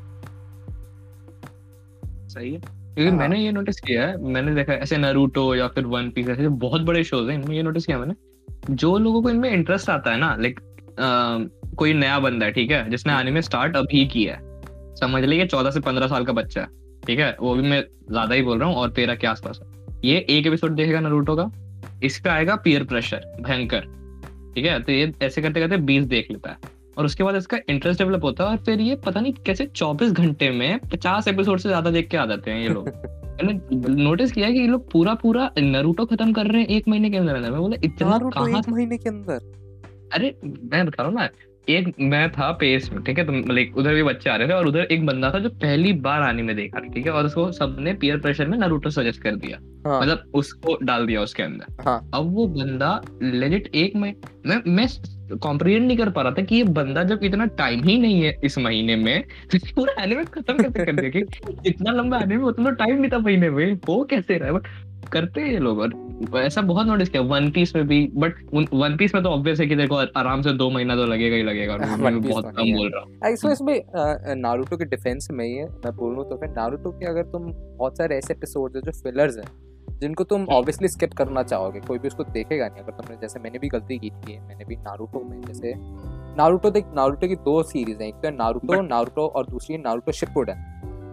सही 2.27 2.53
है। 2.53 2.78
क्योंकि 2.89 3.09
हाँ। 3.09 3.17
मैंने 3.17 3.39
ये 3.39 3.51
नोटिस 3.51 3.79
किया 3.81 4.07
है 4.07 4.17
मैंने 4.23 4.53
देखा 4.55 4.73
ऐसे 4.75 4.97
नारुतो 4.97 5.53
या 5.55 5.67
फिर 5.67 5.85
वन 5.87 6.09
पीस 6.11 6.29
ऐसे 6.29 6.47
बहुत 6.57 6.81
बड़े 6.81 7.03
शोज़ 7.03 7.29
हैं 7.29 7.37
इनमें 7.39 7.55
ये 7.55 7.63
नोटिस 7.63 7.85
किया 7.85 7.97
मैंने। 7.99 8.13
जो 8.71 8.97
लोगों 8.97 9.21
को 9.21 9.29
इनमें 9.29 9.49
इंटरेस्ट 9.51 9.89
आता 9.89 10.11
है 10.11 10.17
ना 10.17 10.35
लाइक 10.39 10.59
कोई 11.77 11.93
नया 11.93 12.19
बंदा 12.19 12.45
है 12.45 12.51
ठीक 12.51 12.71
है 12.71 12.89
जिसने 12.89 13.13
आने 13.13 13.31
में 13.31 13.41
स्टार्ट 13.41 13.75
अभी 13.77 14.05
किया 14.07 14.35
है। 14.35 14.95
समझ 14.95 15.23
लीजिए 15.23 15.45
चौदह 15.47 15.71
से 15.71 15.79
पंद्रह 15.79 16.07
साल 16.07 16.25
का 16.25 16.33
बच्चा 16.33 16.61
है 16.61 16.67
ठीक 17.07 17.19
है 17.19 17.35
वो 17.39 17.53
भी 17.55 17.61
मैं 17.61 17.81
ज़्यादा 18.11 18.35
ही 18.35 18.41
बोल 18.41 18.59
रहा 18.59 18.69
हूँ 18.69 18.75
और 18.75 18.89
तेरह 18.89 19.15
के 19.15 19.27
आसपास 19.27 19.59
ये 20.03 20.25
एक 20.29 20.47
एपिसोड 20.47 20.75
देखेगा 20.75 20.99
नारुतो 20.99 21.35
का 21.35 21.51
इस 22.03 22.19
पे 22.19 22.29
आएगा 22.29 22.55
पीयर 22.55 22.83
प्रेशर 22.83 23.23
भयंकर 23.41 23.85
ठीक 24.55 24.65
है 24.65 24.79
तो 24.83 24.91
ये 24.91 25.11
ऐसे 25.21 25.41
करते 25.41 25.59
करते 25.59 25.77
बीस 25.83 26.03
देख 26.05 26.31
लेता 26.31 26.49
है। 26.51 26.57
और 26.99 27.05
उसके 27.05 27.23
बाद 27.23 27.35
इसका 27.35 27.57
इंटरेस्ट 27.69 27.99
डेवलप 28.01 28.23
होता 28.23 28.43
है 28.43 28.49
और 28.49 28.57
फिर 28.57 28.81
ये 28.81 28.95
पता 28.95 29.19
नहीं 29.19 29.33
कैसे 29.45 29.65
चौबीस 29.65 30.11
घंटे 30.11 30.49
में 30.51 30.79
पचास 30.79 31.27
एपिसोड 31.27 31.59
से 31.59 31.69
ज़्यादा 31.69 31.91
देख 31.91 32.09
के 32.09 32.17
आ 32.17 32.25
जाते 32.25 32.51
हैं 32.51 32.61
ये 32.61 32.69
लोग। 32.69 32.87
मैंने 33.43 33.53
नोटिस 34.03 34.31
किया 34.31 34.49
कि 34.49 34.59
ये 34.59 34.67
लोग 34.67 34.91
पूरा 34.91 35.13
पूरा 35.13 35.49
नरूटो 35.59 36.05
खत्म 36.05 36.33
कर 36.33 36.45
रहे 36.45 36.61
हैं 36.61 36.67
एक 36.67 36.87
महीने 36.87 37.09
के 37.09 37.17
अंदर 37.17 37.35
अंदर 37.35 37.51
मैं 37.51 37.59
बोला 37.59 37.77
इतना 37.83 38.17
कहाँ 38.19 38.59
एक 38.59 38.69
महीने 38.69 38.97
के 38.97 39.09
अंदर? 39.09 39.35
अरे 40.13 40.35
मैं 40.43 40.85
बता 40.85 41.03
रहा 41.03 41.11
हूँ 41.11 41.19
ना 41.19 41.29
एक 41.69 41.93
मैं 41.99 42.31
था 42.31 42.51
पेस 42.51 42.89
में 42.93 43.03
ठीक 43.03 43.17
है? 43.19 43.25
तो 43.25 43.53
लाइक 43.53 43.77
उधर 43.77 43.93
भी 43.93 44.03
बच्चे 44.03 44.29
आ 44.29 44.35
रहे 44.35 44.47
थे 44.47 44.53
और 44.53 44.67
उधर 44.67 44.79
एक 44.79 45.05
बंदा 45.05 45.31
था 45.31 45.39
जो 45.39 45.49
पहली 45.49 45.93
बार 45.93 46.21
आने 46.21 46.43
में 46.43 46.55
देखा 46.55 46.79
ठीक 46.79 47.05
है? 47.05 47.11
और 47.11 47.25
उसको 47.25 47.51
सबने 47.51 47.93
पीयर 47.93 48.17
प्रेशर 48.17 48.47
में 48.47 48.57
नारुतो 48.57 48.89
सजेस्ट 48.89 49.21
कर 49.21 49.35
दिया। 49.35 49.57
हाँ। 49.89 50.01
मतलब 50.01 50.31
उसको 50.33 50.77
डाल 50.83 51.05
दिया 51.07 51.21
उसके 51.21 51.43
अंदर। 51.43 51.83
हाँ। 51.83 52.09
अब 52.13 52.33
वो 52.35 52.47
बंदा 52.47 53.01
लेजिट 53.23 53.71
एक 53.75 53.95
महीने 53.95 54.49
मैं 54.49 54.61
मैं 54.67 54.87
कॉम्प्रिहेंड 55.37 55.87
नहीं 55.87 55.97
कर 55.97 56.09
पा 56.09 56.21
रहा 56.21 56.31
था 56.31 56.41
कि 56.41 56.55
ये 56.55 56.63
बंदा 56.63 57.03
जब 57.03 57.19
इतना 57.23 57.45
टाइम 57.45 57.83
ही 57.83 57.97
नहीं 57.97 58.21
है 58.21 58.35
इस 58.43 58.57
महीने 58.57 58.95
में 58.95 59.23
तो 59.23 59.57
पूरा 59.75 60.03
एनिमे 60.03 60.23
खत्म 60.23 60.57
कैसे 60.57 60.85
कर 60.85 60.95
दिया 60.95 61.09
कि 61.09 61.19
इतना 61.65 61.91
लंबा 61.91 62.17
एनिमे 62.17 62.43
उतना 62.43 62.69
टाइम 62.69 63.01
नहीं 63.01 63.11
था 63.11 63.19
महीने 63.19 63.49
में 63.49 63.79
वो 63.87 64.03
कैसे 64.03 64.37
रहा 64.37 64.47
है? 64.47 64.53
बट 64.53 64.63
करते 65.11 65.41
हैं 65.41 65.59
लोग 65.59 65.79
और 65.79 65.93
ऐसा 66.37 66.61
बहुत 66.61 66.87
नोटिस 66.87 67.09
किया 67.09 67.23
वन 67.23 67.51
पीस 67.51 67.75
में 67.75 67.87
भी 67.87 68.11
बट 68.15 68.33
वन 68.73 68.97
पीस 68.97 69.15
में 69.15 69.23
तो 69.23 69.29
ऑब्वियस 69.29 69.59
है 69.59 69.67
कि 69.67 69.75
देखो 69.75 69.95
आराम 69.95 70.41
से 70.41 70.53
दो 70.53 70.69
महीना 70.69 70.95
तो 70.95 71.05
लगेगा 71.05 71.35
ही 71.35 71.43
लगेगा 71.43 71.73
और 71.73 71.79
मैं 71.79 72.21
बहुत 72.21 72.45
तो 72.45 72.51
कम 72.51 72.73
बोल 72.73 72.91
रहा 72.95 73.01
हूँ। 73.01 73.33
ऐसे 73.33 73.51
इसमें 73.51 73.81
नारुतो 74.41 74.77
के 74.77 74.85
डिफेंस 74.85 75.27
में 75.31 75.45
ही 75.45 75.55
है 75.55 75.65
मैं 75.65 75.95
बोलूँ 75.95 76.29
तो 76.29 76.37
फिर 76.37 76.49
नारुतो 76.49 76.91
के 76.91 77.05
अगर 77.05 77.23
तुम 77.23 77.41
बहुत 77.53 77.97
सारे 77.97 78.17
ऐसे 78.17 78.33
एपिसोड 78.33 78.75
है 78.75 78.81
जो 78.81 78.91
फिलर्स 78.91 79.37
हैं 79.37 79.68
जिनको 80.01 80.23
तुम 80.23 80.45
ऑब्वियसली 80.49 80.87
स्किप 80.87 81.13
करना 81.13 81.43
चाहोगे 81.43 81.79
कोई 81.79 81.99
भी 81.99 82.07
उसको 82.07 82.23
देखेगा 82.23 82.67
नहीं। 82.67 82.83
अगर 82.83 82.91
तुमने 82.91 83.17
जैसे 83.21 83.39
मैंने 83.39 83.59
भी 83.59 83.67
गलती 83.67 83.97
की 83.99 84.09
थी 84.09 84.39
मैंने 84.39 84.65
भी 84.65 84.75
नारुतो 84.75 85.23
में 85.29 85.41
जैसे 85.41 85.73
नारुतो 86.37 86.69
देख 86.69 86.85
नारुतो 86.95 87.27
की 87.27 87.35
दो 87.35 87.63
सीरीज़ 87.63 88.01
हैं। 88.01 88.07
एक 88.07 88.15
तो 88.15 88.27
है 88.27 88.35
नारुतो 88.35 88.67
But- 88.67 88.89
नारुतो 88.89 89.27
और 89.27 89.47
दूसरी 89.47 89.75
है 89.75 89.81
नारुतो 89.81 90.11
शिपुडन 90.11 90.53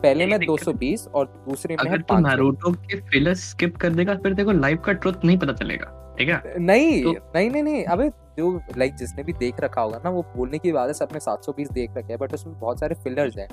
पहले 0.03 0.27
में 0.27 0.33
लेकिन 0.33 0.39
दिक्कत- 0.39 0.67
220 0.67 1.07
और 1.09 1.27
दूसरे 1.49 1.75
में 1.75 1.85
है 1.85 1.89
अगर 1.89 2.03
तुम 2.03 2.17
500 2.17 2.29
नारुतो 2.29 2.73
के 2.73 3.01
फिलर 3.01 3.35
स्किप 3.35 3.77
कर 3.77 3.91
देगा 3.91 4.15
फिर 4.15 4.35
देखो 4.35 4.53
लाइफ 4.53 4.83
का 4.85 4.93
ट्रुथ 4.93 5.25
नहीं 5.25 5.39
पता 5.39 5.53
चलेगा 5.53 6.15
ठीक 6.19 6.29
है? 6.29 6.59
नहीं 6.59 7.03
तो- 7.05 7.17
नहीं 7.37 7.51
नहीं 7.51 7.63
नहीं 7.63 7.85
अबे 7.85 8.09
जो 8.39 8.61
लाइक 8.79 8.95
जिसने 8.95 9.23
भी 9.23 9.33
देख 9.33 9.61
रखा 9.61 9.81
होगा 9.81 10.01
ना 10.05 10.11
वो 10.11 10.23
बोलने 10.37 10.59
की 10.59 10.73
बात 10.73 10.89
है 10.89 10.95
सबने 10.95 11.21
720 11.21 11.73
देख 11.73 11.97
रखे 11.97 12.13
हैं 12.13 12.19
बट 12.19 12.35
उसमें 12.35 12.59
बहुत 12.61 12.81
सारे 12.81 12.95
फिलर्स 12.95 13.37
हैं। 13.39 13.49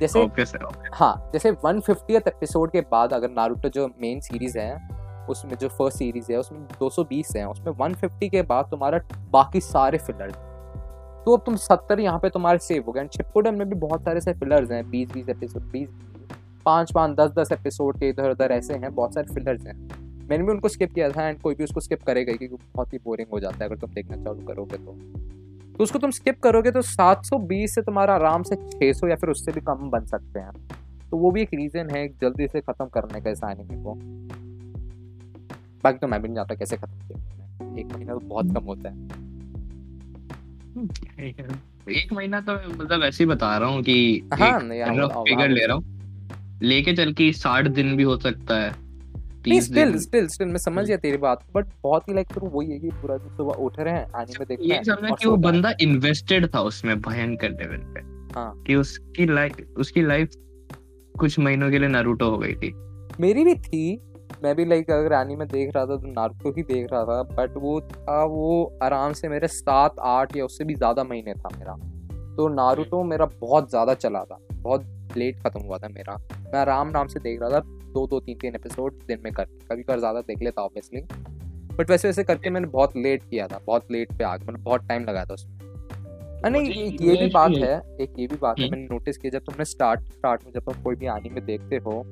जैसे 0.00 0.18
है 0.78 0.90
हाँ 0.92 1.30
जैसे 1.32 1.52
150th 1.52 2.28
एपिसोड 2.28 2.70
के 2.70 2.80
बाद 2.80 3.12
अगर 3.12 3.30
नारुतो 3.30 3.68
जो 3.68 3.86
मेन 4.00 4.20
सीरीज़ 4.20 4.58
है 4.58 4.88
उसमें 5.30 5.54
जो 5.56 5.68
फ़र्स्ट 5.68 5.98
सीरीज़ 5.98 6.32
है 6.32 6.38
उसमें 6.38 6.66
220 6.82 7.36
है 7.36 7.48
उसमें 7.48 7.72
150 7.72 8.28
के 8.30 8.42
बाद 8.42 8.68
तुम्हारा 8.70 8.98
बाकी 9.30 9.60
सारे 9.60 9.98
फिलर 9.98 10.30
तो 11.26 11.36
अब 11.36 11.42
तुम 11.46 11.56
70 11.56 12.00
यहाँ 12.00 12.18
पे 12.18 12.30
तुम्हारे 12.30 12.58
सेव 12.58 12.84
हो 12.86 12.92
गए 12.92 13.00
एंड 13.00 13.10
शिपुडन 13.10 13.54
में 13.54 13.68
भी 13.68 13.76
बहुत 13.76 14.04
सारे 14.04 14.20
से 14.20 14.32
फिलर्स 14.32 14.70
हैं 14.70 14.82
20 14.90 15.12
20 15.12 15.28
एपिसोड 15.28 15.70
20 15.72 15.86
पाँच 16.64 16.92
पाँच 16.92 17.16
दस 17.16 17.30
दस 17.30 17.52
एपिसोड 17.52 17.98
के 17.98 18.08
इधर 18.08 18.30
उधर 18.30 18.52
ऐसे 18.52 18.74
हैं 18.74 18.94
बहुत 18.94 19.14
सारे 19.14 19.34
फिलर्स 19.34 19.66
हैं। 19.66 20.05
मैंने 20.30 20.44
भी 20.44 20.50
उनको 20.50 20.68
स्किप 20.68 20.94
किया 20.94 21.10
था 21.10 21.28
एंड 21.28 21.40
कोई 21.40 21.54
भी 21.54 21.64
उसको 21.64 21.80
स्किप 21.80 22.02
करेगा 22.02 22.32
क्योंकि 22.32 22.56
बहुत 22.74 22.92
ही 22.92 22.98
बोरिंग 22.98 23.28
हो 23.32 23.40
जाता 23.40 23.56
है। 23.56 23.64
अगर 23.64 23.76
तुम 23.76 23.90
देखना 23.90 24.16
चालू 24.16 24.46
करोगे 24.46 24.76
तो। 24.76 24.92
तो 25.76 25.84
उसको 25.84 25.98
तुम 25.98 26.10
स्किप 26.10 26.40
करोगे 26.40 26.70
तो 26.70 26.82
720 26.82 27.74
से 27.74 27.82
तुम्हारा 27.82 28.14
आराम 28.14 28.42
से 28.42 28.56
600 28.56 29.08
या 29.08 29.16
फिर 29.16 29.30
उससे 29.30 29.52
भी 29.52 29.60
कम 29.60 29.74
बन 29.74 30.04
सकते 30.04 30.40
हैं। 30.40 30.50
तो 31.10 31.16
वो 31.16 31.30
भी 31.30 31.42
एक 31.42 31.48
रीजन 31.54 31.90
है 31.90 32.08
जल्दी 32.08 32.48
से 32.48 32.60
खत्म 32.60 32.84
करने 32.84 33.20
का 33.20 33.30
इस 33.30 33.40
एनिमे 33.44 33.82
को। 33.82 33.94
बाकी 35.84 35.98
तो 35.98 36.06
मैं 36.06 36.22
भी 36.22 36.28
नहीं 36.28 36.36
जानता 36.36 36.54
कैसे 36.54 36.76
खत्म 36.76 37.08
किया 37.08 37.80
एक 37.80 37.86
महीना 37.86 38.12
तो 38.12 38.18
बहुत 38.18 38.46
कम 38.46 38.64
होता 38.64 38.88
है। 38.88 39.26
एक 41.88 42.12
महीना 42.12 42.40
तो 42.40 42.54
मतलब 42.54 43.02
ऐसे 43.02 43.24
ही 43.24 43.30
बता 43.30 43.58
रहा 43.58 43.68
हूँ 43.68 43.82
कि 43.82 44.28
हाँ 44.34 44.50
हाँ, 44.50 44.60
फिगर 45.08 45.48
ले 45.48 45.66
रहा 45.66 45.76
हूँ। 45.76 45.96
लेके 46.62 46.92
चल 46.92 47.12
के 47.12 47.32
साठ 47.32 47.66
दिन 47.66 47.96
भी 47.96 48.02
हो 48.02 48.16
सकता 48.16 48.58
है। 48.58 48.85
30 49.46 49.64
स्टिल 49.64 49.98
स्टिल 49.98 50.26
स्टिल 50.28 50.48
मैं 50.48 50.58
समझ 50.58 50.86
गया 50.86 50.96
तेरी 50.98 51.16
बात 51.18 51.44
बट 51.54 51.66
बहुत 51.82 52.08
ही 52.08 52.14
लाइक 52.14 52.32
फिर 52.32 52.48
वही 52.48 52.70
है 52.70 52.78
कि 52.78 52.90
पूरा 52.92 53.16
दिन 53.16 53.36
सुबह 53.36 53.62
उठ 53.64 53.78
रहे 53.80 53.94
हैं 53.94 54.06
एनीमे 54.16 54.44
देख 54.44 54.58
रहे 54.58 54.68
ये 54.68 54.74
हैं 54.74 54.82
समझा 54.84 55.14
कि 55.14 55.28
वो 55.28 55.34
हैं। 55.34 55.42
बंदा 55.42 55.72
इन्वेस्टेड 55.82 56.46
था 56.54 56.60
उसमें 56.62 57.00
भयंकर 57.00 57.50
लेवल 57.52 57.84
पे 57.94 58.00
हाँ। 58.34 58.52
कि 58.66 58.74
उसकी 58.74 59.26
लाइफ 59.26 59.78
उसकी 59.78 60.02
लाइफ 60.02 60.32
कुछ 61.14 61.38
महीनों 61.38 61.70
के 61.70 61.78
लिए 61.78 61.88
नारुतो 61.88 62.30
हो 62.30 62.38
गई 62.38 62.54
थी। 62.54 62.72
मेरी 63.20 63.44
भी 63.44 63.54
थी 63.56 63.84
मैं 64.42 64.54
भी 64.56 64.64
लाइक 64.64 64.90
अगर 64.90 65.12
एनीमे 65.14 65.44
देख 65.46 65.70
रहा 65.74 65.86
था 65.86 65.96
तो 65.96 66.12
नारुतो 66.12 66.50
ही 66.52 66.62
देख 66.64 66.86
रहा 66.92 67.04
था 67.04 67.22
बट 67.34 67.56
वो 67.56 67.80
था 67.82 68.22
वो 68.24 68.78
आराम 68.82 69.12
से 69.12 69.28
मेरे 69.28 69.48
सात 69.48 69.96
आठ 70.06 70.36
या 70.36 70.44
उससे 70.44 70.64
भी 70.64 70.74
ज़्यादा 70.74 71.04
महीने 71.04 71.34
था 71.34 71.48
मेरा। 71.58 71.74
तो 72.36 72.48
नारुतो 72.54 73.02
मेरा 73.04 73.26
बहुत 73.40 73.70
ज़्यादा 73.70 73.94
चला 73.96 74.22
था 74.24 74.38
बहुत 74.52 75.16
लेट 75.16 75.38
खत्म 75.40 75.60
हुआ 75.60 75.78
था 75.78 75.88
मेरा। 75.88 76.16
मैं 76.44 76.58
आराम 76.60 76.88
आराम 76.88 77.06
से 77.06 77.20
देख 77.20 77.40
रहा 77.42 77.50
था 77.50 77.60
दो 77.96 78.06
दो 78.06 78.20
तीन 78.20 78.38
तीन 78.38 78.54
एपिसोड 78.54 78.92
दिन 79.08 79.18
में 79.24 79.32
कर 79.32 79.44
कभी 79.44 79.82
कभार 79.82 79.98
ज़्यादा 79.98 80.20
देख 80.20 80.42
लेता 80.42 80.62
ऑब्वियसली 80.62 81.00
बट 81.76 81.90
वैसे 81.90 82.08
वैसे 82.08 82.24
करके 82.24 82.50
मैंने 82.50 82.66
बहुत 82.66 82.96
लेट 82.96 83.22
किया 83.22 83.46
था 83.48 83.60
बहुत 83.66 83.92
लेट 83.92 84.12
पे 84.12 84.24
आ 84.24 84.36
गया 84.36 84.46
मतलब 84.48 84.64
बहुत 84.64 84.88
टाइम 84.88 85.02
लगाया 85.02 85.24
था 85.24 85.34
उसमें। 85.34 86.50
नहीं 86.50 86.70
एक 86.70 87.02
ये 87.02 87.16
भी 87.16 87.26
बात 87.26 87.50
है। 87.50 87.74
एक 88.00 88.18
ये 88.18 88.26
भी 88.26 88.36
बात 88.36 88.58
है 88.58 88.64
हम्म। 88.64 88.76
मैंने 88.76 88.88
नोटिस 88.90 89.18
किया 89.18 89.30
जब 89.30 89.44
तुमने 89.44 89.64
स्टार्ट 89.64 90.00
स्टार्ट 90.00 90.44
में 90.44 90.52
जब 90.52 90.60
तुम 90.60 90.82
कोई 90.82 90.96
भी 90.96 91.06
एनीमे 91.06 91.40
देखते 91.40 91.76
हो 91.76 92.02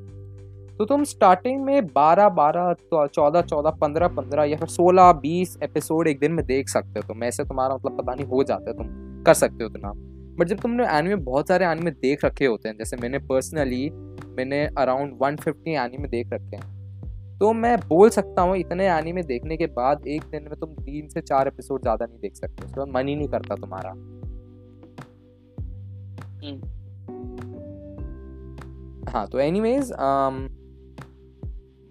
तो 0.78 0.84
तुम 0.84 1.04
स्टार्टिंग 1.04 1.64
में 1.64 1.86
बारह 1.86 2.28
बारह 2.28 2.72
चौदह 2.94 3.42
चौदह 3.42 3.70
पंद्रह 3.70 4.08
पंद्रह 4.08 4.44
या 4.44 4.56
फिर 4.56 4.68
सोलह 4.68 5.12
बीस 5.12 5.58
एपिसोड 5.62 6.08
एक 6.08 6.18
दिन 6.18 6.32
में 6.32 6.44
देख 6.46 6.68
सकते 6.68 7.00
हो 7.00 7.02
तुम। 7.08 7.24
ऐसे 7.24 7.44
तुम्हारा 7.44 7.74
मतलब 7.74 7.98
पता 8.00 8.14
नहीं 8.14 8.26
हो 8.26 8.42
जाता 8.44 8.70
है 8.70 8.76
तुम 8.76 9.22
कर 9.22 9.34
सकते 9.34 9.64
हो 9.64 9.70
उतना 9.70 9.92
बट 10.38 10.48
जब 10.48 10.60
तुमने 10.60 10.86
एनिमे 10.88 11.16
बहुत 11.24 11.48
सारे 11.48 11.66
एनिमे 11.66 11.90
देख 11.90 12.24
रखे 12.24 12.46
होते 12.46 12.68
हैं 12.68 12.76
जैसे 12.76 12.96
मैंने 12.96 13.18
पर्सनली 13.18 13.88
मैंने 14.36 14.64
अराउंड 14.78 15.18
150 15.18 15.76
एनिमे 15.76 16.08
देख 16.08 16.32
रखे 16.32 16.56
हैं। 16.56 16.72
तो 17.38 17.52
मैं 17.52 17.76
बोल 17.88 18.10
सकता 18.10 18.42
हूँ 18.42 18.56
इतने 18.56 18.86
एनिमे 18.88 19.22
देखने 19.22 19.56
के 19.56 19.66
बाद 19.76 20.06
एक 20.08 20.24
दिन 20.30 20.42
में 20.42 20.54
तुम 20.60 20.74
तीन 20.76 21.08
से 21.08 21.20
चार 21.20 21.48
एपिसोड 21.48 21.82
ज़्यादा 21.82 22.06
नहीं 22.06 22.18
देख 22.18 22.34
सकते 22.34 22.64
उसके 22.64 22.80
बाद 22.80 22.88
मन 22.88 23.08
ही 23.08 23.16
नहीं 23.16 23.28
करता 23.28 23.56
तुम्हारा। 23.56 23.90
हाँ 29.12 29.26
तो 29.28 29.38
एनीवेज 29.40 29.92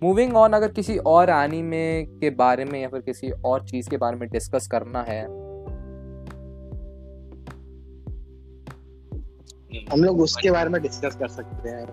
मूविंग 0.02 0.36
ऑन 0.38 0.54
अगर 0.54 0.72
किसी 0.72 0.98
और 1.08 1.30
एनीमे 1.30 1.86
के 2.22 2.30
बारे 2.36 2.66
में 2.66 2.80
या 2.82 2.88
फिर 2.90 3.02
किसी 3.02 3.30
और 3.46 3.64
चीज़ 3.68 3.90
के 3.90 3.98
बारे 3.98 4.18
में 4.18 4.28
डिस्कस 4.30 4.68
करना 4.68 5.02
है। 5.02 5.22
हम 9.92 10.04
लोग 10.04 10.20
उसके 10.22 10.52
बारे 10.52 10.70
में 10.70 10.82
डिस्कस 10.82 11.16
कर 11.16 11.28
सकते 11.28 11.70
हैं। 11.70 11.86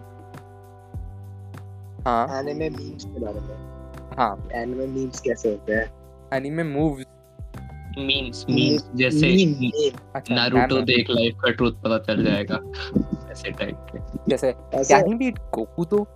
हाँ। 2.00 2.40
एनिमे 2.40 2.70
मीम्स 2.70 3.04
के 3.04 3.20
बारे 3.20 3.40
में। 3.40 3.70
हाँ। 4.16 4.48
एनिमे 4.52 4.86
मीम्स 4.86 5.20
कैसे 5.20 5.48
होते 5.48 5.72
हैं? 5.72 5.92
एनीमे 6.34 6.62
मूव्स 6.62 7.04
मीम्स 7.98 8.46
मीम्स 8.50 8.90
जैसे 8.94 9.54
meme. 9.54 10.00
अच्छा 10.14 10.34
नारुतो 10.34 10.80
देख 10.80 11.06
लाइफ 11.10 11.34
का 11.34 11.50
ट्रुथ 11.50 11.72
पता 11.72 11.98
चल 11.98 12.24
जाएगा। 12.24 12.60
ऐसे 13.30 13.50
टाइप 13.50 13.86
के। 13.90 13.98
जैसे 14.28 14.52
कैन 14.74 15.06
ही 15.06 15.14
बीट 15.14 15.38
गोकू 15.38 15.84
तो। 15.84 16.06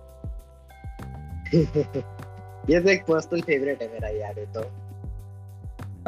ये 2.69 2.81
तो 2.81 2.89
एक 2.89 3.01
पर्सनल 3.01 3.41
फेवरेट 3.41 3.81
है 3.81 3.87
मेरा 3.87 4.09
यार 4.09 4.39
ये 4.39 4.45
तो। 4.45 4.61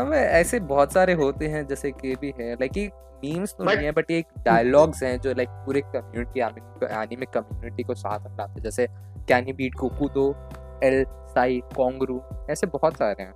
हमें 0.01 0.17
ऐसे 0.17 0.59
बहुत 0.59 0.93
सारे 0.93 1.13
होते 1.13 1.47
हैं 1.47 1.67
जैसे 1.67 1.91
कि 1.91 2.15
भी 2.15 2.33
है। 2.39 2.53
लाइक 2.53 2.77
ये 2.77 2.87
मीम्स 2.95 3.53
तो 3.53 3.63
नहीं 3.63 3.85
है 3.85 3.91
बट 3.91 4.11
ये 4.11 4.23
डायलॉग्स 4.45 5.03
हैं 5.03 5.21
जो 5.21 5.33
लाइक 5.33 5.49
पूरे 5.49 5.81
कम्युनिटी 5.81 6.39
एनिमे 6.39 7.25
कम्युनिटी 7.25 7.83
को 7.83 7.95
साथ 7.95 8.19
में 8.19 8.37
लाते 8.37 8.51
हैं। 8.51 8.61
जैसे 8.61 8.87
कैन 9.27 9.45
ही 9.45 9.53
बीट 9.53 9.73
तो 10.13 10.35
एल 10.83 11.03
साई 11.07 11.59
कोंगरू 11.75 12.21
ऐसे 12.49 12.67
बहुत 12.67 12.93
सारे 12.93 13.23
हैं। 13.23 13.33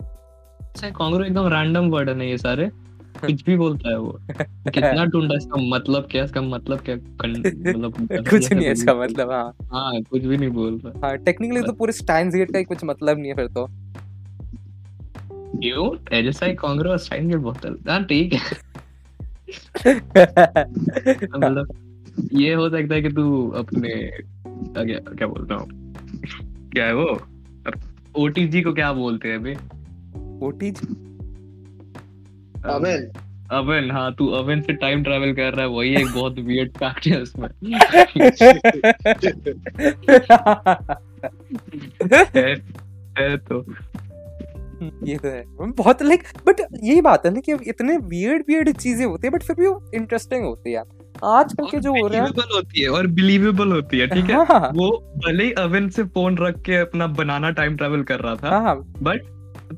ऐसे 0.62 0.92
कांग्रो 0.92 1.24
एकदम 1.24 1.48
रैंडम 1.48 1.90
वर्ड 1.90 2.10
है 2.10 2.30
ये 2.30 2.38
सारे? 2.38 2.72
कुछ 3.22 3.44
भी 3.46 3.58
बोलता 3.58 3.90
है 3.90 3.98
वो। 3.98 4.20
कितना 4.74 5.06
ढूंढा 5.14 5.36
इसका 5.36 5.58
मतलब 5.62 6.08
क्या 6.12 6.24
इसका 6.24 6.42
मतलब 6.42 6.80
क्या 6.80 6.96
मतलब 6.96 7.94
कुछ 8.30 8.54
नहीं 8.54 8.66
है 8.66 8.72
इसका 8.72 8.94
मतलब 8.96 9.32
हाँ। 9.32 9.54
हाँ 9.74 10.02
कुछ 10.02 10.26
भी 10.26 10.38
नहीं 10.38 10.50
बोल 10.50 10.82
रहा। 10.86 11.08
हाँ 11.08 11.18
टेक्निकली 11.18 11.62
तो 11.62 11.74
पूरे 11.74 11.92
स्टाइन्स 11.92 12.36
गेट 12.36 12.52
का 12.52 12.58
ही 12.58 12.64
कुछ 12.64 12.84
मतलब 12.84 13.18
नहीं 13.18 13.28
है 13.28 13.36
फिर 13.36 13.48
तो। 13.48 13.68
क्यों? 15.60 16.18
एजसाई 16.18 16.54
कांग्रो 16.54 16.98
साइन 16.98 17.28
गेट 17.30 17.38
बोतल 17.38 17.78
हाँ 17.90 18.04
ठीक 18.04 18.34
है। 18.34 18.40
मतलब 21.38 21.68
ये 22.34 22.54
हो 22.54 22.70
सकता 22.70 22.96
है 22.96 23.02
कि 23.02 23.10
तू 23.10 23.50
अपने 23.50 23.90
क्या 24.48 25.00
क्या 25.16 25.28
बोल 25.28 25.46
रहा 25.46 25.60
हूँ? 25.60 25.81
क्या 26.74 26.86
है 26.86 26.96
वो? 26.96 27.22
ओटीजी 28.16 28.62
को 28.62 28.74
क्या 28.74 28.94
बोलते 28.94 29.28
हैं 29.28 29.36
अभी? 29.36 29.54
ओटीज 30.46 30.80
अबे 32.66 32.96
अवन 33.56 33.92
हाँ 33.92 34.16
तू 34.16 34.28
अवन 34.28 34.62
से 34.62 34.74
टाइम 34.74 35.04
ट्रैवल 35.04 35.34
कर 35.34 35.54
रहा 35.54 35.62
है 35.62 35.68
वही 35.68 35.96
एक 35.96 36.08
बहुत 36.08 36.40
वियर्ड 36.40 36.72
फैक्ट 36.72 37.08
है 37.08 37.22
उसमें। 37.22 37.50
है, 42.36 42.54
है 43.20 43.38
तो। 43.38 43.66
ये 45.06 45.18
तो 45.18 45.28
है। 45.28 45.44
बहुत 45.72 46.04
लाइक 46.04 46.24
बट 46.48 46.62
यही 46.84 47.02
बात 47.02 47.26
है 47.26 47.34
ना 47.34 47.40
कि 47.40 47.52
इतने 47.68 47.98
वियर्ड 47.98 48.44
वियर्ड 48.48 48.72
चीज़ें 48.72 49.06
होती 49.06 49.28
है 49.28 49.32
बट 49.32 49.44
फिर 49.44 49.56
भी 49.60 49.68
वो 49.68 49.92
इंटरेस्टिंग 49.94 50.44
होती 50.44 50.72
है 50.72 50.84
आजकल 51.24 51.66
के 51.66 51.80
जो 51.80 51.92
हो 51.94 52.08
रहे 52.08 52.22
हैं। 52.22 52.28
होती 52.56 52.82
है 52.82 52.90
और 52.90 53.08
बिलीवेबल 53.08 53.72
होती 53.72 54.00
है 54.00 54.08
ठीक 54.08 54.30
है? 54.30 54.46
हाँ। 54.46 54.72
वो 54.76 54.90
भले 55.26 55.44
ही 55.44 55.52
अवन 55.60 55.90
से 55.90 56.04
फ़ोन 56.06 56.38
रख 56.38 56.62
के 56.62 56.76
अपना 56.76 57.08
बनाना 57.20 57.50
टाइम 57.52 57.76
ट्रैवल 57.78 58.04
कर 58.04 58.20
रहा 58.20 58.36
था 58.36 58.58
हाँ। 58.60 58.76
बट 59.02 59.30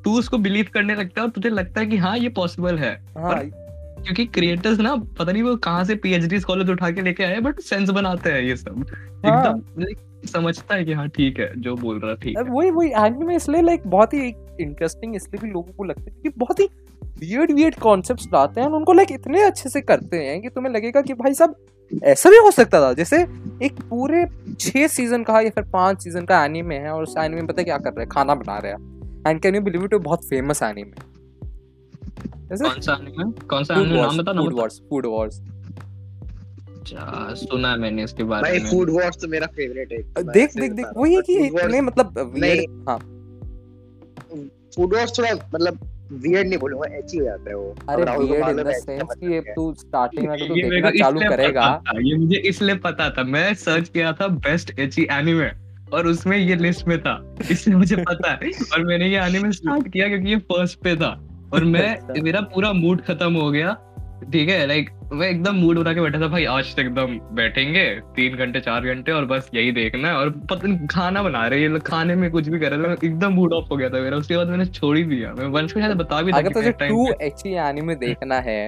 तू 0.04 0.18
उसको 0.20 0.38
बिलीव 0.38 0.68
करने 0.74 0.96
लगता 0.96 1.22
है 1.22 1.26
और 1.28 1.32
तुझे 1.32 1.50
लगता 1.50 1.80
है 1.82 1.88
कि 1.88 1.98
हाँ 1.98 2.18
ये 2.18 2.30
पॉसिबल 2.30 2.78
है। 2.78 2.94
हाँ। 3.18 3.40
क्योंकि 4.04 4.26
क्रिएटर्स 4.26 4.80
ना 4.80 4.96
पता 5.20 5.32
नहीं 5.32 5.44
वो 5.44 5.56
कहाँ 5.56 5.84
से 5.84 5.96
पीएचडी 5.96 6.40
कॉलेज 6.40 6.70
उठा 6.70 6.90
के 6.92 7.02
लेके 7.02 7.24
आए 7.24 7.40
बट 7.40 7.60
सेंस 7.60 7.90
बनाते 7.90 8.32
हैं 8.32 8.42
ये 8.42 8.56
सब। 8.56 8.86
हाँ। 9.26 9.46
एकदम 9.48 10.28
समझता 10.28 10.76
है 10.76 10.86
कि 10.86 10.94
हाँ 10.94 11.08
ठीक 11.08 11.40
है 11.40 11.52
जो 11.62 11.76
बोल 11.76 12.00
रहा 12.00 12.12
है, 12.12 12.18
ठीक 12.18 12.38
है। 12.38 12.44
वही 12.44 12.70
वही 12.72 12.90
एनिमे 12.98 13.36
इसलिए 13.36 13.62
लाइक 13.62 13.88
बहुत 13.88 14.14
ही 14.14 14.30
इंटरेस्टिंग 14.62 15.16
इसलिए 15.16 15.42
भी 15.42 15.52
लोगों 15.52 15.74
को 15.74 15.84
लगता 15.84 16.02
है 16.02 16.18
कि 16.24 16.30
बहुत 16.30 16.60
ही 16.60 16.68
वियर्ड 17.20 17.52
वियर्ड 17.52 17.76
कॉन्सेप्ट्स 17.76 18.28
लाते 18.34 18.62
हैं 18.62 18.68
और 18.68 18.74
उनको 18.74 18.94
लाइक 18.94 19.12
इतने 19.12 19.42
अच्छे 19.42 19.70
से 19.70 19.82
करते 19.82 20.18
हैं 20.18 20.42
कि 20.42 20.50
तुम्हें 20.50 20.74
लगेगा 20.74 21.02
कि 21.02 21.14
भाई 21.14 21.34
साहब 21.34 21.56
ऐसा 22.04 22.30
भी 22.30 22.38
हो 22.38 22.52
सकता 22.52 22.82
था। 22.82 22.94
जैसे 22.94 23.22
एक 23.64 23.82
पूरे 23.90 24.26
छह 24.60 24.88
सीज़न 24.88 25.24
का 25.24 25.42
या 25.42 25.50
फिर 25.50 25.64
पाँच 25.64 26.04
सीज़न 26.04 26.26
का 26.26 26.44
एनिमे 26.46 26.76
है 26.76 26.92
और 26.92 27.04
उस 27.04 27.16
एनिमे 27.18 27.42
में 27.42 27.48
पता 27.48 27.64
क्या 27.64 27.78
कर 27.78 27.90
रहे 27.90 28.02
हैं? 28.02 28.10
खाना 28.10 28.36
बना 28.36 28.58
रहे 28.58 28.72
हैं। 28.72 29.24
And 29.28 29.42
can 29.42 29.56
you 29.56 29.62
believe 29.62 29.86
it 29.86 29.96
बहुत 29.96 30.26
फ़ेमस 30.30 30.64
एनीमे 30.64 31.14
कौन 32.58 32.82
सा 32.82 32.98
anime? 32.98 33.44
कौन 33.44 33.64
सा 33.64 33.76
नाम 33.76 34.18
बता 34.18 34.34
फ़ूड 34.34 34.54
वॉर्स 34.54 34.82
फ़ूड 34.90 35.06
वॉर्स 35.06 35.42
सुना 37.40 37.72
है 37.72 37.78
मैंने 37.78 38.04
इसके 38.04 38.24
बारे 38.24 38.52
में। 38.52 38.62
भाई 38.62 38.72
फ़ूड 38.72 38.90
वॉर्स 38.90 39.18
तो 39.22 39.28
मेरा 39.28 39.48
फेवरेट 39.48 39.92
है। 39.92 40.24
देख 40.24 40.54
देख 40.58 40.72
देख 40.72 40.86
वही 40.98 41.16
है 41.16 41.22
कि 41.22 41.36
Food 41.36 41.60
इतने 41.60 41.82
मतलब 41.82 42.36
हाँ। 42.90 43.13
फ़ूड 44.76 44.96
वॉर्स 44.96 45.18
थोड़ा 45.18 45.34
मतलब 45.54 45.80
वियर्ड 46.14 46.48
नहीं 46.48 46.60
बोलूँगा 46.60 46.98
एची 46.98 47.18
हो 47.18 47.26
जाता 47.26 47.50
है 47.50 47.56
वो 47.56 47.76
अरे 47.90 48.02
है 48.02 48.64
अच्छा 48.64 48.80
sense 48.80 49.10
मतलब 49.10 49.30
कि 49.30 49.38
अब 49.38 49.44
तू 49.56 49.74
स्टार्टिंग 49.74 50.30
में 50.30 50.40
तो 50.40 50.48
तू 50.48 50.54
देखना 50.56 50.92
चालू 50.92 51.18
इसलिए 51.18 51.30
करेगा 51.30 51.62
पता 51.62 51.94
था, 51.94 52.00
ये 52.02 52.16
मुझे 52.16 52.38
इसलिए 52.38 52.76
पता 52.76 53.10
था 53.10 53.24
मैं 53.24 53.54
सर्च 53.54 53.90
किया 53.90 54.14
था 54.14 54.28
बेस्ट 54.28 54.80
एची 54.80 55.08
एनीमे 55.12 55.50
और 55.94 56.08
उसमें 56.08 56.38
ये 56.38 56.56
लिस्ट 56.56 56.88
में 56.88 57.02
था 57.02 57.36
इसलिए 57.52 57.78
मुझे 57.78 57.96
पता 57.96 58.32
है 58.32 58.52
और 58.74 58.84
मैंने 58.84 59.08
ये 59.08 59.20
एनीमे 59.20 59.52
स्टार्ट 59.52 59.88
किया 59.88 60.08
क्योंकि 60.08 60.30
ये 60.30 60.38
फ़र्स्ट 60.38 60.80
पे 60.80 60.96
था 60.96 61.30
और 61.54 61.64
मैं। 61.64 62.22
मेरा 62.24 62.42
पूरा 62.42 62.74
मूड 62.74 63.02
खत्म 63.02 63.34
हो 63.34 63.52
गया 63.52 63.74
ठीक 64.34 64.50
है 64.50 64.68
लाइक 64.68 64.90
मैं 65.14 65.28
एकदम 65.30 65.56
मूड 65.56 65.78
बना 65.78 65.94
के 65.94 66.02
बैठा 66.02 66.20
था 66.22 66.28
भाई 66.28 66.46
आज 66.46 66.74
तक 66.76 66.80
एकदम 66.80 67.18
बैठेंगे 67.36 67.84
तीन 68.16 68.36
घंटे 68.36 68.60
चार 68.60 68.86
घंटे 68.86 69.12
और 69.12 69.26
बस 69.26 69.50
यही 69.54 69.72
देखना 69.72 70.08
है। 70.08 70.14
और 70.16 70.30
पता 70.52 70.68
नहीं 70.68 70.88
खाना 70.88 71.24
बना 71.24 71.46
रहे 71.48 71.60
हैं 71.60 71.68
ये 71.68 71.74
लोग 71.74 71.82
खाने 71.82 72.16
में 72.16 72.30
कुछ 72.32 72.48
भी 72.50 72.60
कर 72.60 72.72
रहे 72.72 72.96
थे 72.96 73.08
एकदम 73.08 73.34
मूड 73.34 73.54
ऑफ़ 73.54 73.68
हो 73.72 73.78
गया 73.78 73.90
था 73.90 74.00
मेरा। 74.00 74.18
उसके 74.18 74.38
बाद 74.38 74.48
मैंने 74.48 74.66
छोड़ 74.68 74.96
ही 74.98 75.04
दिया। 75.04 75.34
मैं 75.34 75.48
वंश 75.50 75.74
को 75.74 75.80
शायद 75.80 75.98
बता 75.98 76.22
भी 76.22 76.32
अगर 76.32 76.54
तुझे 76.54 76.72
टू 76.82 77.06
पे। 77.12 77.56
एनीमे 77.60 77.96
देखना 78.06 78.40
है 78.42 78.62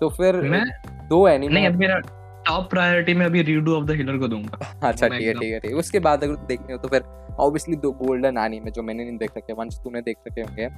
तो 0.00 0.08
फिर 0.08 0.36
मैं? 0.50 0.64
दो 1.08 1.26
एनीमे 1.28 1.54
नहीं 1.54 1.66
अब 1.66 1.76
मेरा 1.76 1.98
टॉप 2.46 2.68
प्रायोरिटी 2.70 3.14
में 3.14 3.24
अभी 3.26 3.42
रीडू 3.42 3.74
ऑफ़ 3.76 3.84
द 3.84 3.96
हिलर 3.96 4.18
को 4.18 4.28
दूँगा। 4.28 4.72
अच्छा 4.88 5.08
ठीक 5.08 5.26
है 5.26 5.34
ठीक 5.34 5.52
है 5.52 5.60
ठीक 5.60 5.74
उसके 5.76 5.98
बाद 5.98 6.24
अगर 6.24 6.46
देखने 6.46 6.72
हो 6.72 6.78
तो 6.78 6.88
फिर 6.88 7.02
ऑब्वियसली 7.40 7.76
दो 7.76 7.92
गोल्डन 8.04 8.38
एनीमे 8.38 8.70
जो 8.70 8.82
मैंने 8.82 9.04
नहीं 9.04 9.18
देख 9.18 9.36
रखे 9.36 9.52
वंश 9.52 9.78
तूने 9.84 10.00
देख 10.02 10.16
रखे 10.28 10.40
होंगे। 10.40 10.68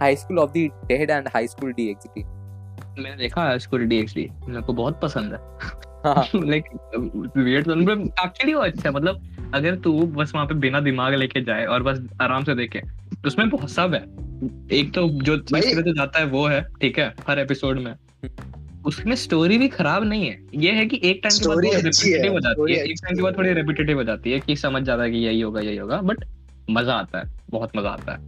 High 0.00 0.16
school 0.16 0.38
of 0.38 0.50
the 0.50 0.68
dead 0.86 1.10
and 1.10 1.28
high 1.34 1.46
school 1.46 1.72
D 1.72 1.84
DxD 1.84 2.24
मैंने 2.98 3.16
देखा 3.16 3.48
है 3.48 3.58
स्कूल 3.58 3.84
डीएक्सडी 3.84 4.28
मेरे 4.48 4.62
को 4.62 4.72
बहुत 4.72 5.00
पसंद 5.00 5.32
है। 5.32 5.38
हाँ। 6.04 6.26
लाइक 6.36 6.64
वियर्ड 7.36 7.68
एक्चुअली 7.68 8.54
वो 8.54 8.60
अच्छा 8.60 8.88
है। 8.88 8.94
मतलब 8.94 9.50
अगर 9.54 9.76
तू 9.76 9.92
बस 10.06 10.32
वहाँ 10.34 10.46
पे 10.46 10.54
बिना 10.54 10.80
दिमाग 10.80 11.14
लेके 11.14 11.40
जाए 11.40 11.64
और 11.64 11.82
बस 11.82 12.00
आराम 12.22 12.44
से 12.44 12.54
देखे 12.54 12.82
उसमें 13.26 13.48
बहुत 13.50 13.70
सब 13.70 13.94
है। 13.94 14.02
एक 14.78 14.92
तो 14.94 15.08
जो 15.22 15.36
चीज़ 15.36 15.80
तो 15.80 15.92
जाता 15.92 16.18
है 16.18 16.26
वो 16.26 16.46
है 16.46 16.60
ठीक 16.80 16.98
है 16.98 17.14
हर 17.28 17.38
एपिसोड 17.38 17.78
में। 17.78 17.94
उसमें 18.86 19.16
स्टोरी 19.16 19.58
भी 19.58 19.68
खराब 19.68 20.04
नहीं 20.04 20.26
है। 20.26 20.38
ये 20.54 20.72
है 20.72 20.86
कि 20.86 21.00
एक 21.04 21.20
टाइम 21.22 21.38
के 21.38 21.48
बाद 21.48 21.56
Story 21.56 21.74
वो 21.74 21.88
अच्छी 21.88 22.10
है, 22.10 22.40
जाती 22.40 22.72
है। 22.72 22.84
एक 22.84 22.96
टाइम 23.02 23.16
के 23.16 23.22
बाद 23.22 23.38
थोड़ी 23.38 23.52
रेपिटेटिव 23.52 23.96
हो 23.96 24.04
जाती 24.04 24.32
है 24.32 24.40
कि 24.40 24.56
समझ 24.56 24.82
जाता 24.82 25.02
है 25.02 25.10
कि 25.10 25.16
यही 25.16 25.40
होगा 25.40 25.60
यही 25.60 25.76
होगा। 25.76 25.96
बट 25.96 26.24
मज़ा 26.70 26.94
आता 26.94 27.18
है 27.18 27.24
बहुत 27.50 27.76
मज़ा 27.76 27.90
आता 27.90 28.12
है। 28.12 28.18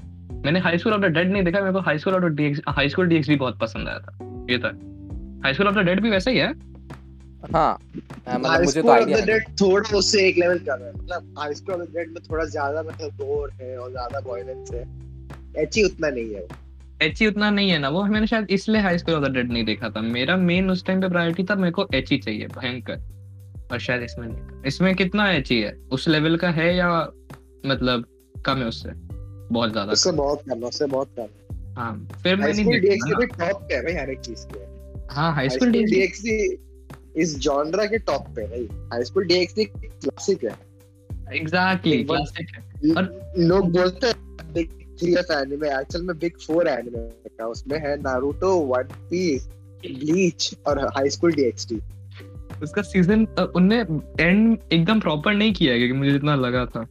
मैंने 0.44 0.60
high 0.60 0.78
school 0.78 0.92
of 0.92 1.00
the 1.00 1.04
dead 1.04 1.32
नहीं 1.32 1.42
देखा 1.42 1.60
मेरे 1.60 1.72
को 1.72 1.80
high 1.80 1.98
school 1.98 2.14
of 2.14 2.24
DX 2.24 2.60
high 2.68 2.88
school 2.88 3.06
DX 3.06 3.28
भी 3.28 3.36
बहुत 3.36 3.58
पसंद 3.58 3.88
आया 3.88 3.98
था। 3.98 4.18
ये 4.50 4.58
था। 4.58 4.68
High 5.44 5.54
school 5.54 5.68
of 5.68 5.74
the 5.74 5.78
dead 5.78 6.00
भी 6.00 6.10
वैसा 6.10 6.30
ही 6.30 6.38
है? 6.38 6.48
हाँ 7.54 7.78
हाँ, 8.28 8.38
मतलब 8.38 8.64
मुझे 8.64 8.82
तो 8.82 8.88
school 8.88 8.90
of 8.90 8.98
idea 8.98 9.20
the 9.20 9.26
dead 9.26 9.48
थोड़ा 9.60 9.96
उससे 9.98 10.26
एक 10.28 10.38
लेवल 10.38 10.58
कम 10.58 10.84
है। 10.84 10.92
मतलब 10.92 11.34
high 11.38 11.54
school 11.54 11.74
of 11.74 11.82
the 11.82 11.96
dead 11.96 12.08
में 12.08 12.22
थोड़ा 12.30 12.44
ज़्यादा 12.44 12.82
मतलब 12.82 13.10
गोर 13.16 13.50
है 13.60 13.76
और 13.78 13.90
ज़्यादा 13.90 14.20
वायलेंस 14.26 14.70
है। 14.74 14.82
एची 15.62 15.84
उतना 15.84 16.08
नहीं 16.08 16.34
है 16.34 16.40
वो। 16.40 16.48
एची 17.02 17.26
उतना 17.26 17.50
नहीं 17.50 17.70
है 17.70 17.78
ना 17.78 17.88
वो। 17.88 18.04
मैंने 18.04 18.26
शायद 18.26 18.46
इसलिए 18.50 18.80
high 18.80 18.98
school 18.98 19.14
of 19.14 19.24
the 19.24 19.32
dead 19.32 19.52
नहीं 19.52 19.64
देखा 19.64 19.90
था। 19.90 20.00
मेरा 20.00 20.36
मेन 20.36 20.70
उस 20.70 20.84
टाइम 20.86 21.00
पे 21.00 21.08
प्रायोरिटी 21.08 21.44
था 21.44 21.54
मेरे 21.54 21.72
को 21.72 21.86
एची 21.94 22.18
चाहिए 22.18 22.46
भयंकर। 22.48 23.00
और 23.72 23.78
शायद 23.78 24.02
इसमें 24.02 24.26
नहीं 24.28 24.62
इसमें 24.66 24.94
कितना 24.96 25.30
एची 25.30 25.60
है? 25.60 25.72
उस 25.92 26.08
लेवल 26.08 26.36
का 26.36 26.50
है 26.50 26.74
या 26.76 26.88
मतलब 27.66 28.06
कम 28.46 28.58
है 28.58 28.66
उससे? 28.66 28.90
बहुत 29.52 29.72
ज़्यादा 29.72 29.92
उससे 29.92 30.12
बहुत 30.12 30.42
कम 30.48 30.58
है 30.58 30.68
उससे 30.68 30.86
बहुत 30.86 31.08
कम 31.16 31.22
है। 31.22 31.45
हाँ 31.76 32.08
फिर 32.22 32.36
डीएक्सी 32.36 33.14
भी 33.14 33.26
टॉप 33.26 33.62
पे 33.62 33.74
है 33.74 33.82
भाई 33.82 33.92
हर 33.92 34.10
एक 34.10 34.20
चीज़ 34.20 34.46
के। 34.46 34.58
हाँ 35.14 35.34
हाई 35.34 35.48
स्कूल 35.48 35.72
डीएक्सी 35.72 36.58
इस 37.16 37.38
जॉनरा 37.38 37.84
के 37.84 37.98
टॉप 37.98 38.22
पे 38.22 38.42
भाई। 38.42 38.68
हाई 38.92 39.02
स्कूल 39.04 39.24
डीएक्सी 39.24 39.64
क्लासिक 39.64 40.44
है। 40.44 40.56
एग्जैक्टली 41.34 42.04
क्लासिक 42.04 42.46
है। 42.54 42.92
और- 42.92 43.38
लोग 43.38 43.72
बोलते 43.72 44.06
हैं 44.06 44.36
big 44.54 44.70
three 44.70 45.14
of 45.16 45.32
anime 45.32 45.68
actual 45.68 46.04
में 46.04 46.18
बिग 46.18 46.32
फोर 46.46 46.68
एनिमे 46.68 47.28
का 47.28 47.46
उसमें 47.46 47.78
है 47.78 48.02
नारुतो 48.02 48.56
वन 48.56 48.82
पीस 48.82 49.48
ब्लीच 49.80 50.54
और 50.66 50.78
हाई 50.78 51.10
स्कूल 51.10 51.32
डीएक्सटी 51.32 51.80
उसका 52.62 52.82
सीज़न 52.82 53.24
उनने 53.56 53.80
एंड 54.24 54.58
एकदम 54.72 55.00
प्रॉपर 55.00 55.34
नहीं 55.34 55.52
किया 55.52 55.72
है 55.72 55.78
क्योंकि 55.78 55.94
मुझे 55.94 56.10
जितना 56.10 56.36
लगा 56.36 56.66
था। 56.66 56.86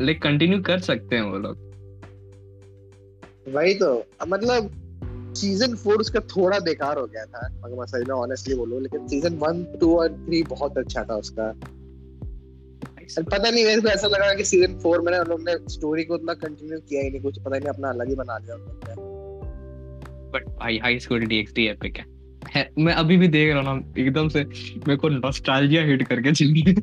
लाइक 0.00 0.22
कंटिन्यू 0.22 0.62
कर 0.62 0.78
सकते 0.78 1.16
हैं 1.16 1.22
वो 1.22 1.38
लोग। 1.38 1.67
वही 3.52 3.74
तो। 3.74 4.04
मतलब 4.28 4.70
सीज़न 5.36 5.74
फोर 5.74 5.96
उसका 5.96 6.20
थोड़ा 6.20 6.58
बेकार 6.58 6.98
हो 6.98 7.06
गया 7.06 7.24
था। 7.24 7.46
अगर 7.64 7.76
मैं 7.76 7.86
सही 7.86 8.02
में 8.02 8.14
ऑनेस्टली 8.14 8.54
बोलूँ 8.54 8.82
लेकिन 8.82 9.08
सीज़न 9.08 9.34
वन 9.34 9.64
टू 9.80 9.96
और 9.96 10.08
थ्री 10.12 10.42
बहुत 10.42 10.78
अच्छा 10.78 11.04
था 11.04 11.14
उसका। 11.14 11.54
पता 13.18 13.50
नहीं 13.50 13.64
मेरे 13.64 13.80
को 13.80 13.88
ऐसा 13.88 14.08
लगा 14.08 14.34
कि 14.34 14.44
सीज़न 14.44 14.78
फोर 14.78 15.00
में 15.00 15.12
ना 15.12 15.18
उन 15.18 15.26
लोग 15.28 15.40
ने 15.40 15.54
स्टोरी 15.68 16.04
को 16.04 16.14
उतना 16.14 16.34
कंटिन्यू 16.34 16.78
किया 16.78 17.02
ही 17.02 17.10
नहीं 17.10 17.20
कुछ 17.20 17.38
पता 17.38 17.58
नहीं 17.58 17.68
अपना 17.68 17.88
अलग 17.88 18.08
ही 18.08 18.14
बना 18.14 18.38
लिया 18.38 18.54
उन 18.54 18.60
लोग 18.60 18.80
ने 18.88 19.18
but 20.30 20.62
high 20.62 20.78
high 20.78 20.98
school 20.98 21.20
DxD 21.20 21.66
epic 21.66 21.96
है। 21.96 22.70
मैं 22.78 22.92
अभी 22.92 23.16
भी 23.16 23.28
देख 23.28 23.54
रहा 23.54 23.70
हूँ 23.70 23.80
ना 23.80 24.02
एकदम 24.02 24.28
से 24.28 24.44
मेरे 24.88 24.96
को 24.96 25.08
नॉस्टैल्जिया 25.08 25.82
हिट 25.82 26.02
करके 26.02 26.32
चल। 26.32 26.46
है 26.46 26.74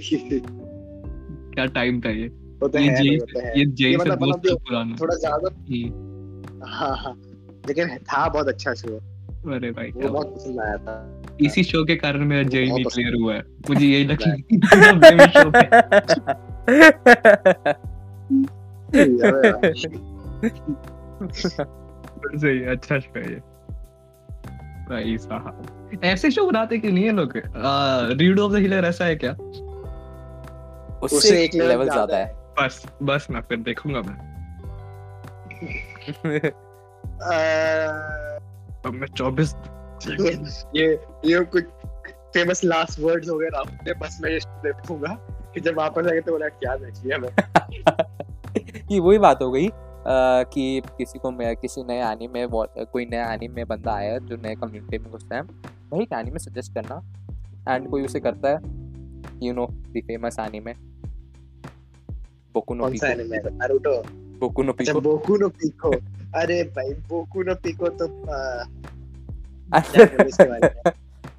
क्या 1.54 1.66
टाइम 1.66 2.00
था 2.00 2.10
ये। 2.10 2.28
तो 2.68 2.78
ये 2.78 2.90
है 2.90 3.18
तो 3.18 3.40
है। 3.40 3.58
ये 3.58 3.64
ये 3.80 3.96
मतलब 3.96 4.22
मतलब 4.22 4.58
पुराना। 4.58 4.96
थोड़ा 5.00 5.16
ज़्यादा 5.16 5.48
हाँ 6.66 6.96
हाँ। 6.96 7.20
लेकिन 7.68 7.96
था 7.96 8.28
बहुत 8.28 8.48
अच्छा 8.48 8.74
शो 8.74 8.96
अरे 9.52 9.70
भाई 9.70 9.90
वो 9.90 10.08
बहुत 10.08 10.34
पसंद 10.34 10.60
आया 10.60 10.76
था। 10.76 11.22
इसी 11.40 11.62
शो 11.62 11.84
के 11.84 11.96
कारण 11.96 12.24
मेरा 12.24 12.48
क्लियर 12.48 13.14
हुआ 13.14 13.34
है। 13.34 13.42
मुझे 13.70 13.86
यही 13.86 14.04
लगा। 14.04 14.34
सही 22.36 22.64
अच्छा 22.64 22.98
शो 22.98 23.18
है 23.18 23.32
ये। 23.32 23.40
भाई 24.90 25.16
साहब। 25.18 26.00
ऐसे 26.04 26.30
शो 26.30 26.46
बनाते 26.46 26.78
क्यों 26.78 26.92
नहीं 26.92 27.04
है 27.04 27.12
लोग? 27.12 27.32
रीड 28.20 28.38
ऑफ़ 28.38 28.52
द 28.52 28.56
हिलर 28.56 28.84
ऐसा 28.84 29.04
है 29.04 29.16
क्या? 29.16 29.32
उससे 31.02 31.44
एक 31.44 31.54
लेवल 31.54 31.88
ज़्यादा 31.88 32.16
है। 32.16 32.39
बस 32.60 32.86
बस 33.02 33.26
मैं 33.30 33.40
फिर 33.40 33.58
देखूँगा 33.58 34.00
मैं। 34.00 34.30
अब 38.86 38.92
मैं 38.92 39.06
24 39.06 39.54
ये 40.76 40.92
ये 41.24 41.44
कुछ 41.44 41.64
फ़ेमस 42.34 42.64
लास्ट 42.64 43.00
वर्ड्स 43.00 43.28
हो 43.28 43.38
गए 43.38 43.46
राहुल 43.46 43.94
बस 43.94 44.18
मैं 44.22 44.30
ये 44.30 44.38
देखूँगा। 44.38 45.26
कि 45.54 45.60
जब 45.60 45.76
वापस 45.76 45.98
आएँगे 45.98 46.20
तो 46.20 46.32
बोला 46.32 46.48
क्या 46.48 46.76
देख 46.76 46.94
लिया 47.04 47.18
मैं? 47.18 47.30
ये 48.90 49.00
वही 49.00 49.18
बात 49.18 49.42
हो 49.42 49.50
गई 49.50 49.68
अ, 49.68 49.72
कि 50.54 50.82
किसी 50.98 51.18
को 51.18 51.30
मैं 51.30 51.56
किसी 51.56 51.84
नए 51.84 52.12
एनीमे 52.12 52.46
कोई 52.84 53.06
नया 53.06 53.32
एनीमे 53.32 53.64
बंदा 53.64 53.92
आया 53.92 54.18
जो 54.18 54.36
नए 54.36 54.54
कम्युनिटी 54.54 54.98
में 54.98 55.10
घुसता 55.10 55.36
है 55.36 55.42
वही 55.92 56.02
एक 56.02 56.12
एनीमे 56.12 56.38
सजेस्ट 56.38 56.74
करना। 56.74 57.02
एंड 57.74 57.90
कोई 57.90 58.04
उसे 58.04 58.20
करता 58.20 58.48
है 58.48 58.56
you 59.46 59.52
know 59.52 59.66
the 59.66 60.00
famous 60.06 60.38
anime 60.38 60.89
Boku 62.54 62.74
no 62.74 62.84
कौन 62.84 62.96
सा 62.96 63.14
पिको 63.14 63.34
है 63.34 63.56
नारुतो 63.56 64.02
बोकु 64.38 64.62
नो 64.62 64.72
अच्छा 64.72 64.92
पिको 64.92 65.00
बोकू 65.00 65.36
नो 65.36 65.48
पिको 65.48 65.92
अरे 66.34 66.62
भाई 66.62 66.90
बोकू 66.90 67.42
नो 67.42 67.54
पिको 67.54 67.88
तो 67.88 68.04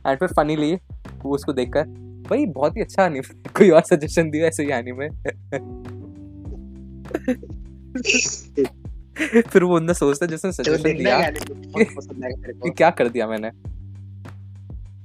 एंड 0.07 0.17
फिर 0.19 0.27
फनीली 0.27 0.77
वो 1.23 1.35
उसको 1.35 1.53
देखकर 1.53 1.83
भाई 2.29 2.45
बहुत 2.45 2.77
ही 2.77 2.81
अच्छा 2.81 3.05
एनीमे 3.05 3.49
कोई 3.57 3.69
और 3.69 3.81
सजेशन 3.81 4.29
दिया 4.29 4.47
ऐसे 4.47 4.63
ही 4.63 4.71
एनीमे 4.71 5.09
फिर 9.41 9.63
वो 9.63 9.79
बंदा 9.79 9.93
सोचता 9.93 10.25
है 10.25 10.31
जिसने 10.31 10.51
सजेशन 10.51 10.83
देखना 10.83 10.97
दिया 10.97 11.31
कि 12.51 12.69
क्या 12.69 12.89
कर 12.89 13.09
दिया 13.09 13.27
मैंने। 13.27 13.51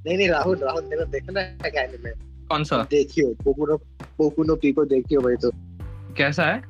नहीं 0.06 0.16
नहीं 0.16 0.28
राहुल 0.28 0.56
राहुल 0.56 0.82
को 0.82 1.04
देखना 1.04 1.40
है 1.40 1.70
क्या 1.70 1.82
एनिमे 1.82 2.10
कौन 2.48 2.64
सा? 2.64 2.86
देखियो 2.90 3.34
बोकू 3.44 3.66
नो 3.66 3.76
बोकू 4.18 4.44
नो 4.44 4.84
देखियो 4.84 5.20
भाई 5.20 5.36
तो। 5.36 5.50
कैसा 6.16 6.44
है? 6.44 6.62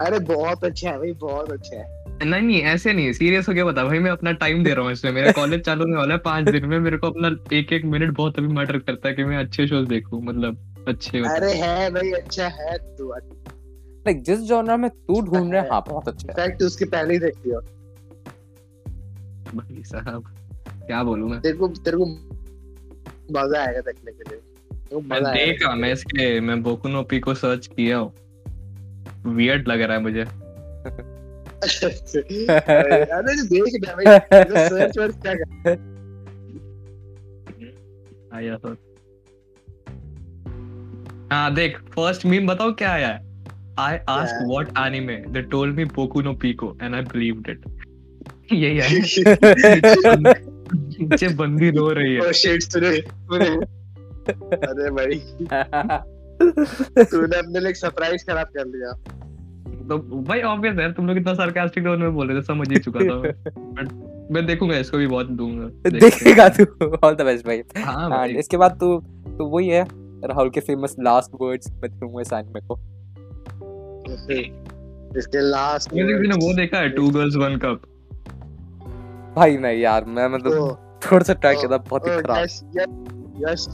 अरे 0.00 0.18
बहुत 0.18 0.64
अच्छा 0.64 0.90
है 0.90 0.98
भाई 0.98 1.12
बहुत 1.12 1.50
अच्छा 1.50 1.76
है। 1.76 2.00
नहीं 2.24 2.42
नहीं 2.42 2.60
ऐसे 2.62 2.92
नहीं 2.92 3.12
सीरियस 3.12 3.48
होके 3.48 3.64
बता। 3.64 3.84
भाई 3.84 3.98
मैं 3.98 4.10
अपना 4.10 4.32
टाइम 4.32 4.64
दे 4.64 4.74
रहा 4.74 4.84
हूँ 4.84 4.92
इसमें। 4.92 5.12
मेरा 5.12 5.32
कॉलेज 5.36 5.60
चालू 5.60 5.84
होने 5.84 5.96
वाला 5.96 6.14
है 6.14 6.20
पाँच 6.20 6.48
दिन 6.48 6.66
में। 6.66 6.78
मेरे 6.80 6.96
को 6.96 7.06
अपना 7.06 7.56
एक 7.56 7.72
एक 7.72 7.84
मिनट 7.84 8.16
बहुत 8.16 8.38
अभी 8.38 8.48
मैटर 8.48 8.78
करता 8.78 9.08
है 9.08 9.14
कि 9.14 9.24
मैं 9.24 9.36
अच्छे 9.36 9.66
शोज़ 9.66 9.88
देखूँ 9.88 10.22
मतलब 10.22 10.84
अच्छे 10.88 11.18
अरे 11.18 11.52
है 11.52 11.90
भाई 11.90 12.10
अच्छा 12.10 12.48
है 12.48 12.76
तू 12.96 13.12
लाइक 14.06 14.22
जिस 14.22 14.40
जॉनर 14.40 14.76
में 14.76 14.90
तू 14.90 15.20
ढूंढ 15.20 15.52
रहा 15.52 15.62
है 15.62 15.68
हाँ। 15.70 15.84
बहुत 15.88 16.08
अच्छा 16.08 16.28
है। 16.28 16.44
इनफैक्ट 16.44 16.62
उसके 16.62 16.84
पहले 16.84 17.14
ही 17.14 17.18
देख 17.20 17.34
लियो। 17.46 17.60
भाई 19.54 19.82
साहब 19.82 20.24
क्या 20.86 21.02
बोलूँ 21.02 21.30
मैं? 21.30 21.40
तेरे 21.40 21.56
को 21.56 21.68
तेरे 21.68 21.96
को 21.96 22.06
मज़ा 23.32 23.60
आएगा 23.60 23.80
देखने 23.80 24.12
के 24.12 24.30
लिए। 24.30 24.40
मैं 25.00 25.20
मज़ा 25.20 25.32
देखा 25.32 25.74
मैं 25.74 25.92
इसके 25.92 26.40
मैं 26.40 26.62
बोकु 26.62 26.88
नो 26.88 27.06
सर्च 27.34 27.66
किया 27.66 27.96
हूँ। 27.96 28.12
वियर्ड 29.26 29.68
लग 29.68 29.80
रहा 29.80 29.96
है 29.96 30.02
मुझे। 30.02 30.24
अरे 31.62 33.42
देख 33.42 33.88
भाई 33.88 34.04
सर्च 34.68 34.98
वर्च 34.98 35.16
क्या 35.26 35.34
कर 35.34 35.70
आया 38.34 38.56
तो 38.56 38.68
हाँ 41.32 41.54
देख 41.54 41.78
फ़र्स्ट 41.78 42.26
मीम 42.26 42.46
बताओ 42.46 42.72
क्या 42.72 42.92
आया 42.92 43.08
है? 43.08 43.32
I 43.80 43.92
asked 43.92 44.40
है? 44.40 44.46
what 44.46 44.66
anime. 44.68 45.32
They 45.32 45.42
told 45.54 45.76
me 45.78 45.84
Boku 45.84 46.22
no 46.22 46.34
Pico 46.34 46.76
and 46.80 46.96
I 46.96 47.00
believed 47.00 47.48
it. 47.48 47.58
यही 48.52 48.78
है। 48.78 48.88
नीचे 50.74 51.28
बंदी 51.28 51.70
रो 51.70 51.88
रही 51.88 52.14
है। 52.14 52.20
तूने 52.58 53.81
अरे 54.28 54.90
भाई। 54.90 55.18
तूने 57.04 57.38
अपने 57.38 57.60
लिए 57.60 57.72
सरप्राइज़ 57.74 58.24
खराब 58.26 58.46
कर 58.56 58.66
लिया। 58.66 58.92
तो 59.88 59.98
भाई 60.22 60.42
ऑब्वियस 60.42 60.76
है 60.78 60.92
तुम 60.92 61.06
लोग 61.06 61.16
इतना 61.16 61.34
सार्कास्टिक 61.34 61.84
टोन 61.84 62.00
में 62.00 62.14
बोल 62.14 62.28
रहे 62.28 62.38
थे 62.38 62.42
समझ 62.42 62.68
ही 62.70 62.78
चुका 62.78 63.00
था 63.00 63.14
मैं। 63.16 63.32
बट 63.74 63.88
मैं 64.32 64.44
देखूँगा 64.46 64.76
इसको 64.76 64.98
भी 64.98 65.06
बहुत 65.06 65.30
दूँगा। 65.30 65.90
देखेगा 65.90 66.48
तू। 66.48 66.64
ऑल 67.04 67.14
द 67.14 67.22
बेस्ट 67.22 67.46
भाई। 67.46 67.62
हाँ 67.76 68.08
भाई। 68.10 68.34
इसके 68.34 68.56
बाद 68.56 68.78
तू 68.80 68.98
तो 69.38 69.46
वही 69.46 69.68
है 69.68 69.82
राहुल 70.24 70.50
के 70.50 70.60
फ़ेमस 70.60 70.96
लास्ट 71.00 71.30
वर्ड्स 71.40 71.72
मैं 71.72 71.90
दूँगा 71.98 72.20
इस 72.20 72.32
एनिमे 72.32 72.60
को। 72.60 72.78
इसके 75.18 75.40
लास्ट 75.40 75.90
तुमने 75.90 76.12
किसी 76.12 76.28
ने 76.28 76.46
वो 76.46 76.52
देखा 76.54 76.78
है 76.78 76.88
टू 76.88 77.08
गर्ल्स 77.10 77.36
वन 77.36 77.56
कप 77.64 77.82
भाई 79.36 79.56
नहीं 79.56 79.80
यार 79.80 80.04
मैं 80.04 80.28
मतलब 80.28 80.98
थोड़ा 81.04 81.24
सा 81.24 81.34
ट्राई 81.34 81.54
किया 81.54 81.70
था 81.70 81.76
बहुत 81.78 82.06
ही 82.06 82.20
खराब। 82.20 82.38
यस 82.38 82.62
यस 83.40 83.66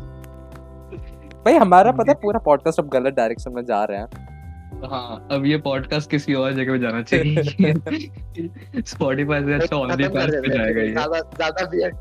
भाई 1.45 1.55
हमारा 1.55 1.93
पता 1.93 2.13
है 2.13 2.15
पूरा 2.23 2.39
पॉडकास्ट 2.39 2.81
अब 2.81 2.89
गलत 2.89 3.15
डायरेक्शन 3.15 3.53
में 3.53 3.65
जा 3.65 3.85
रहे 3.85 3.99
हैं। 3.99 4.27
हाँ 4.91 5.29
अब 5.33 5.45
ये 5.47 5.59
पॉडकास्ट 5.59 6.11
किसी 6.11 6.35
और 6.35 6.53
जगह 6.53 6.73
पे 6.73 6.79
जाना 6.79 7.03
चाहिए। 7.03 8.83
स्पॉटिफाई 8.83 9.45
से 9.45 9.55
अच्छा 9.55 9.95
दी 9.97 10.09
पास 10.09 10.31
पे 10.31 10.59
जाएगा 10.59 10.81
ये। 10.81 10.91
ज़्यादा 10.93 11.21
ज़्यादा 11.21 11.65
वियर्ड 11.71 11.97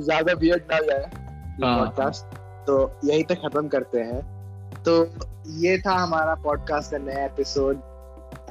ज़्यादा 0.00 0.32
वियर्ड 0.32 0.62
ना 0.72 0.78
जाए 0.80 1.04
हाँ। 1.62 1.78
पॉडकास्ट 1.78 2.36
तो 2.66 2.78
यही 3.04 3.22
पे 3.22 3.34
खत्म 3.34 3.68
करते 3.68 4.00
हैं। 4.00 4.20
तो 4.82 4.96
ये 5.60 5.78
था 5.78 5.94
हमारा 5.94 6.34
पॉडकास्ट 6.34 6.90
का 6.90 6.98
नया 6.98 7.24
एपिसोड 7.24 7.80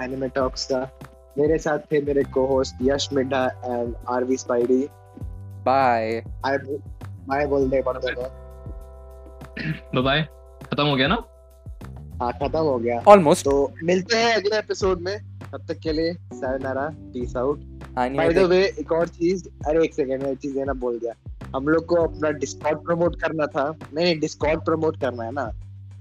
एनिमे 0.02 0.28
टॉक्स 0.30 0.66
का। 0.66 0.90
मेरे 1.38 1.58
साथ 1.58 1.80
थे 1.92 2.02
मेरे 2.02 2.24
co-host 2.24 2.76
Yash 2.82 3.10
Middha 3.14 3.46
and 3.66 3.96
Aarvi 4.10 4.38
Spidey 4.38 4.88
bye 5.66 6.24
I 6.46 6.58
मैं 7.30 7.48
बोल 7.50 7.70
दे 7.70 7.82
पड़ 7.82 7.98
बाय 9.58 10.02
बाय 10.02 10.22
खत्म 10.64 10.84
हो 10.86 10.96
गया 10.96 11.08
ना? 11.08 11.16
हाँ 12.22 12.32
खत्म 12.34 12.60
हो 12.60 12.78
गया। 12.80 13.02
ऑलमोस्ट 13.08 13.46
तो 13.46 13.74
मिलते 13.84 14.18
हैं 14.18 14.36
अगले 14.36 14.58
एपिसोड 14.58 15.02
में। 15.02 15.18
तब 15.52 15.66
तक 15.68 15.80
के 15.80 15.92
लिए 15.92 16.14
sayonara 16.14 16.88
peace 17.14 17.36
out 17.36 17.60
by 17.96 18.34
the 18.34 18.38
way 18.38 18.64
एक 18.80 18.92
और 18.92 19.08
चीज़ 19.08 19.48
अरे 19.68 19.84
एक 19.84 19.94
सेकंड 19.94 20.24
में 20.24 20.32
एक 20.32 20.38
चीज़ 20.38 20.54
देना 20.54 20.74
बोल 20.74 21.00
गया 21.04 21.14
हम 21.56 21.68
लोग 21.68 21.86
को 21.86 21.96
अपना 21.96 22.32
डिस्कॉर्ड 22.32 22.78
प्रमोट 22.78 23.20
करना 23.22 23.46
था। 23.46 23.70
नहीं 23.94 24.06
नहीं 24.06 24.20
डिस्कॉर्ड 24.20 24.66
प्रमोट 24.66 25.00
करना 25.02 25.24
है 25.24 25.32
ना। 25.32 25.46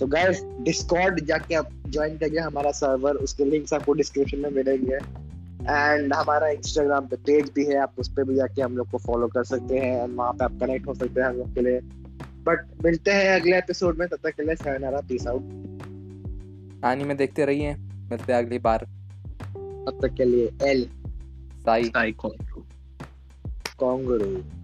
तो 0.01 0.07
गाइस 0.07 0.43
डिस्कॉर्ड 0.61 1.21
जाके 1.25 1.55
आप 1.55 1.69
ज्वाइन 1.89 2.17
करिए 2.19 2.41
हमारा 2.41 2.71
सर्वर 2.71 3.17
उसके 3.17 3.45
लिंक्स 3.45 3.73
आपको 3.73 3.93
डिस्क्रिप्शन 3.93 4.39
में 4.39 4.51
मिलेंगे। 4.51 4.95
एंड 4.95 6.15
हमारा 6.15 6.49
इंस्टाग्राम 6.49 7.07
पे 7.07 7.17
पेज 7.17 7.51
भी 7.55 7.65
है 7.65 7.79
आप 7.79 7.93
उस 7.99 8.09
पे 8.09 8.25
भी 8.25 8.35
जाके 8.35 8.63
हम 8.63 8.77
लोग 8.77 8.91
को 8.91 8.99
फॉलो 8.99 9.27
कर 9.27 9.45
सकते 9.45 9.79
हैं। 9.79 10.03
एंड 10.03 10.17
वहाँ 10.17 10.33
पे 10.33 10.45
आप 10.45 10.59
कनेक्ट 10.61 10.87
हो 10.87 10.95
सकते 10.95 11.21
हैं 11.21 11.29
हम 11.29 11.37
लोग 11.37 11.55
के 11.55 11.61
लिए। 11.61 11.81
बट 12.47 12.85
मिलते 12.85 13.11
हैं 13.11 13.41
अगले 13.41 13.59
एपिसोड 13.59 13.99
में 13.99 14.09
तब 14.09 14.17
तक 14.17 14.31
के 14.31 14.43
लिए 14.43 14.57
सहनारा 14.57 15.01
पीस 15.01 15.27
आउट 15.27 15.43
एनीमे 16.85 17.15
देखते 17.15 17.45
रहिए 17.45 17.75
मिलते 18.11 18.33
हैं 18.33 18.39
अगली 18.39 18.59
बार. 18.59 18.79
तब 19.89 19.99
तक 20.03 20.15
के 20.15 20.25
लिए 20.25 20.53
El 20.63 20.89
Psy 21.57 21.85
Psy 21.85 22.13
Kongroo 22.13 22.65
Kongroo 23.79 24.56